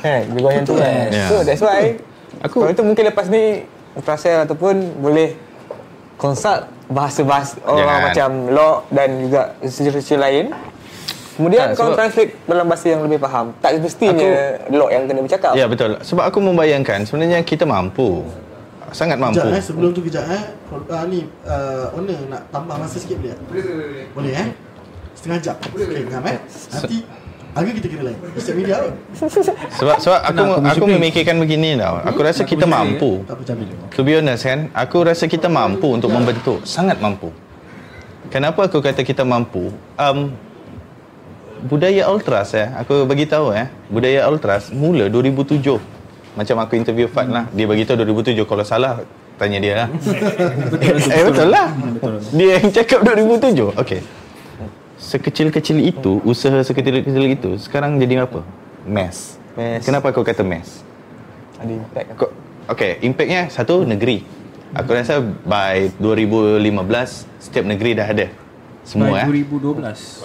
[0.00, 0.24] kan?
[0.26, 1.08] Lebih banyak tu kan.
[1.08, 1.26] Ya.
[1.28, 2.00] So that's why
[2.40, 3.64] Aku- aku kalau tu mungkin lepas ni
[3.96, 5.36] Prasel ataupun boleh
[6.14, 8.00] consult bahasa-bahasa orang Jangan.
[8.02, 10.50] macam law dan juga research lain.
[11.34, 13.50] Kemudian Tak, kau sebab- translate dalam bahasa yang lebih faham.
[13.58, 14.30] Tak semestinya
[14.70, 15.52] law yang kena bercakap.
[15.52, 18.22] ya betul sebab aku membayangkan sebenarnya kita mampu
[18.94, 20.42] sangat mampu Kejap eh, sebelum tu kejap eh.
[20.70, 23.40] Uh, ni uh, owner nak tambah masa sikit boleh tak?
[23.50, 24.32] Boleh, boleh, boleh.
[24.32, 24.48] eh?
[25.18, 25.56] Setengah jam.
[25.68, 26.02] Boleh, boleh.
[26.06, 26.38] Ngam eh.
[26.70, 26.96] Nanti
[27.54, 28.18] harga kita kena lain.
[28.34, 28.94] Setiap media kot.
[29.78, 30.88] sebab sebab aku aku musibah?
[30.98, 33.74] memikirkan begini tau aku rasa Nak kita mampu bila.
[33.94, 37.30] To be honest kan Aku rasa kita mampu untuk membentuk Sangat mampu
[38.26, 40.34] Kenapa aku kata kita mampu um,
[41.62, 45.93] Budaya Ultras eh Aku bagi tahu eh Budaya Ultras Mula 2007
[46.34, 49.02] Macam aku interview Fat lah Dia bagi tahu 2007 Kalau salah
[49.34, 49.88] Tanya dia lah
[51.08, 51.70] Eh betul lah
[52.30, 54.00] Dia yang cakap 2007 Okay
[54.96, 58.42] Sekecil-kecil itu Usaha sekecil-kecil itu Sekarang jadi apa?
[58.82, 59.86] Mass Mass.
[59.86, 60.82] Kenapa aku kata mass?
[61.56, 62.08] Ada impact.
[62.18, 62.34] Ko-
[62.64, 64.24] Okay, impactnya satu negeri.
[64.72, 66.64] Aku rasa by 2015
[67.38, 68.26] setiap negeri dah ada.
[68.82, 69.28] Semua eh.
[69.28, 70.24] 2012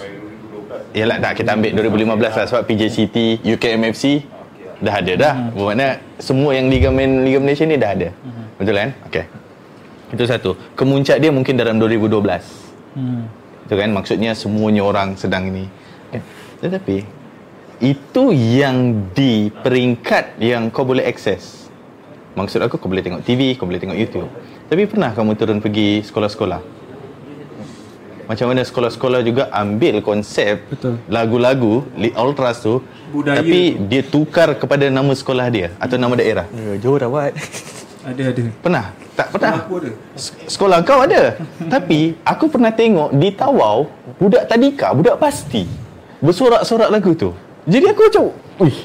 [0.90, 4.04] Yalah dah kita ambil 2015 lah sebab PJCT, UKMFC
[4.80, 5.34] dah ada dah.
[5.52, 8.08] Bermakna semua yang Liga Main Liga Malaysia ni dah ada.
[8.56, 8.90] Betul kan?
[9.08, 9.24] Okay.
[10.10, 10.50] Itu satu.
[10.74, 12.98] Kemuncak dia mungkin dalam 2012.
[12.98, 13.22] hmm.
[13.68, 15.70] Itu kan maksudnya semuanya orang sedang ini.
[16.10, 16.20] Okay.
[16.66, 16.96] Tetapi
[17.80, 21.72] itu yang di peringkat yang kau boleh akses.
[22.36, 24.28] Maksud aku kau boleh tengok TV, kau boleh tengok YouTube.
[24.68, 26.60] Tapi pernah kamu turun pergi sekolah-sekolah?
[28.30, 31.02] Macam mana sekolah-sekolah juga ambil konsep Betul.
[31.10, 32.78] lagu-lagu Li- Ultras tu
[33.10, 36.46] Budaya tapi dia tukar kepada nama sekolah dia atau nama daerah.
[36.54, 37.34] Ya, Johor dah buat.
[38.06, 38.44] Ada ada.
[38.62, 38.84] Pernah?
[39.18, 39.54] Tak pernah.
[39.66, 39.90] Aku ada.
[40.46, 41.42] Sekolah kau ada.
[41.74, 43.90] Tapi aku pernah tengok di Tawau
[44.22, 45.66] budak tadika, budak pasti
[46.22, 47.34] bersorak-sorak lagu tu.
[47.66, 48.24] Jadi aku macam,
[48.62, 48.78] "Uih."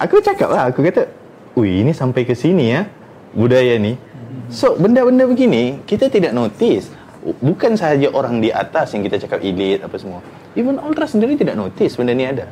[0.00, 1.06] Aku cakap lah, aku kata,
[1.54, 2.88] "Ui, ini sampai ke sini ya
[3.36, 4.00] budaya ni."
[4.48, 6.90] So, benda-benda begini kita tidak notice.
[7.22, 10.18] Bukan sahaja orang di atas yang kita cakap elit apa semua.
[10.58, 12.50] Even ultras sendiri tidak notice benda ni ada.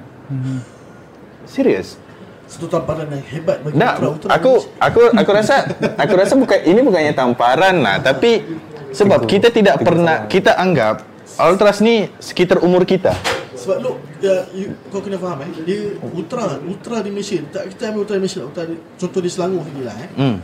[1.50, 1.98] Serius.
[2.46, 5.56] Satu tamparan yang hebat bagi Tak, ultra-ultra aku aku aku rasa
[5.94, 8.42] aku rasa bukan ini bukannya tamparan lah, tapi
[8.90, 11.02] sebab kita tidak pernah kita anggap
[11.38, 13.14] ultras ni sekitar umur kita.
[13.54, 17.92] Sebab lu ya, you, kau kena faham eh dia ultra ultra di Malaysia tak kita
[17.92, 20.36] ambil ultra di Malaysia ultra di, contoh di Selangor sini lah eh Hmm.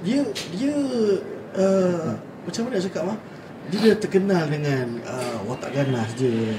[0.00, 0.20] dia
[0.56, 0.74] dia
[1.60, 2.10] uh,
[2.50, 3.18] macam mana nak cakap mah
[3.70, 6.50] dia dah terkenal dengan uh, watak ganas dia.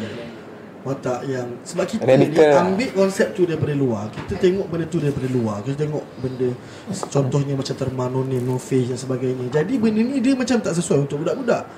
[0.81, 4.09] Watak yang sebab kita Radical dia ambil konsep tu daripada luar.
[4.09, 5.61] Kita tengok benda tu daripada luar.
[5.61, 6.49] Kita tengok benda
[6.89, 9.45] contohnya macam terma no face dan sebagainya.
[9.53, 11.69] Jadi benda ni dia macam tak sesuai untuk budak-budak.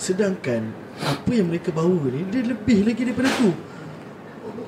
[0.00, 0.72] Sedangkan
[1.04, 3.50] apa yang mereka bawa ni dia lebih lagi daripada tu.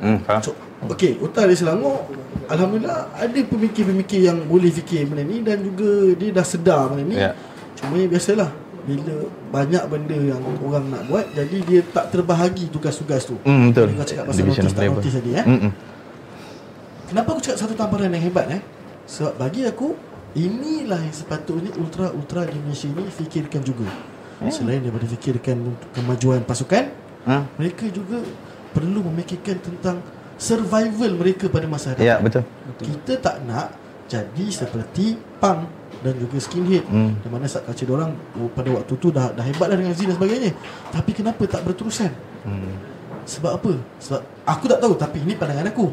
[0.05, 0.43] Hmm, faham.
[0.45, 2.07] So, Okey, Utara Selangor
[2.47, 7.17] Alhamdulillah ada pemikir-pemikir yang boleh fikir benda ni dan juga dia dah sedar benda ni.
[7.17, 7.33] Ya.
[7.81, 13.37] Cuma biasalah bila banyak benda yang orang nak buat jadi dia tak terbahagi tugas-tugas tu.
[13.45, 13.93] Hmm, betul.
[13.93, 15.45] Kau cakap pasal Division notis tak notis tadi eh.
[15.45, 15.73] Hmm, hmm.
[17.13, 18.61] Kenapa aku cakap satu tamparan yang hebat eh?
[19.05, 19.93] Sebab bagi aku
[20.37, 23.89] inilah yang sepatutnya ultra-ultra di Malaysia ni fikirkan juga.
[24.49, 27.45] Selain daripada fikirkan untuk kemajuan pasukan, Ha?
[27.61, 28.25] mereka juga
[28.73, 30.01] perlu memikirkan tentang
[30.41, 32.09] survival mereka pada masa hadapan.
[32.09, 32.43] Ya, betul.
[32.81, 33.75] Kita tak nak
[34.09, 35.69] jadi seperti punk
[35.99, 37.19] dan juga skinhead Hmm.
[37.19, 40.07] di mana saat culture orang oh, pada waktu tu dah dah hebat dah dengan zin
[40.11, 40.51] dan sebagainya.
[40.95, 42.11] Tapi kenapa tak berterusan?
[42.47, 42.75] Hmm.
[43.27, 43.73] Sebab apa?
[44.01, 45.91] Sebab aku tak tahu tapi ini pandangan aku.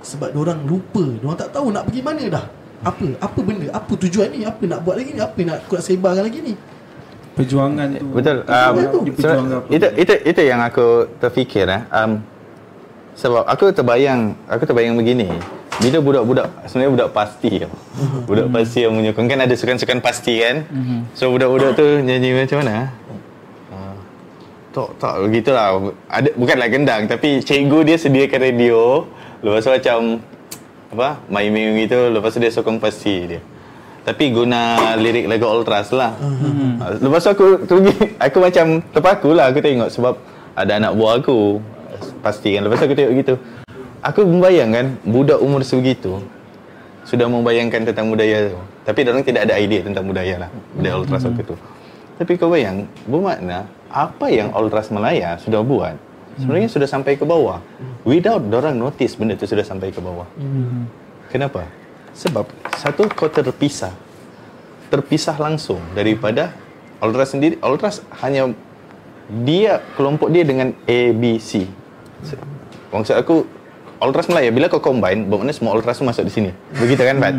[0.00, 2.44] Sebab orang lupa, orang tak tahu nak pergi mana dah.
[2.80, 3.06] Apa?
[3.20, 3.68] Apa benda?
[3.76, 4.48] Apa tujuan ni?
[4.48, 5.20] Apa nak buat lagi ni?
[5.20, 6.54] Apa nak aku nak sebarkan lagi ni?
[7.36, 8.06] Perjuangan tu.
[8.16, 8.38] Betul.
[8.48, 8.72] Um,
[9.12, 9.68] berjuang apa?
[9.68, 11.82] itu itu itu yang aku terfikir eh.
[11.92, 12.24] Um,
[13.20, 15.28] sebab aku terbayang aku terbayang begini.
[15.80, 17.72] Bila budak-budak sebenarnya budak pasti tau.
[18.24, 20.64] Budak pasti yang menyokong kan ada sukan-sukan pasti kan.
[21.12, 22.88] So budak-budak tu nyanyi macam mana?
[23.68, 23.96] Ah,
[24.72, 25.92] Tak tak begitulah.
[26.08, 29.04] Ada bukanlah gendang tapi cikgu dia sediakan radio.
[29.40, 29.98] Lepas tu macam
[30.90, 31.08] apa?
[31.28, 33.40] Main-main gitu lepas tu dia sokong pasti dia.
[34.00, 36.16] Tapi guna lirik lagu Ultras lah.
[36.16, 40.16] Uh, Lepas tu aku pergi, aku macam terpaku lah aku tengok sebab
[40.56, 41.60] ada anak buah aku
[42.20, 42.68] pasti kan.
[42.68, 43.34] Lepas aku tengok gitu.
[44.00, 46.24] Aku membayangkan budak umur sebegitu
[47.04, 48.60] sudah membayangkan tentang budaya tu.
[48.86, 50.50] Tapi orang tidak ada idea tentang budaya lah.
[50.72, 51.56] Budaya Ultras waktu tu.
[52.20, 55.96] Tapi kau bayang, bermakna apa yang Ultras Malaya sudah buat
[56.36, 57.60] sebenarnya sudah sampai ke bawah.
[58.04, 60.28] Without orang notice benda tu sudah sampai ke bawah.
[61.28, 61.68] Kenapa?
[62.16, 63.92] Sebab satu kau terpisah.
[64.92, 66.52] Terpisah langsung daripada
[67.00, 67.56] Ultras sendiri.
[67.60, 68.52] Ultras hanya
[69.30, 71.64] dia kelompok dia dengan A, B, C.
[72.90, 73.46] Maksud aku
[74.00, 76.50] Ultras Melaya bila kau combine bermakna semua Ultras tu masuk di sini.
[76.72, 77.34] Begitu kan Pat?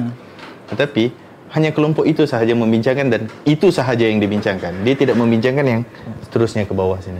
[0.71, 1.03] Tetapi
[1.51, 4.87] hanya kelompok itu sahaja membincangkan dan itu sahaja yang dibincangkan.
[4.87, 5.81] Dia tidak membincangkan yang
[6.23, 7.19] seterusnya ke bawah sini.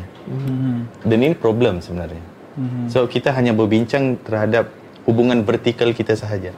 [1.04, 2.24] Dan ini problem sebenarnya.
[2.88, 4.72] So kita hanya berbincang terhadap
[5.10, 6.54] hubungan vertikal kita sahaja.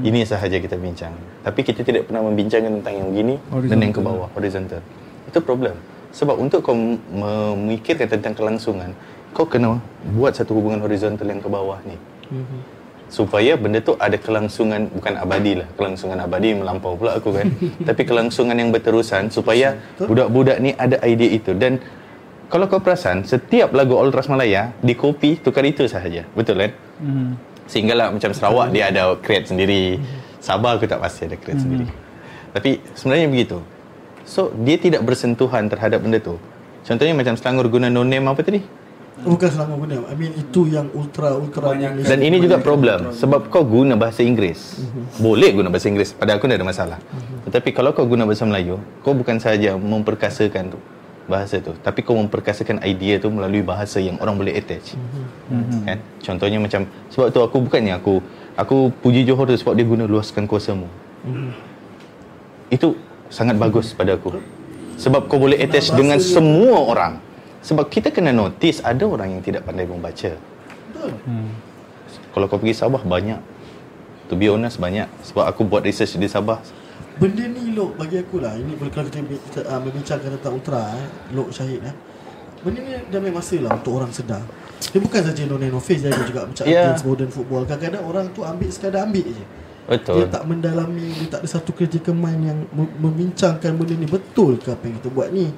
[0.00, 1.12] Ini sahaja kita bincang.
[1.44, 3.34] Tapi kita tidak pernah membincangkan tentang yang begini
[3.68, 4.80] dan yang ke bawah, horizontal.
[5.28, 5.76] Itu problem.
[6.08, 8.96] Sebab untuk kau memikirkan tentang kelangsungan,
[9.32, 9.78] kau kena
[10.14, 11.96] buat satu hubungan horizontal yang ke bawah ni.
[13.08, 15.68] Supaya benda tu ada kelangsungan bukan abadi lah.
[15.80, 17.48] Kelangsungan abadi melampau pula aku kan.
[17.88, 21.80] Tapi kelangsungan yang berterusan supaya budak-budak ni ada idea itu dan
[22.48, 26.24] kalau kau perasan setiap lagu Ultras Malaya di copy tukar itu sahaja.
[26.32, 26.72] Betul kan?
[27.00, 27.30] Hmm.
[27.68, 30.00] Sehinggalah macam Sarawak dia ada create sendiri.
[30.40, 31.86] Sabah aku tak pasti ada create sendiri.
[32.56, 33.60] Tapi sebenarnya begitu.
[34.24, 36.40] So dia tidak bersentuhan terhadap benda tu.
[36.88, 38.64] Contohnya macam Selangor guna no name apa tadi?
[39.26, 39.94] Bukan selama guna.
[40.06, 42.06] I mean itu yang ultra ultra Kebanyakan.
[42.06, 44.78] Dan ini juga problem sebab kau guna bahasa Inggeris.
[45.18, 46.14] Boleh guna bahasa Inggeris.
[46.14, 46.98] Pada aku tidak ada masalah.
[47.48, 50.78] Tetapi kalau kau guna bahasa Melayu, kau bukan sahaja memperkasakan tu
[51.28, 54.96] bahasa tu, tapi kau memperkasakan idea tu melalui bahasa yang orang boleh attach.
[55.84, 56.00] Kan?
[56.24, 58.24] Contohnya macam sebab tu aku bukannya aku
[58.56, 60.88] aku puji Johor tu sebab dia guna luaskan kuasamu.
[62.72, 62.96] Itu
[63.28, 64.40] sangat bagus pada aku.
[64.96, 67.27] Sebab kau boleh attach dengan semua orang.
[67.68, 70.32] Sebab kita kena notice ada orang yang tidak pandai membaca.
[70.88, 71.10] Betul.
[72.32, 73.40] Kalau kau pergi Sabah banyak.
[74.28, 76.60] To be honest banyak Sebab aku buat research di Sabah
[77.16, 81.08] Benda ni Lok bagi aku lah Ini kalau kita, kita uh, membincangkan tentang Ultra eh,
[81.32, 81.96] Lok Syahid eh.
[82.60, 84.44] Benda ni dah memang masa lah untuk orang sedar
[84.84, 86.92] Dia bukan saja no name no face Dia juga macam Ya.
[86.92, 89.44] against modern football Kadang-kadang orang tu ambil sekadar ambil je
[89.88, 94.04] Betul Dia tak mendalami Dia tak ada satu kerja kemain yang mem- Membincangkan benda ni
[94.04, 95.48] Betul ke apa yang kita buat ni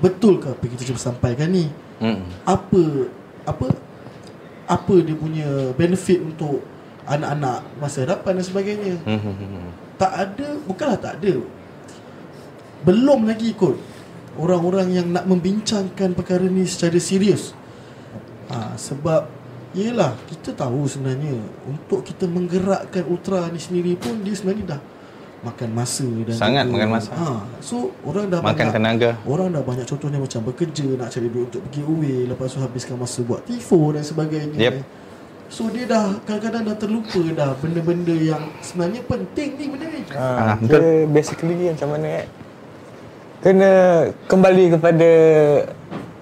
[0.00, 1.68] Betul ke apa yang kita cuba sampaikan ni?
[2.00, 2.24] Hmm.
[2.44, 3.10] Apa
[3.44, 3.66] Apa
[4.66, 6.64] Apa dia punya benefit untuk
[7.06, 8.94] Anak-anak masa hadapan dan sebagainya?
[9.06, 9.68] Hmm, hmm, hmm.
[9.94, 11.34] tak ada Bukanlah tak ada.
[12.82, 13.78] Belum lagi kot
[14.36, 17.56] Orang-orang yang nak membincangkan perkara ni secara serius.
[18.52, 19.32] Ha, Sebab
[19.76, 21.36] Yelah kita tahu sebenarnya
[21.68, 24.80] Untuk kita menggerakkan Ultra ni sendiri pun Dia sebenarnya dah
[25.38, 27.10] Makan masa dan Sangat juga- makan masa.
[27.12, 27.28] ha,
[27.60, 31.46] So orang dah Makan banyak, tenaga Orang dah banyak contohnya macam bekerja Nak cari duit
[31.46, 34.74] untuk pergi away Lepas tu habiskan masa buat tifo dan sebagainya Yep.
[35.46, 40.56] So dia dah kadang-kadang dah terlupa dah Benda-benda yang sebenarnya penting ni benda ni Ha,
[40.56, 41.06] betul.
[41.08, 42.26] basically macam mana kan?
[43.38, 43.72] Kena
[44.24, 45.10] kembali kepada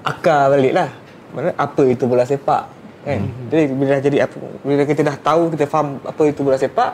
[0.03, 0.91] akar balik lah.
[1.31, 2.69] Mana apa itu bola sepak
[3.01, 3.19] kan?
[3.19, 3.49] Hmm.
[3.49, 6.91] Jadi bila dah jadi apa bila kita dah tahu kita faham apa itu bola sepak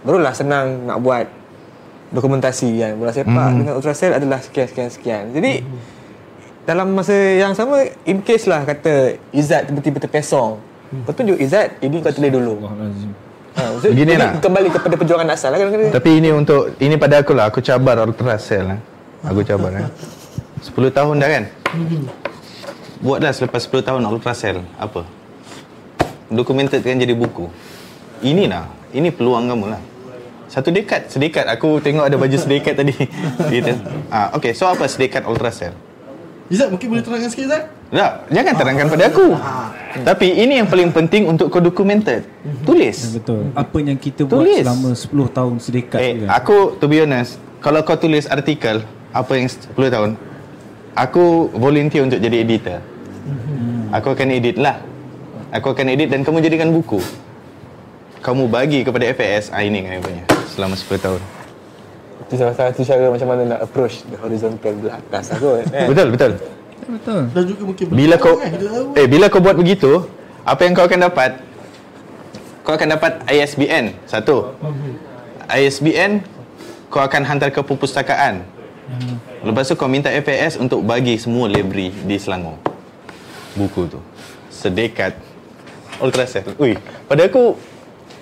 [0.00, 1.26] barulah senang nak buat
[2.08, 3.58] dokumentasi kan bola sepak Hmm.
[3.58, 5.24] dengan Ultracell adalah sekian sekian sekian.
[5.30, 5.60] Jadi
[6.64, 10.56] dalam masa yang sama in case lah kata Izzat tiba-tiba terpesong.
[11.04, 12.54] Kau tunjuk Izzat ini kau tulis dulu.
[12.60, 12.72] Ha,
[13.66, 14.38] maksud- Begini lah.
[14.38, 15.90] Kembali kepada perjuangan asal lah kan.
[15.90, 18.78] Tapi ini untuk Ini pada aku lah Aku cabar Ultracell lah.
[19.24, 19.90] Aku cabar kan
[20.62, 21.44] 10 tahun dah kan
[22.98, 25.02] Buatlah selepas 10 tahun Ultracell Apa
[26.28, 27.50] Documented kan jadi buku
[28.20, 29.80] Ini lah Ini peluang kamu lah
[30.46, 32.94] Satu dekat Sedekat Aku tengok ada baju sedekat tadi
[33.54, 33.72] gitu.
[34.08, 35.72] ah, Okay so apa sedekat Ultracell
[36.48, 39.32] Izzat mungkin boleh terangkan sikit Izzat Tak, jangan terangkan pada aku.
[40.04, 42.20] Tapi ini yang paling penting untuk kau documented.
[42.60, 43.16] Tulis.
[43.16, 43.48] Betul.
[43.56, 44.60] Apa yang kita buat Tulis.
[44.60, 46.36] selama 10 tahun sedekat Eh, kan.
[46.36, 50.20] aku to be honest, kalau kau tulis artikel apa yang 10 tahun,
[50.92, 52.84] aku volunteer untuk jadi editor.
[53.90, 54.84] Aku akan edit lah.
[55.50, 57.00] Aku akan edit dan kamu jadikan buku.
[58.18, 61.20] Kamu bagi kepada FAS, ah ini kami punya selama 10 tahun.
[62.26, 65.64] Itu salah satu cara macam mana nak approach the horizontal belah atas lah kot.
[65.70, 65.86] Eh.
[65.86, 66.32] Betul, betul.
[66.88, 67.20] Betul.
[67.30, 68.50] Dan juga mungkin Bila kau kan,
[68.96, 70.08] eh bila kau buat begitu,
[70.42, 71.30] apa yang kau akan dapat?
[72.66, 74.56] Kau akan dapat ISBN satu.
[75.48, 76.20] ISBN
[76.90, 78.44] kau akan hantar ke perpustakaan.
[79.44, 82.58] Lepas tu kau minta FAS untuk bagi semua library di Selangor.
[83.54, 84.00] Buku tu.
[84.48, 85.14] Sedekat
[86.00, 86.56] Ultracell.
[86.56, 86.74] Ui,
[87.06, 87.56] pada aku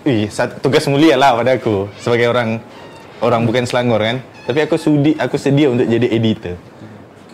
[0.06, 2.62] Ui, satu, tugas mulia lah pada aku sebagai orang
[3.18, 4.22] orang bukan Selangor kan.
[4.46, 6.54] Tapi aku sudi aku sedia untuk jadi editor.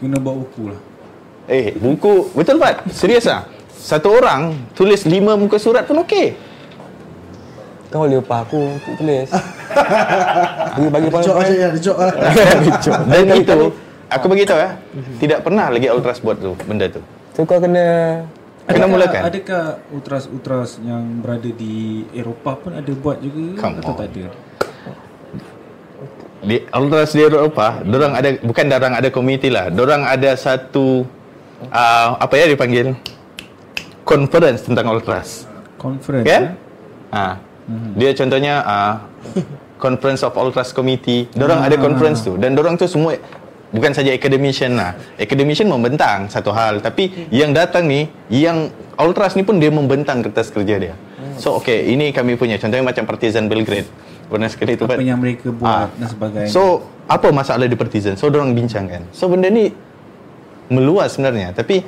[0.00, 0.80] Kena buat buku lah.
[1.52, 2.80] Eh, buku betul Pat?
[2.88, 3.44] Serius ah?
[3.76, 6.32] Satu orang tulis lima muka surat pun okey.
[7.92, 9.28] Kau boleh upah aku untuk tulis.
[10.80, 12.14] bagi bagi Dia jok aja ya, jok lah.
[13.12, 13.58] Dan itu
[14.08, 14.70] aku beritahu ya,
[15.20, 17.04] tidak pernah lagi Ultras buat tu benda tu.
[17.36, 18.24] So kau kena
[18.62, 19.20] Kena Adakah- mulakan.
[19.26, 23.98] Adakah ultras-ultras yang berada di Eropah pun ada buat juga Come atau on.
[23.98, 24.26] tak ada?
[26.43, 29.70] Di Ultras di Eropah, dorang ada bukan dorang ada komiti lah.
[29.70, 31.06] Dorang ada satu
[31.64, 32.98] uh, apa ya dipanggil
[34.02, 35.47] conference tentang Ultras.
[35.78, 36.43] Conference Kan?
[36.43, 37.14] eh?
[37.14, 37.34] Ah.
[37.94, 38.94] Dia contohnya uh,
[39.84, 41.30] Conference of Ultras Committee.
[41.30, 43.14] Dorang ada conference tu dan dorang tu semua
[43.72, 44.94] bukan saja academician lah.
[45.16, 50.52] Academician membentang satu hal, tapi yang datang ni yang Ultras ni pun dia membentang kertas
[50.52, 50.94] kerja dia.
[51.40, 53.88] So okay, ini kami punya contohnya macam Partizan Belgrade.
[54.28, 55.02] Pernah sekali tu Apa Pat?
[55.02, 55.88] yang mereka Ah.
[55.88, 56.48] buat dan sebagainya.
[56.48, 56.62] So
[57.04, 58.14] apa masalah di Partizan?
[58.14, 59.10] So dorang bincangkan.
[59.10, 59.72] So benda ni
[60.68, 61.82] meluas sebenarnya, tapi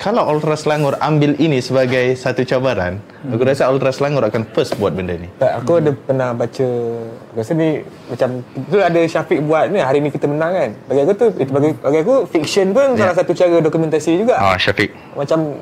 [0.00, 3.36] kalau Ultra Selangor ambil ini sebagai satu cabaran, Hmm.
[3.36, 5.28] aku rasa Ultra Selangor akan first buat benda ni.
[5.36, 6.68] tak, aku ada pernah baca
[7.30, 10.70] rasa ni macam tu ada Syafiq buat ni hari ni kita menang kan.
[10.88, 14.40] Bagi aku tu itu bagi bagi aku fiction pun salah satu cara dokumentasi juga.
[14.40, 14.88] Ah, Syafiq.
[15.12, 15.60] Macam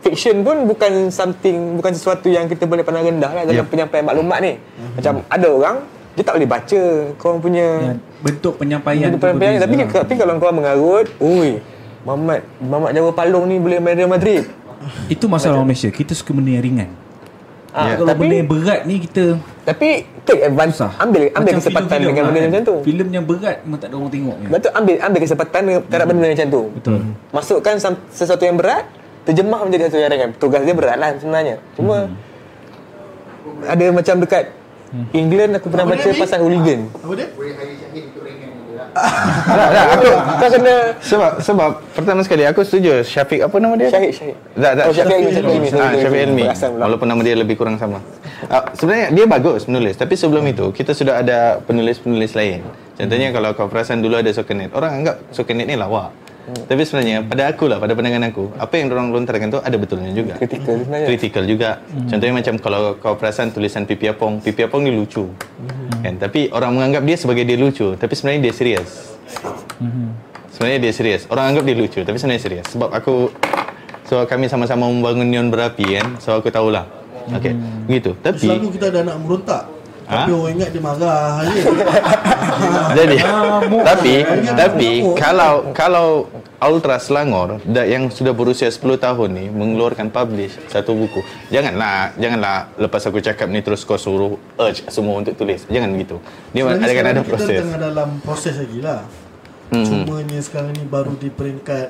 [0.00, 3.68] fiction pun bukan something bukan sesuatu yang kita boleh pandang rendah lah dalam Yep.
[3.68, 4.52] penyampaian maklumat ni.
[4.94, 5.76] Macam ada orang
[6.14, 6.82] dia tak boleh baca
[7.18, 9.66] kau punya Ya, bentuk penyampaian tu penyampaian berbeza.
[9.66, 11.58] tapi tapi kalau kau mengarut, oi,
[12.04, 14.44] Muhammad Muhammad Jawa Palung ni boleh main Real Madrid.
[15.08, 15.88] Itu masalah orang Malaysia.
[15.88, 16.90] Kita suka benda yang ringan.
[17.74, 20.92] Ah, Kalau tapi benda yang berat ni kita tapi take advantage susah.
[20.94, 22.46] ambil ambil Macam kesempatan filem-filem dengan benda kan.
[22.46, 22.76] macam tu.
[22.84, 24.36] Filem yang berat memang tak ada orang tengok.
[24.46, 26.62] Betul ambil ambil kesempatan terhadap benda macam tu.
[26.70, 26.98] Betul.
[27.32, 27.74] Masukkan
[28.12, 28.84] sesuatu yang berat
[29.24, 30.30] terjemah menjadi sesuatu yang ringan.
[30.36, 31.56] Tugas dia berat lah sebenarnya.
[31.74, 31.96] Cuma
[33.64, 34.44] ada macam dekat
[35.10, 36.80] England aku pernah Apa baca dia, pasal hooligan.
[36.94, 37.26] Apa dia?
[37.34, 38.43] Boleh hari syahid untuk ringan.
[38.94, 43.90] Tak, tak, aku Kau kena sebab sebab pertama sekali aku setuju Syafiq apa nama dia?
[43.90, 44.84] Syahid Syahid Tak, tak.
[44.86, 45.68] Oh, Syafiq Ilmi, Syafiq Ilmi.
[45.74, 46.44] Ah, Syafiq Ilmi.
[46.80, 47.98] Walaupun nama dia lebih kurang sama.
[48.46, 52.62] Ah, sebenarnya dia bagus menulis, tapi sebelum itu kita sudah ada penulis-penulis lain.
[52.94, 54.70] Contohnya kalau kau perasan dulu ada Sokenet.
[54.70, 56.23] Orang anggap Sokenet ni lawak.
[56.44, 60.12] Tapi sebenarnya pada aku lah, pada pandangan aku, apa yang orang lontarkan tu ada betulnya
[60.12, 60.36] juga.
[60.36, 61.70] Kritikal sebenarnya Kritikal juga.
[62.04, 65.24] Contohnya macam kalau kau perasan tulisan Pipi Apong, Pipi Apong ni lucu.
[66.04, 66.20] Kan?
[66.20, 69.16] Tapi orang menganggap dia sebagai dia lucu, tapi sebenarnya dia serius.
[70.52, 71.22] Sebenarnya dia serius.
[71.32, 72.66] Orang anggap dia lucu, tapi sebenarnya serius.
[72.70, 73.32] Sebab aku
[74.04, 76.20] so kami sama-sama membangun neon berapi kan.
[76.20, 76.84] So aku tahulah.
[77.24, 77.56] Okey,
[77.88, 78.12] gitu.
[78.20, 79.73] Tapi Selalu kita ada anak merontak.
[80.04, 80.14] Ha?
[80.20, 81.60] Tapi orang ingat dia marah je.
[82.98, 83.16] jadi
[83.80, 85.16] tapi Dia tapi mengamuk.
[85.16, 86.06] kalau kalau
[86.60, 91.20] Ultra Selangor yang sudah berusia 10 tahun ni mengeluarkan publish satu buku.
[91.48, 95.64] Janganlah janganlah lepas aku cakap ni terus kau suruh urge semua untuk tulis.
[95.68, 96.16] Jangan gitu.
[96.52, 97.60] Dia Sebenarnya ada kan ada ni Kita proses.
[97.60, 99.00] tengah dalam proses lagi lah.
[99.72, 99.84] Hmm.
[99.84, 101.88] Cumanya sekarang ni baru di peringkat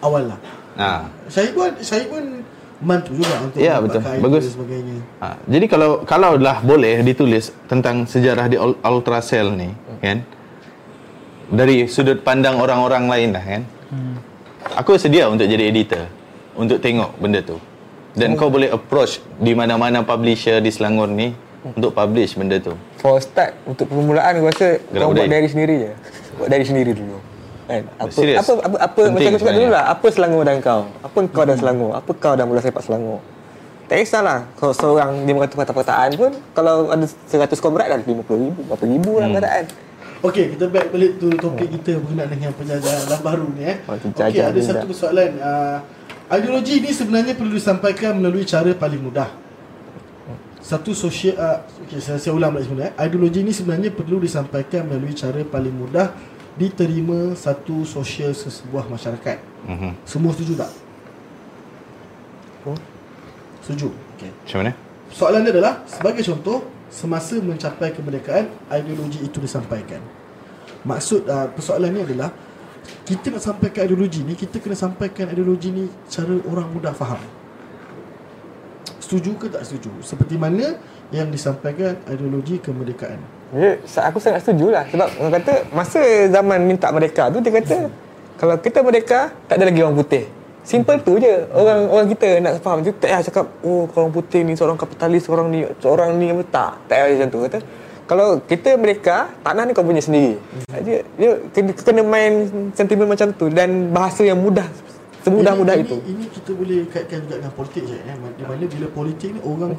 [0.00, 0.38] awal lah.
[0.78, 0.90] Ha.
[1.26, 2.46] Saya pun saya pun
[2.78, 4.00] bantu juga untuk Ya, betul.
[4.00, 4.44] Bagus.
[4.44, 4.94] dan sebagainya.
[5.18, 10.22] Ha, jadi kalau kalau lah boleh ditulis tentang sejarah di Ul- Ultracell ni, kan?
[11.48, 13.62] Dari sudut pandang orang-orang lain lah, kan?
[14.76, 16.06] Aku sedia untuk jadi editor
[16.54, 17.56] untuk tengok benda tu.
[18.12, 21.30] Dan kau boleh approach di mana-mana publisher di Selangor ni
[21.64, 22.74] untuk publish benda tu.
[22.96, 25.30] For start Untuk permulaan Aku rasa Gerak Kau buat budaya.
[25.32, 25.92] dari sendiri je
[26.34, 27.18] Buat dari sendiri dulu
[27.68, 27.84] Kan?
[27.94, 28.40] Apa, Serius?
[28.40, 29.60] apa, apa, apa Penting macam aku cakap sebenarnya.
[29.60, 32.80] dulu lah Apa Selangor dan kau Apa kau dan Selangor Apa kau dan bola sepak
[32.80, 33.20] Selangor
[33.84, 37.28] Tak kisahlah Kalau seorang 500 perkataan pun Kalau ada 100
[37.58, 39.36] komrad dah 50 ribu Berapa ribu lah Hmm.
[39.36, 39.64] perkataan
[40.18, 43.76] Okey, kita back balik tu topik kita berkenaan dengan penjajahan alam baru ni eh.
[43.86, 44.84] Oh, Okey, ada satu dah.
[44.84, 45.30] persoalan.
[45.38, 45.78] Uh,
[46.28, 49.30] ideologi ni sebenarnya perlu disampaikan melalui cara paling mudah.
[50.58, 52.98] Satu sosial uh, okey saya, saya ulang balik sebenarnya.
[52.98, 56.10] Ideologi ni sebenarnya perlu disampaikan melalui cara paling mudah
[56.58, 59.38] diterima satu sosial sesebuah masyarakat.
[59.70, 59.90] Mhm.
[60.02, 60.70] Semua setuju tak?
[63.68, 63.92] Setuju.
[64.16, 64.32] Okey.
[64.32, 64.72] Macam mana?
[65.12, 70.00] Soalan dia adalah sebagai contoh semasa mencapai kemerdekaan ideologi itu disampaikan.
[70.88, 72.32] Maksud uh, persoalan ni adalah
[73.04, 77.20] kita nak sampaikan ideologi ni kita kena sampaikan ideologi ni cara orang mudah faham.
[79.00, 79.92] Setuju ke tak setuju?
[80.00, 80.76] Seperti mana
[81.12, 83.20] yang disampaikan ideologi kemerdekaan.
[83.48, 84.84] Ya, aku sangat setuju lah.
[84.92, 87.88] Sebab orang kata Masa zaman minta merdeka tu Dia kata
[88.36, 90.28] Kalau kita merdeka Tak ada lagi orang putih.
[90.68, 91.48] Simple tu je.
[91.56, 95.24] Orang orang kita nak faham tu Tak payah cakap Oh orang putih ni seorang kapitalis
[95.24, 96.72] Seorang ni Seorang ni apa Tak.
[96.92, 97.38] Tak payah macam tu.
[97.48, 97.58] Kata
[98.04, 100.36] Kalau kita merdeka Tanah ni kau punya sendiri.
[100.84, 101.30] Dia, dia
[101.72, 102.32] kena, main
[102.76, 104.68] sentimen macam tu Dan bahasa yang mudah
[105.18, 105.98] Semudah-mudah itu.
[105.98, 108.16] Ini, ini kita boleh kaitkan juga dengan politik je eh.
[108.38, 109.74] Di mana bila politik ni orang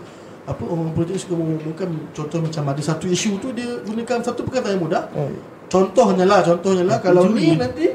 [0.50, 4.76] apa orang politik suka mengumumkan contoh macam ada satu isu tu dia gunakan satu perkataan
[4.76, 5.06] yang mudah.
[5.14, 5.38] Hmm.
[5.70, 7.94] Contohnya lah, contohnya lah kalau ni nanti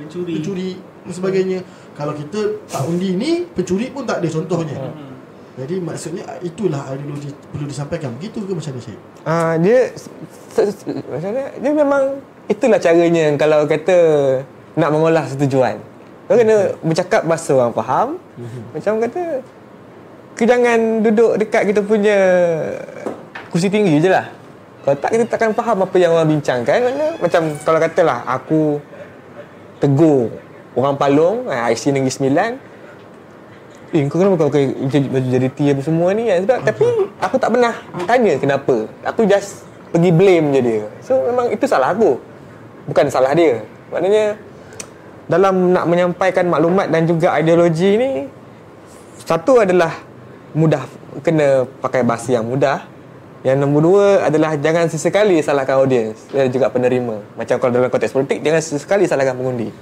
[0.00, 0.40] Pencuri.
[0.40, 0.70] pencuri
[1.04, 1.58] dan sebagainya.
[1.92, 4.80] Kalau kita tak undi ni, pencuri pun tak ada contohnya.
[4.80, 5.12] Hmm.
[5.60, 8.16] Jadi maksudnya itulah ideologi perlu disampaikan.
[8.16, 9.00] Begitu ke macam mana Syed?
[9.28, 11.52] Ah dia se- se- macam mana?
[11.60, 12.02] Dia memang
[12.48, 13.96] itulah caranya kalau kata
[14.80, 15.76] nak mengolah setujuan.
[16.24, 18.08] Kau kena bercakap bahasa orang faham.
[18.72, 19.44] Macam kata
[20.40, 22.16] kau jangan duduk dekat kita punya
[23.52, 24.24] kursi tinggi je lah.
[24.80, 26.80] Kalau tak kita takkan faham apa yang orang bincangkan.
[26.80, 28.80] Mana macam kalau katalah aku
[29.76, 30.32] tegur
[30.72, 32.50] orang Palong, ah, IC Negeri Sembilan,
[33.90, 36.46] Eh kau kenapa kau pakai baju jadi apa semua ni kan?
[36.46, 36.86] Sebab tapi
[37.18, 37.74] aku tak pernah
[38.06, 38.76] tanya kenapa.
[39.02, 40.82] Aku just pergi blame je dia.
[41.02, 42.14] So memang itu salah aku.
[42.86, 43.66] Bukan salah dia.
[43.90, 44.38] Maknanya
[45.26, 48.10] dalam nak menyampaikan maklumat dan juga ideologi ni
[49.26, 49.90] satu adalah
[50.52, 50.82] mudah
[51.22, 52.86] kena pakai bahasa yang mudah.
[53.40, 57.24] Yang nombor dua adalah jangan sesekali salahkan audiens dan juga penerima.
[57.40, 59.72] Macam kalau dalam konteks politik jangan sesekali salahkan pengundi.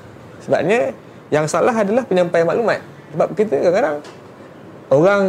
[0.46, 0.94] Sebabnya
[1.34, 2.78] yang salah adalah penyampaian maklumat.
[3.10, 3.96] Sebab kita kadang-kadang
[4.94, 5.22] orang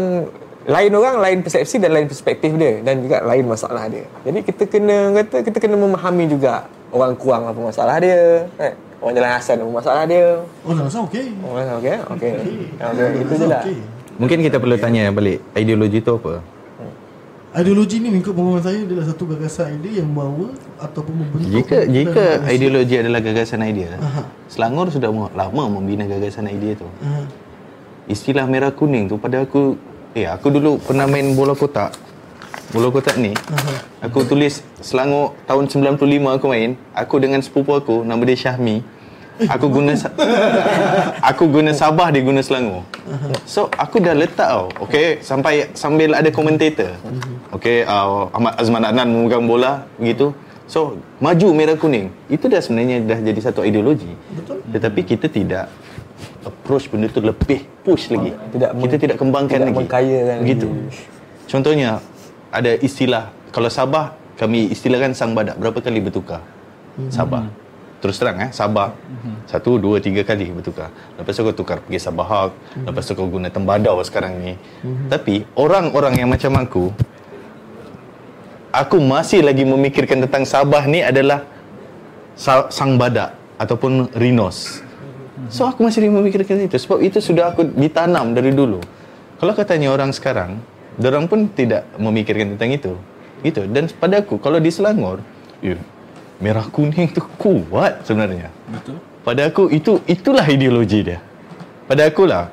[0.70, 4.06] lain orang lain persepsi dan lain perspektif dia dan juga lain masalah dia.
[4.22, 8.78] Jadi kita kena kata kita kena memahami juga orang kurang apa masalah dia, kan?
[9.02, 10.44] Orang jalan Hasan apa masalah dia.
[10.68, 11.34] Oh, nak rasa okey.
[11.42, 12.34] Orang okey, okey.
[12.78, 13.64] Okey, itu je lah.
[13.66, 13.80] Okey.
[14.20, 16.44] Mungkin kita perlu tanya balik ideologi tu apa?
[17.50, 22.24] Ideologi ni mengikut pemahaman saya adalah satu gagasan ide yang membawa ataupun membentuk Jika jika
[22.38, 22.54] manusia.
[22.54, 24.22] ideologi adalah gagasan idea, Aha.
[24.46, 26.86] Selangor sudah lama membina gagasan idea tu.
[27.02, 27.26] Ah,
[28.06, 29.82] Istilah merah kuning tu pada aku
[30.14, 31.96] eh aku dulu pernah main bola kotak.
[32.70, 33.34] Bola kotak ni
[33.98, 35.66] aku tulis Selangor tahun
[35.96, 36.06] 95
[36.38, 38.99] aku main, aku dengan sepupu aku nama dia Syahmi.
[39.48, 39.96] Aku guna
[41.32, 42.84] aku guna Sabah dia guna Selangor.
[43.48, 44.68] So aku dah letak tau.
[44.84, 46.92] Okey, sampai sambil ada komentator.
[47.56, 50.36] Okey, uh, Ahmad Azman Adnan memegang bola begitu.
[50.70, 52.14] So, maju merah kuning.
[52.30, 54.14] Itu dah sebenarnya dah jadi satu ideologi.
[54.30, 54.62] Betul.
[54.70, 55.66] Tetapi kita tidak
[56.46, 58.38] approach benda tu lebih push lagi.
[58.54, 59.78] Tidak kita meng- tidak kembangkan tidak lagi.
[59.82, 60.68] mengkayakan Begitu.
[60.70, 61.02] lagi.
[61.50, 61.90] Contohnya
[62.54, 66.46] ada istilah kalau Sabah kami istilahkan sang badak berapa kali bertukar?
[67.10, 67.50] Sabah.
[68.00, 68.96] Terus terang eh Sabah.
[69.44, 70.88] Satu, dua, tiga kali bertukar.
[71.20, 72.52] Lepas tu kau tukar pergi Sabah Hawk.
[72.88, 74.54] Lepas tu kau guna tembadau sekarang ni.
[75.12, 76.96] Tapi orang-orang yang macam aku
[78.70, 81.44] aku masih lagi memikirkan tentang Sabah ni adalah
[82.38, 84.80] sa- sang badak ataupun rhinos.
[85.50, 88.80] So aku masih lagi memikirkan itu sebab itu sudah aku ditanam dari dulu.
[89.40, 90.60] Kalau kau tanya orang sekarang,
[91.00, 92.94] orang pun tidak memikirkan tentang itu.
[93.40, 93.64] Gitu.
[93.72, 95.24] Dan pada aku kalau di Selangor,
[95.64, 95.80] eh,
[96.40, 98.50] merah kuning tu kuat sebenarnya.
[98.72, 98.98] Betul.
[99.24, 101.20] Pada aku itu itulah ideologi dia.
[101.86, 102.48] Pada aku lah.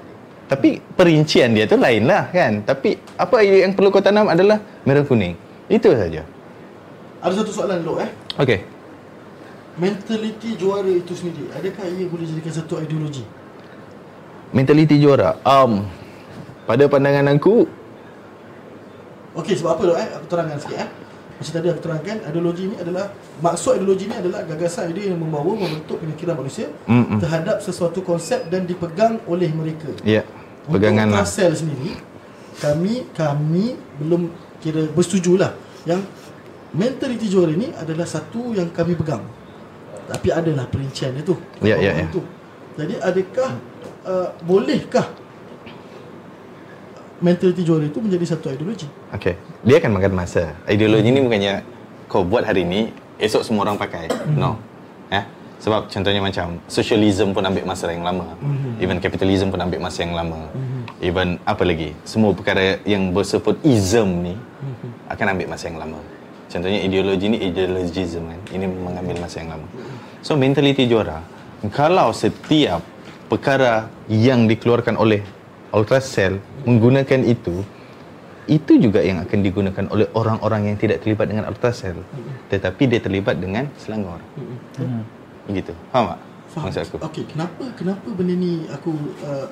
[0.47, 2.63] Tapi perincian dia tu lain lah kan.
[2.63, 5.35] Tapi apa yang perlu kau tanam adalah merah kuning.
[5.67, 6.23] Itu saja.
[7.23, 8.11] Ada satu soalan dulu eh.
[8.39, 8.61] Okey.
[9.77, 13.21] Mentaliti juara itu sendiri, adakah ia boleh jadikan satu ideologi?
[14.49, 15.37] Mentaliti juara.
[15.45, 15.85] Um,
[16.65, 17.69] pada pandangan aku,
[19.37, 20.09] Okey, sebab apa dok eh?
[20.17, 20.89] Aku terangkan sikit eh.
[21.37, 23.13] Macam tadi aku terangkan, ideologi ni adalah
[23.45, 27.21] maksud ideologi ni adalah gagasan ide yang membawa membentuk pemikiran manusia Mm-mm.
[27.21, 29.93] terhadap sesuatu konsep dan dipegang oleh mereka.
[30.01, 30.25] ya,
[30.65, 31.29] pegangan Untuk lah.
[31.29, 31.93] Trasel sendiri
[32.57, 34.33] kami kami belum
[34.65, 35.53] kira bersetujulah
[35.85, 36.01] yang
[36.73, 39.21] mentaliti juara ni adalah satu yang kami pegang.
[40.09, 41.37] Tapi adalah perincian dia tu.
[41.61, 42.07] Ya, ya, ya.
[42.09, 42.23] Tu.
[42.81, 43.51] Jadi adakah
[44.09, 45.05] uh, bolehkah
[47.21, 48.87] mentaliti juara itu menjadi satu ideologi?
[49.13, 49.35] Okey.
[49.65, 50.53] Dia akan makan masa.
[50.69, 51.65] Ideologi ni bukannya
[52.07, 54.09] kau buat hari ni, esok semua orang pakai.
[54.37, 54.61] No.
[55.09, 55.25] Eh?
[55.57, 58.37] Sebab contohnya macam socialism pun ambil masa yang lama.
[58.77, 60.53] Even capitalism pun ambil masa yang lama.
[61.01, 61.97] Even apa lagi?
[62.05, 64.35] Semua perkara yang bersebut ism ni
[65.09, 66.01] akan ambil masa yang lama.
[66.53, 68.41] Contohnya ideologi ni ideologism kan.
[68.53, 69.67] Ini mengambil masa yang lama.
[70.21, 71.25] So mentality juara.
[71.73, 72.85] Kalau setiap
[73.27, 75.25] perkara yang dikeluarkan oleh
[75.73, 77.63] Ultracell menggunakan itu
[78.47, 81.99] itu juga yang akan digunakan oleh orang-orang yang tidak terlibat dengan Ultracell
[82.47, 84.23] tetapi dia terlibat dengan Selangor
[85.47, 86.71] begitu faham tak Faham.
[86.71, 89.51] maksud aku Okey, kenapa kenapa benda ni aku uh,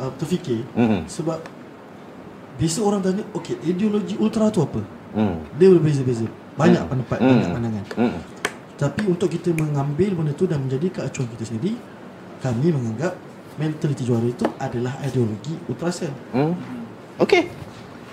[0.00, 0.64] uh, terfikir?
[0.72, 1.04] Mm-mm.
[1.04, 1.44] Sebab
[2.56, 4.80] biasa orang tanya, okey, ideologi ultra tu apa?
[5.12, 5.58] hmm.
[5.60, 6.24] Dia berbeza-beza.
[6.56, 7.28] Banyak pendapat, Hmm.
[7.36, 7.84] banyak pandangan.
[8.00, 8.18] Hmm.
[8.78, 11.74] Tapi untuk kita mengambil benda tu dan menjadi keacuan kita sendiri,
[12.40, 13.12] kami menganggap
[13.58, 16.14] mentaliti juara itu adalah ideologi ultrasel.
[16.30, 16.54] Hmm.
[17.18, 17.50] Okey.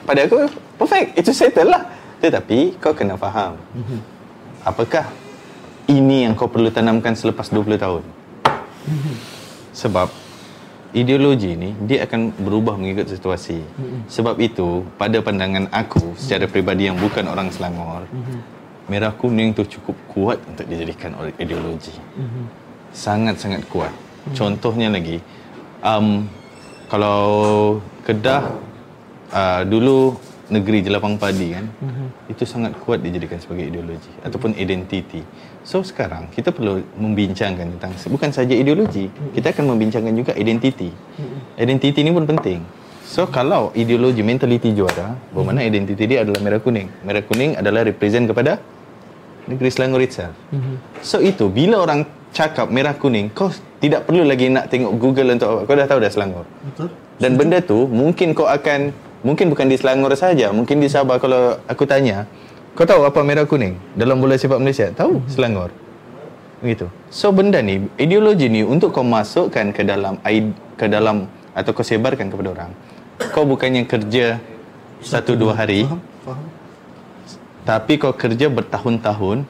[0.05, 0.49] Pada aku
[0.81, 1.17] perfect.
[1.21, 1.85] Itu settle lah.
[2.19, 3.57] Tetapi kau kena faham.
[4.65, 5.05] Apakah
[5.85, 8.03] ini yang kau perlu tanamkan selepas 20 tahun?
[9.77, 10.09] Sebab
[10.95, 13.61] ideologi ni dia akan berubah mengikut situasi.
[14.09, 18.09] Sebab itu pada pandangan aku secara peribadi yang bukan orang Selangor,
[18.89, 21.93] merah kuning tu cukup kuat untuk dijadikan oleh ideologi.
[22.95, 23.93] Sangat-sangat kuat.
[24.33, 25.21] Contohnya lagi,
[25.85, 26.25] um,
[26.89, 27.21] kalau
[28.05, 28.57] Kedah
[29.29, 31.65] uh, dulu negeri jelapang padi kan,
[32.29, 35.21] itu sangat kuat dijadikan sebagai ideologi ataupun identiti.
[35.65, 40.93] So sekarang kita perlu membincangkan tentang bukan saja ideologi, kita akan membincangkan juga identiti.
[41.57, 42.61] Identiti ni pun penting.
[43.05, 46.89] So kalau ideologi mentality juara, bermakna identiti dia adalah merah kuning.
[47.01, 48.61] Merah kuning adalah represent kepada
[49.45, 50.33] negeri Selangor itself.
[51.05, 52.05] So itu bila orang
[52.35, 53.47] cakap merah kuning, kau
[53.79, 55.61] tidak perlu lagi nak tengok Google untuk apa.
[55.63, 56.45] Kau dah tahu dah Selangor.
[56.67, 56.87] Betul?
[57.15, 58.91] Dan benda tu mungkin kau akan
[59.23, 62.27] mungkin bukan di Selangor saja, mungkin di Sabah kalau aku tanya,
[62.75, 64.91] kau tahu apa merah kuning dalam bola sepak Malaysia?
[64.91, 65.71] Tahu Selangor.
[66.59, 66.91] Begitu.
[67.07, 70.19] So benda ni, ideologi ni untuk kau masukkan ke dalam
[70.75, 72.71] ke dalam atau kau sebarkan kepada orang.
[73.31, 74.43] Kau bukannya kerja
[74.99, 76.01] satu dua hari, Faham?
[76.27, 76.45] Faham?
[77.65, 79.43] Tapi kau kerja bertahun-tahun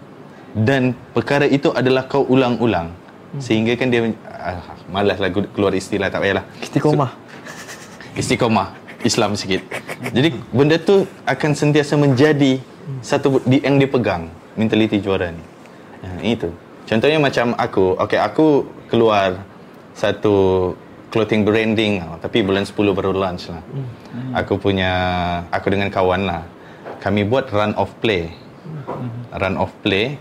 [0.55, 2.95] dan perkara itu adalah kau ulang-ulang.
[3.43, 6.47] Sehingga kan dia ah, malaslah gu- keluar istilah tak payahlah.
[6.63, 7.11] Istiqomah.
[8.15, 8.67] Istiqomah
[9.03, 9.59] Islam sikit.
[10.15, 12.63] Jadi benda tu akan sentiasa menjadi
[13.03, 15.43] satu di, yang dipegang mentaliti juara ni.
[16.07, 16.49] Ha, itu.
[16.87, 19.43] Contohnya macam aku, okey aku keluar
[19.91, 20.71] satu
[21.11, 23.59] clothing branding tapi bulan 10 baru launch lah.
[24.39, 24.91] Aku punya
[25.51, 26.41] aku dengan kawan lah.
[27.05, 28.33] Kami buat run of play.
[29.29, 30.17] Run of play.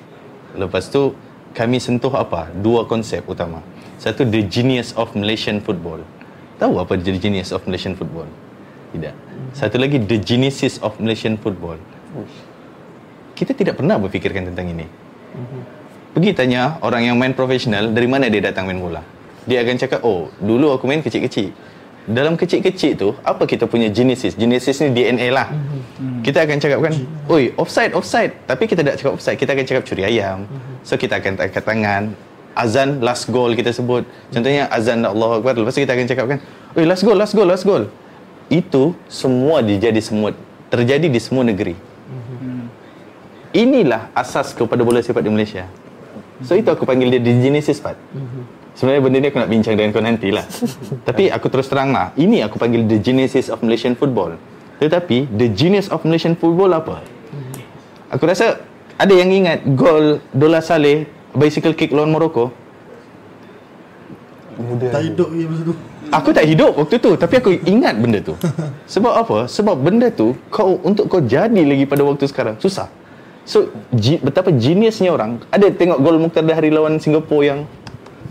[0.52, 1.16] Lepas tu
[1.56, 2.52] kami sentuh apa?
[2.52, 3.64] Dua konsep utama.
[3.96, 6.04] Satu the genius of Malaysian football.
[6.60, 8.28] Tahu apa the genius of Malaysian football?
[8.92, 9.16] Tidak.
[9.56, 11.80] Satu lagi the genesis of Malaysian football.
[13.32, 14.84] Kita tidak pernah berfikirkan tentang ini.
[16.12, 19.00] Pergi tanya orang yang main profesional dari mana dia datang main bola.
[19.48, 21.48] Dia akan cakap, "Oh, dulu aku main kecil-kecil."
[22.04, 24.36] Dalam kecil-kecil tu apa kita punya genesis?
[24.36, 25.48] Genesis ni DNA lah.
[26.20, 26.94] Kita akan cakap kan
[27.32, 28.32] oi offside offside.
[28.44, 29.40] Tapi kita tak cakap offside.
[29.40, 30.44] Kita akan cakap curi ayam.
[30.84, 32.12] So kita akan angkat tangan.
[32.54, 34.04] Azan last goal kita sebut.
[34.28, 35.56] Contohnya azan Allah Akbar.
[35.56, 36.38] Lepas tu kita akan cakap kan
[36.76, 37.88] oi last goal last goal last goal.
[38.52, 40.36] Itu semua dijadi semut
[40.68, 41.72] terjadi di semua negeri.
[43.54, 45.64] Inilah asas kepada bola sepak di Malaysia.
[46.42, 47.96] So itu aku panggil dia the genesis part
[48.74, 50.46] Sebenarnya benda ni aku nak bincang dengan kau nantilah.
[51.08, 52.10] Tapi aku terus terang lah.
[52.18, 54.34] Ini aku panggil the genesis of Malaysian football.
[54.82, 57.00] Tetapi the genius of Malaysian football apa?
[58.10, 58.62] Aku rasa
[58.98, 62.50] ada yang ingat gol Dola Saleh bicycle kick lawan Morocco.
[64.54, 65.74] Muda Tak hidup lagi masa tu
[66.14, 68.38] Aku tak hidup waktu tu tapi aku ingat benda tu.
[68.94, 69.38] Sebab apa?
[69.50, 72.86] Sebab benda tu kau untuk kau jadi lagi pada waktu sekarang susah.
[73.42, 73.72] So
[74.22, 75.42] betapa geniusnya orang.
[75.50, 77.60] Ada tengok gol Mukhtar Dahri lawan Singapura yang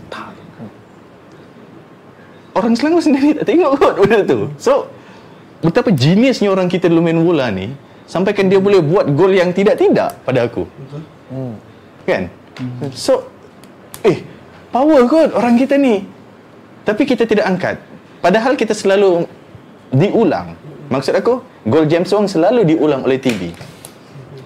[0.08, 0.32] tak.
[2.54, 4.50] Orang Selangor sendiri tak tengok kot benda tu.
[4.62, 4.90] So
[5.66, 7.74] betapa geniusnya orang kita dulu main bola ni
[8.06, 10.70] sampaikan dia boleh buat gol yang tidak-tidak pada aku.
[11.34, 11.58] Hmm.
[12.06, 12.30] Kan?
[12.94, 13.26] So
[14.06, 14.22] eh
[14.70, 16.06] power kot orang kita ni.
[16.84, 17.80] Tapi kita tidak angkat.
[18.20, 19.24] Padahal kita selalu
[19.92, 20.56] diulang.
[20.92, 23.56] Maksud aku, gol James Wong selalu diulang oleh TV.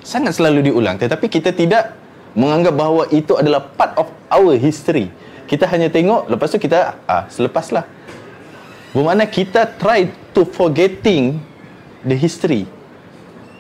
[0.06, 1.02] Sangat selalu diulang.
[1.02, 1.98] Tetapi kita tidak
[2.38, 5.10] menganggap bahawa itu adalah part of our history.
[5.50, 7.90] Kita hanya tengok, lepas tu kita, ah, selepaslah.
[8.98, 11.38] Bermakna kita try to forgetting
[12.02, 12.66] the history.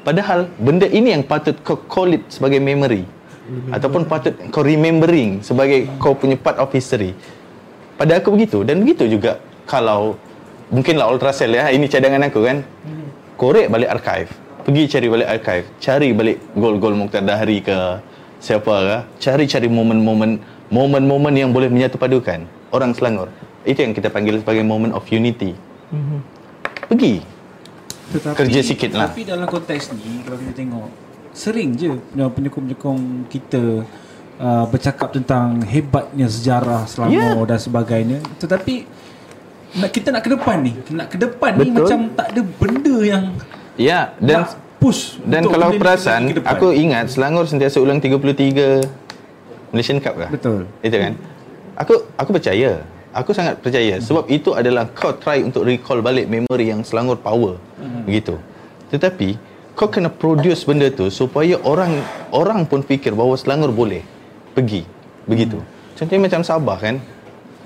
[0.01, 3.05] Padahal benda ini yang patut kau call it sebagai memory.
[3.69, 7.13] Ataupun patut kau remembering sebagai kau punya part of history.
[8.01, 9.37] Pada aku begitu dan begitu juga
[9.69, 10.17] kalau
[10.73, 12.65] mungkinlah Ultracell ya ini cadangan aku kan.
[13.37, 14.33] Korek balik archive.
[14.65, 18.01] Pergi cari balik archive, cari balik gol-gol Mukhtar Dahri ke
[18.41, 20.41] siapa ke, cari-cari momen-momen
[20.73, 22.41] momen-momen yang boleh menyatu padukan
[22.73, 23.29] orang Selangor.
[23.67, 25.51] Itu yang kita panggil sebagai moment of unity.
[26.87, 27.19] Pergi.
[28.07, 29.11] Tetapi, Kerja sikit lah.
[29.11, 30.87] Tapi dalam konteks ni kalau kita tengok
[31.35, 33.83] sering je penyokong-penyokong kita
[34.39, 37.45] uh, bercakap tentang hebatnya sejarah Selangor Ya.
[37.45, 38.17] dan sebagainya.
[38.39, 38.87] Tetapi
[39.77, 41.83] nak kita nak ke depan ni, nak ke depan ni Betul.
[41.83, 43.23] macam tak ada benda yang
[43.77, 48.87] Ya, dan nak push Dan untuk kalau perasan, aku ingat Selangor sentiasa ulang 33
[49.69, 50.31] Malaysian Cup kah?
[50.31, 50.63] betul.
[50.79, 51.13] Itu kan?
[51.75, 52.81] Aku aku percaya.
[53.17, 57.57] Aku sangat percaya sebab itu adalah kau try untuk recall balik memory yang Selangor power.
[58.05, 58.37] Begitu.
[58.93, 59.33] Tetapi
[59.73, 61.97] kau kena produce benda tu supaya orang
[62.29, 64.05] orang pun fikir bahawa Selangor boleh
[64.53, 64.85] pergi.
[65.25, 65.57] Begitu.
[65.97, 67.01] Contohnya macam Sabah kan.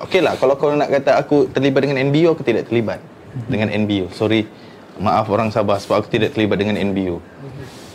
[0.07, 3.03] Okey lah kalau kau nak kata aku terlibat dengan NBU aku tidak terlibat
[3.52, 4.07] dengan NBU.
[4.15, 4.48] Sorry.
[5.03, 7.19] Maaf orang Sabah sebab aku tidak terlibat dengan NBU.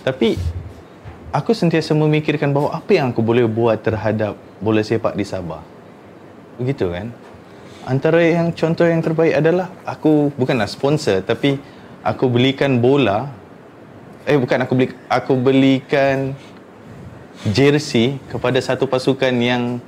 [0.04, 0.36] Tapi
[1.32, 5.64] aku sentiasa memikirkan bahawa apa yang aku boleh buat terhadap bola sepak di Sabah.
[6.60, 7.12] Begitu kan?
[7.86, 11.54] Antara yang contoh yang terbaik adalah aku bukanlah sponsor tapi
[12.02, 13.30] aku belikan bola
[14.26, 16.34] eh bukan aku beli aku belikan
[17.46, 19.78] jersey kepada satu pasukan yang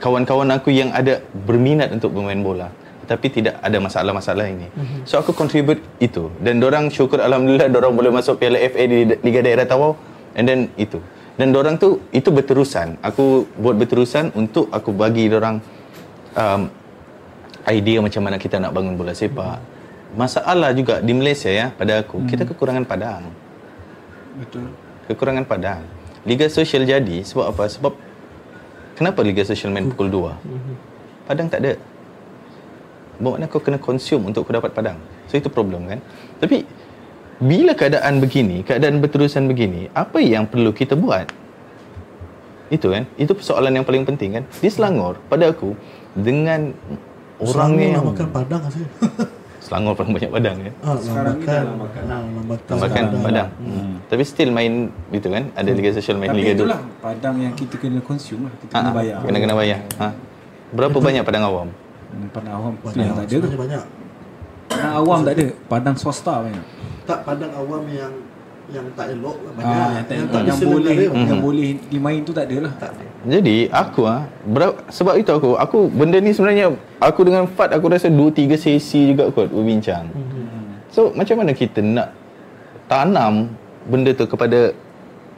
[0.00, 2.72] kawan-kawan aku yang ada berminat untuk bermain bola
[3.04, 4.70] tapi tidak ada masalah-masalah ini.
[5.02, 9.44] So aku contribute itu dan orang syukur alhamdulillah orang boleh masuk Piala FA di Liga
[9.44, 9.92] Daerah Tawau
[10.38, 11.02] and then itu.
[11.36, 12.96] Dan orang tu itu berterusan.
[13.04, 15.58] Aku buat berterusan untuk aku bagi orang
[16.38, 16.70] um,
[17.70, 19.58] idea macam mana kita nak bangun bola sepak.
[20.18, 23.30] Masalah juga di Malaysia ya pada aku, kita kekurangan padang.
[24.36, 24.74] Betul.
[25.06, 25.82] Kekurangan padang.
[26.26, 27.64] Liga sosial jadi sebab apa?
[27.70, 27.92] Sebab
[28.98, 31.30] kenapa Liga sosial main pukul 2?
[31.30, 31.78] Padang tak ada.
[33.20, 34.98] Bermakna kau kena consume untuk kau dapat padang.
[35.30, 36.02] So itu problem kan.
[36.42, 36.66] Tapi
[37.40, 41.28] bila keadaan begini, keadaan berterusan begini, apa yang perlu kita buat?
[42.68, 43.08] Itu kan.
[43.16, 44.44] Itu persoalan yang paling penting kan.
[44.48, 45.72] Di Selangor pada aku
[46.16, 46.72] dengan
[47.40, 48.84] orang Selangor yang nak makan padang sih.
[49.64, 50.72] Selangor paling banyak padang ya.
[50.80, 51.62] Ah, Sekarang ni lambakan.
[51.68, 52.02] lambakan.
[52.06, 52.66] Ah, lambakan.
[52.66, 53.48] Tambahkan padang.
[53.58, 53.92] Hmm.
[54.06, 54.72] Tapi still main
[55.10, 55.44] itu kan.
[55.52, 56.58] Ada Liga Sosial main Tapi Liga 2.
[56.58, 58.54] itulah padang yang kita kena consume lah.
[58.56, 59.16] Kita Ha, kena bayar.
[59.20, 59.78] Kena kena bayar.
[59.96, 60.06] Ha.
[60.70, 61.68] Berapa banyak padang awam?
[62.10, 63.48] Hmm, Padang awam yang tak ada tu.
[63.54, 63.82] Banyak.
[64.66, 65.46] Padang awam tak ada.
[65.66, 66.64] Padang swasta banyak.
[67.04, 68.12] Tak padang awam yang
[68.70, 69.74] yang tak elok lah, banyak.
[69.74, 71.28] Ah, yang, tak, yang yang, boleh banyak.
[71.28, 72.72] yang boleh dimain tu tak ada lah.
[72.78, 72.92] Tak.
[73.26, 76.72] Jadi aku ah ber- sebab itu aku aku benda ni sebenarnya
[77.02, 80.08] aku dengan Fat aku rasa 2 3 sesi juga kot berbincang.
[80.88, 82.16] So macam mana kita nak
[82.88, 83.52] tanam
[83.86, 84.72] benda tu kepada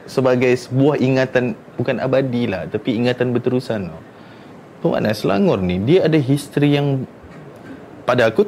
[0.07, 4.01] sebagai sebuah ingatan bukan abadi lah tapi ingatan berterusan tau.
[4.83, 7.03] Bermakna Selangor ni dia ada history yang
[8.03, 8.47] pada aku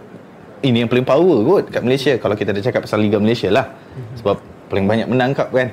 [0.64, 3.72] ini yang paling power kot kat Malaysia kalau kita dah cakap pasal Liga Malaysia lah.
[4.20, 5.72] Sebab paling banyak menangkap kan.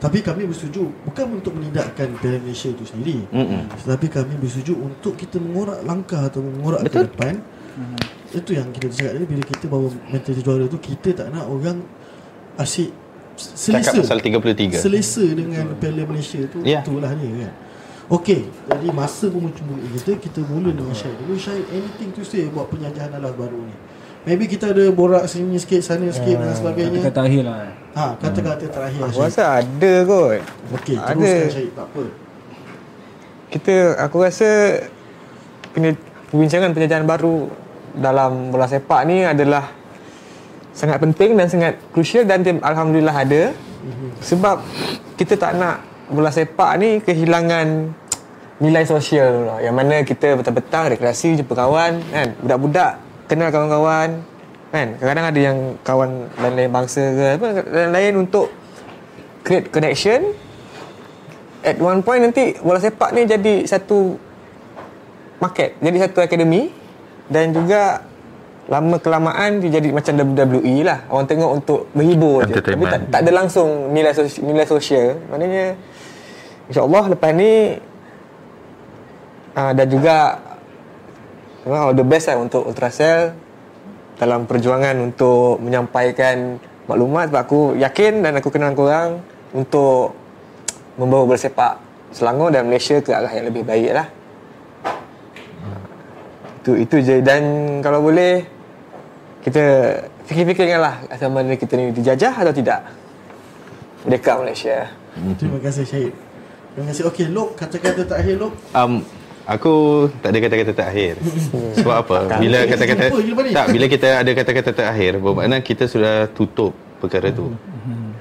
[0.00, 3.26] Tapi kami bersetuju bukan untuk menidakkan Piala Malaysia itu sendiri.
[3.28, 3.68] Mm-mm.
[3.84, 7.04] Tetapi kami bersetuju untuk kita mengorak langkah atau mengorak Betul.
[7.04, 7.34] ke depan
[8.30, 11.82] Itu yang kita cakap tadi Bila kita bawa mentaliti juara tu Kita tak nak orang
[12.56, 12.94] Asyik
[13.34, 14.80] Selesa Cakap pasal 33.
[14.80, 16.80] Selesa dengan Piala Malaysia tu Ya.
[16.80, 17.52] Itulah dia kan
[18.08, 22.46] Okey Jadi masa pun mencumbuki kita Kita mula dengan Syahid dulu Syahid anything to say
[22.48, 23.74] Buat penjajahan alas baru ni
[24.28, 28.64] Maybe kita ada borak sini sikit Sana sikit dan sebagainya Kata akhir lah Ha, kata-kata
[28.70, 30.38] terakhir Aku rasa ada kot.
[30.78, 31.10] Okey, ada.
[31.18, 32.02] teruskan Syahid, tak apa.
[33.50, 34.48] Kita aku rasa
[35.74, 35.90] punya
[36.30, 37.50] perbincangan penjajahan baru
[37.90, 39.74] dalam bola sepak ni adalah
[40.70, 43.42] sangat penting dan sangat crucial dan tim alhamdulillah ada.
[44.22, 44.62] Sebab
[45.18, 45.82] kita tak nak
[46.14, 47.90] bola sepak ni kehilangan
[48.62, 49.58] nilai sosial tu lah.
[49.58, 52.38] Yang mana kita petang-petang rekreasi jumpa kawan kan.
[52.38, 54.26] Budak-budak kenal kawan-kawan
[54.74, 54.88] kan.
[54.98, 56.10] Kadang-kadang ada yang kawan
[56.42, 58.50] lain-lain bangsa ke apa lain-lain untuk
[59.46, 60.34] create connection
[61.62, 64.18] at one point nanti bola sepak ni jadi satu
[65.40, 66.68] market, jadi satu akademi
[67.30, 68.04] dan juga
[68.70, 71.08] lama kelamaan dia jadi macam WWE lah.
[71.10, 72.54] Orang tengok untuk menghibur je.
[72.54, 75.18] Tapi tak, tak ada langsung nilai sosial, nilai sosial.
[75.26, 75.74] Maknanya
[76.70, 77.52] insya-Allah lepas ni
[79.58, 80.38] uh, dan juga
[81.68, 83.36] all the best lah untuk Ultracell
[84.16, 89.20] dalam perjuangan untuk menyampaikan maklumat sebab aku yakin dan aku kenal korang
[89.52, 90.12] untuk
[91.00, 91.74] membawa bola sepak
[92.10, 94.06] Selangor dan Malaysia ke arah yang lebih baik lah.
[96.60, 97.42] Itu itu je dan
[97.80, 98.44] kalau boleh
[99.40, 99.62] kita
[100.26, 102.82] fikir-fikirkan lah sama ada kita ni dijajah atau tidak.
[104.04, 104.90] Merdeka Malaysia.
[105.38, 106.14] Terima kasih Syahid.
[106.74, 107.02] Terima kasih.
[107.10, 108.52] Okey, Lok, kata-kata terakhir Lok.
[108.72, 109.02] Um,
[109.50, 111.14] aku tak ada kata-kata terakhir.
[111.82, 112.16] Sebab apa?
[112.38, 113.04] Bila kata-kata
[113.50, 116.70] tak, bila kita ada kata-kata terakhir, bermakna kita sudah tutup
[117.02, 117.50] perkara tu.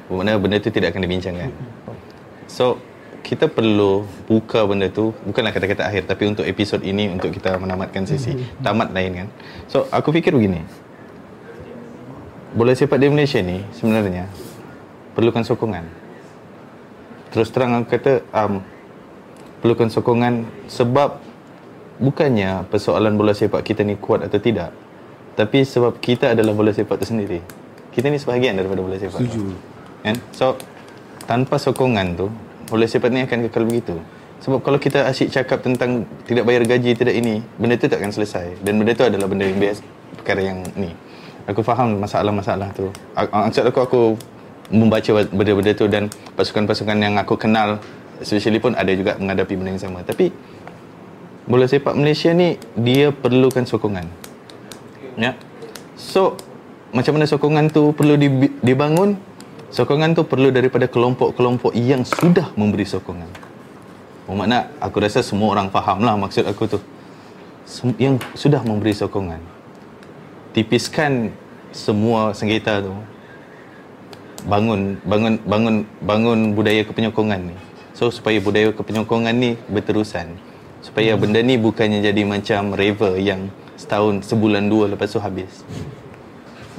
[0.10, 1.51] Bermakna benda tu tidak akan dibincangkan.
[2.49, 2.81] So,
[3.22, 8.10] kita perlu buka benda tu bukanlah kata-kata akhir tapi untuk episod ini untuk kita menamatkan
[8.10, 8.34] sesi
[8.65, 9.27] tamat lain kan.
[9.69, 10.65] So, aku fikir begini.
[12.49, 14.26] Bola sepak di Malaysia ni sebenarnya
[15.14, 15.85] perlukan sokongan.
[17.30, 18.65] Terus terang aku kata um,
[19.60, 21.19] perlukan sokongan sebab
[21.99, 24.72] bukannya persoalan bola sepak kita ni kuat atau tidak
[25.36, 27.40] tapi sebab kita adalah bola sepak itu sendiri
[27.99, 29.19] kita ni sebahagian daripada bola sepak.
[29.19, 29.44] Setuju.
[30.06, 30.15] Kan?
[30.31, 30.56] So
[31.26, 32.27] tanpa sokongan tu
[32.69, 33.98] bola sepak ni akan kekal begitu.
[34.40, 38.14] Sebab kalau kita asyik cakap tentang tidak bayar gaji tidak ini benda tu tak akan
[38.15, 38.64] selesai.
[38.64, 39.84] Dan benda tu adalah benda yang biasa
[40.15, 40.95] perkara yang ni.
[41.49, 42.88] Aku faham masalah-masalah tu.
[43.18, 44.02] Maksud aku aku
[44.69, 46.07] membaca benda-benda tu dan
[46.38, 47.81] pasukan-pasukan yang aku kenal
[48.20, 50.04] especially pun ada juga menghadapi benda yang sama.
[50.04, 50.32] Tapi
[51.48, 54.06] bola sepak Malaysia ni dia perlukan sokongan.
[55.16, 55.36] Ya.
[55.96, 56.36] So
[56.91, 58.20] macam mana sokongan tu perlu
[58.62, 59.18] dibangun?
[59.70, 63.30] Sokongan tu perlu daripada kelompok-kelompok yang sudah memberi sokongan.
[64.26, 66.80] Bermakna aku rasa semua orang faham lah maksud aku tu.
[68.02, 69.41] Yang sudah memberi sokongan.
[70.58, 71.30] Tipiskan
[71.70, 72.94] semua sengketa tu.
[74.50, 77.58] Bangun bangun bangun bangun budaya kepenyokongan ni
[78.00, 80.32] so supaya budaya kepenyokongan ni berterusan.
[80.80, 85.68] Supaya benda ni bukannya jadi macam river yang setahun sebulan dua lepas tu habis.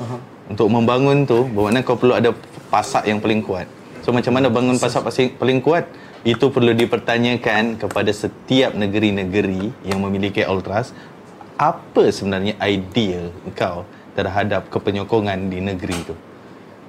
[0.01, 0.17] Faham.
[0.49, 2.33] untuk membangun tu bermakna kau perlu ada
[2.73, 3.69] pasak yang paling kuat.
[4.01, 5.05] So macam mana bangun pasak
[5.37, 5.85] paling kuat?
[6.25, 10.97] Itu perlu dipertanyakan kepada setiap negeri-negeri yang memiliki ultras.
[11.61, 13.85] Apa sebenarnya idea kau
[14.17, 16.17] terhadap kepenyokongan di negeri tu?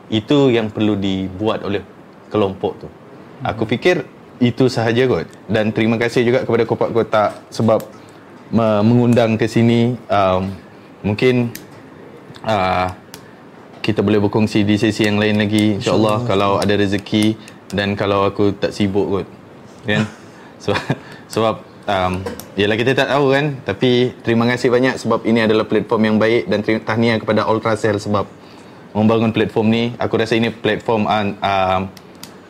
[0.08, 1.84] Itu yang perlu dibuat oleh
[2.32, 2.88] kelompok tu.
[3.44, 4.08] Aku fikir
[4.41, 5.30] itu sahaja kot.
[5.45, 7.85] Dan terima kasih juga kepada Kopak Kotak sebab
[8.49, 9.93] me- mengundang ke sini.
[10.09, 10.49] Um,
[11.05, 11.53] mungkin
[12.43, 12.89] uh,
[13.85, 17.38] kita boleh berkongsi di sesi yang lain lagi insyaAllah kalau ada rezeki
[17.73, 19.27] dan kalau aku tak sibuk kot.
[19.85, 20.05] Kan?
[20.61, 20.77] Sebab,
[21.26, 21.55] sebab
[21.89, 22.22] um,
[22.53, 26.45] Yelah kita tak tahu kan Tapi terima kasih banyak sebab ini adalah platform yang baik
[26.45, 28.30] Dan terima tahniah kepada Ultracell sebab
[28.91, 31.81] membangun platform ni aku rasa ini platform uh, uh,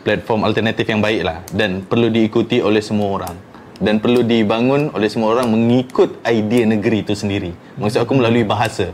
[0.01, 1.37] platform alternatif yang baik lah.
[1.49, 3.35] Dan perlu diikuti oleh semua orang.
[3.81, 7.51] Dan perlu dibangun oleh semua orang mengikut idea negeri itu sendiri.
[7.81, 8.93] Maksud aku melalui bahasa.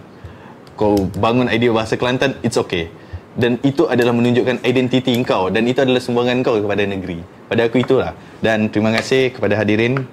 [0.80, 2.88] Kau bangun idea bahasa Kelantan it's okay.
[3.38, 5.52] Dan itu adalah menunjukkan identiti kau.
[5.52, 7.20] Dan itu adalah sumbangan kau kepada negeri.
[7.52, 8.16] Pada aku itulah.
[8.40, 10.08] Dan terima kasih kepada hadirin.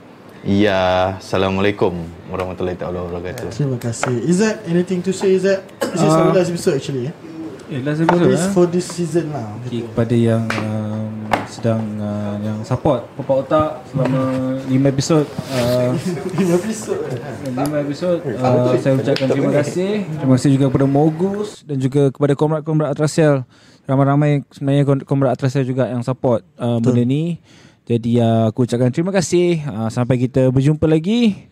[0.44, 3.48] Ya assalamualaikum warahmatullahi taala wabarakatuh.
[3.48, 4.28] Terima kasih.
[4.28, 5.64] Izzat, anything to say Izzat?
[5.80, 7.08] This is our last episode actually.
[7.08, 7.33] Eh?
[7.64, 9.56] Eh last For episode this, lah for this season lah.
[9.64, 14.20] okay, Kepada yang um, sedang uh, yang support Popak Otak selama
[14.68, 15.96] 5 episod uh,
[16.40, 17.00] Lima episode.
[17.00, 20.04] 5 episod uh, Saya ucapkan terima kasih.
[20.04, 23.48] Terima kasih juga kepada Mogus Dan juga kepada komrad-komrad Atrasial
[23.88, 27.40] Ramai-ramai sebenarnya kom- komrad Atrasial juga yang support uh, benda ni.
[27.88, 29.60] Jadi uh, aku ucapkan terima kasih.
[29.60, 31.48] Uh, Sampai kita berjumpa lagi.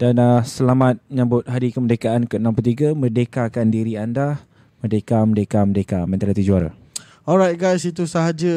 [0.00, 4.40] Dan uh, selamat menyambut Hari Kemerdekaan ke-63 Merdekakan diri anda
[4.84, 6.76] Merdeka, merdeka, merdeka Mentaliti juara
[7.24, 8.52] Alright guys, itu sahaja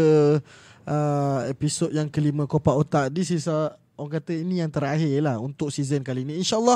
[0.83, 3.15] uh, episod yang kelima Kopak Otak.
[3.15, 6.35] This is uh, orang kata ini yang terakhir lah untuk season kali ini.
[6.43, 6.75] InsyaAllah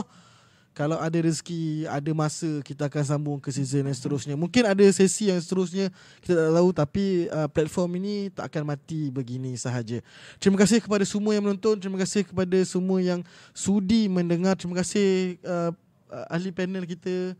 [0.71, 4.39] kalau ada rezeki, ada masa kita akan sambung ke season yang seterusnya.
[4.39, 5.91] Mungkin ada sesi yang seterusnya
[6.23, 9.99] kita tak tahu tapi uh, platform ini tak akan mati begini sahaja.
[10.39, 13.19] Terima kasih kepada semua yang menonton, terima kasih kepada semua yang
[13.51, 14.55] sudi mendengar.
[14.55, 15.75] Terima kasih uh,
[16.07, 17.35] uh, ahli panel kita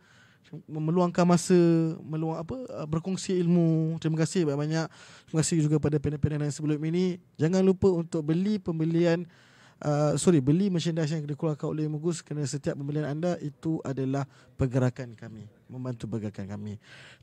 [0.67, 1.55] meluangkan masa
[2.03, 3.97] meluang apa uh, berkongsi ilmu.
[4.03, 4.87] Terima kasih banyak-banyak.
[5.27, 7.19] Terima kasih juga pada panel-panel yang sebelum ini.
[7.39, 9.23] Jangan lupa untuk beli pembelian
[9.85, 15.17] uh, sorry beli merchandise yang dikeluarkan oleh Mugus kerana setiap pembelian anda itu adalah pergerakan
[15.17, 16.73] kami membantu pergerakan kami.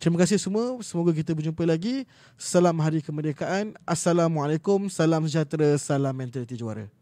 [0.00, 0.80] Terima kasih semua.
[0.80, 2.08] Semoga kita berjumpa lagi.
[2.40, 3.76] Salam Hari Kemerdekaan.
[3.84, 4.88] Assalamualaikum.
[4.88, 5.76] Salam sejahtera.
[5.76, 6.97] Salam mentaliti juara.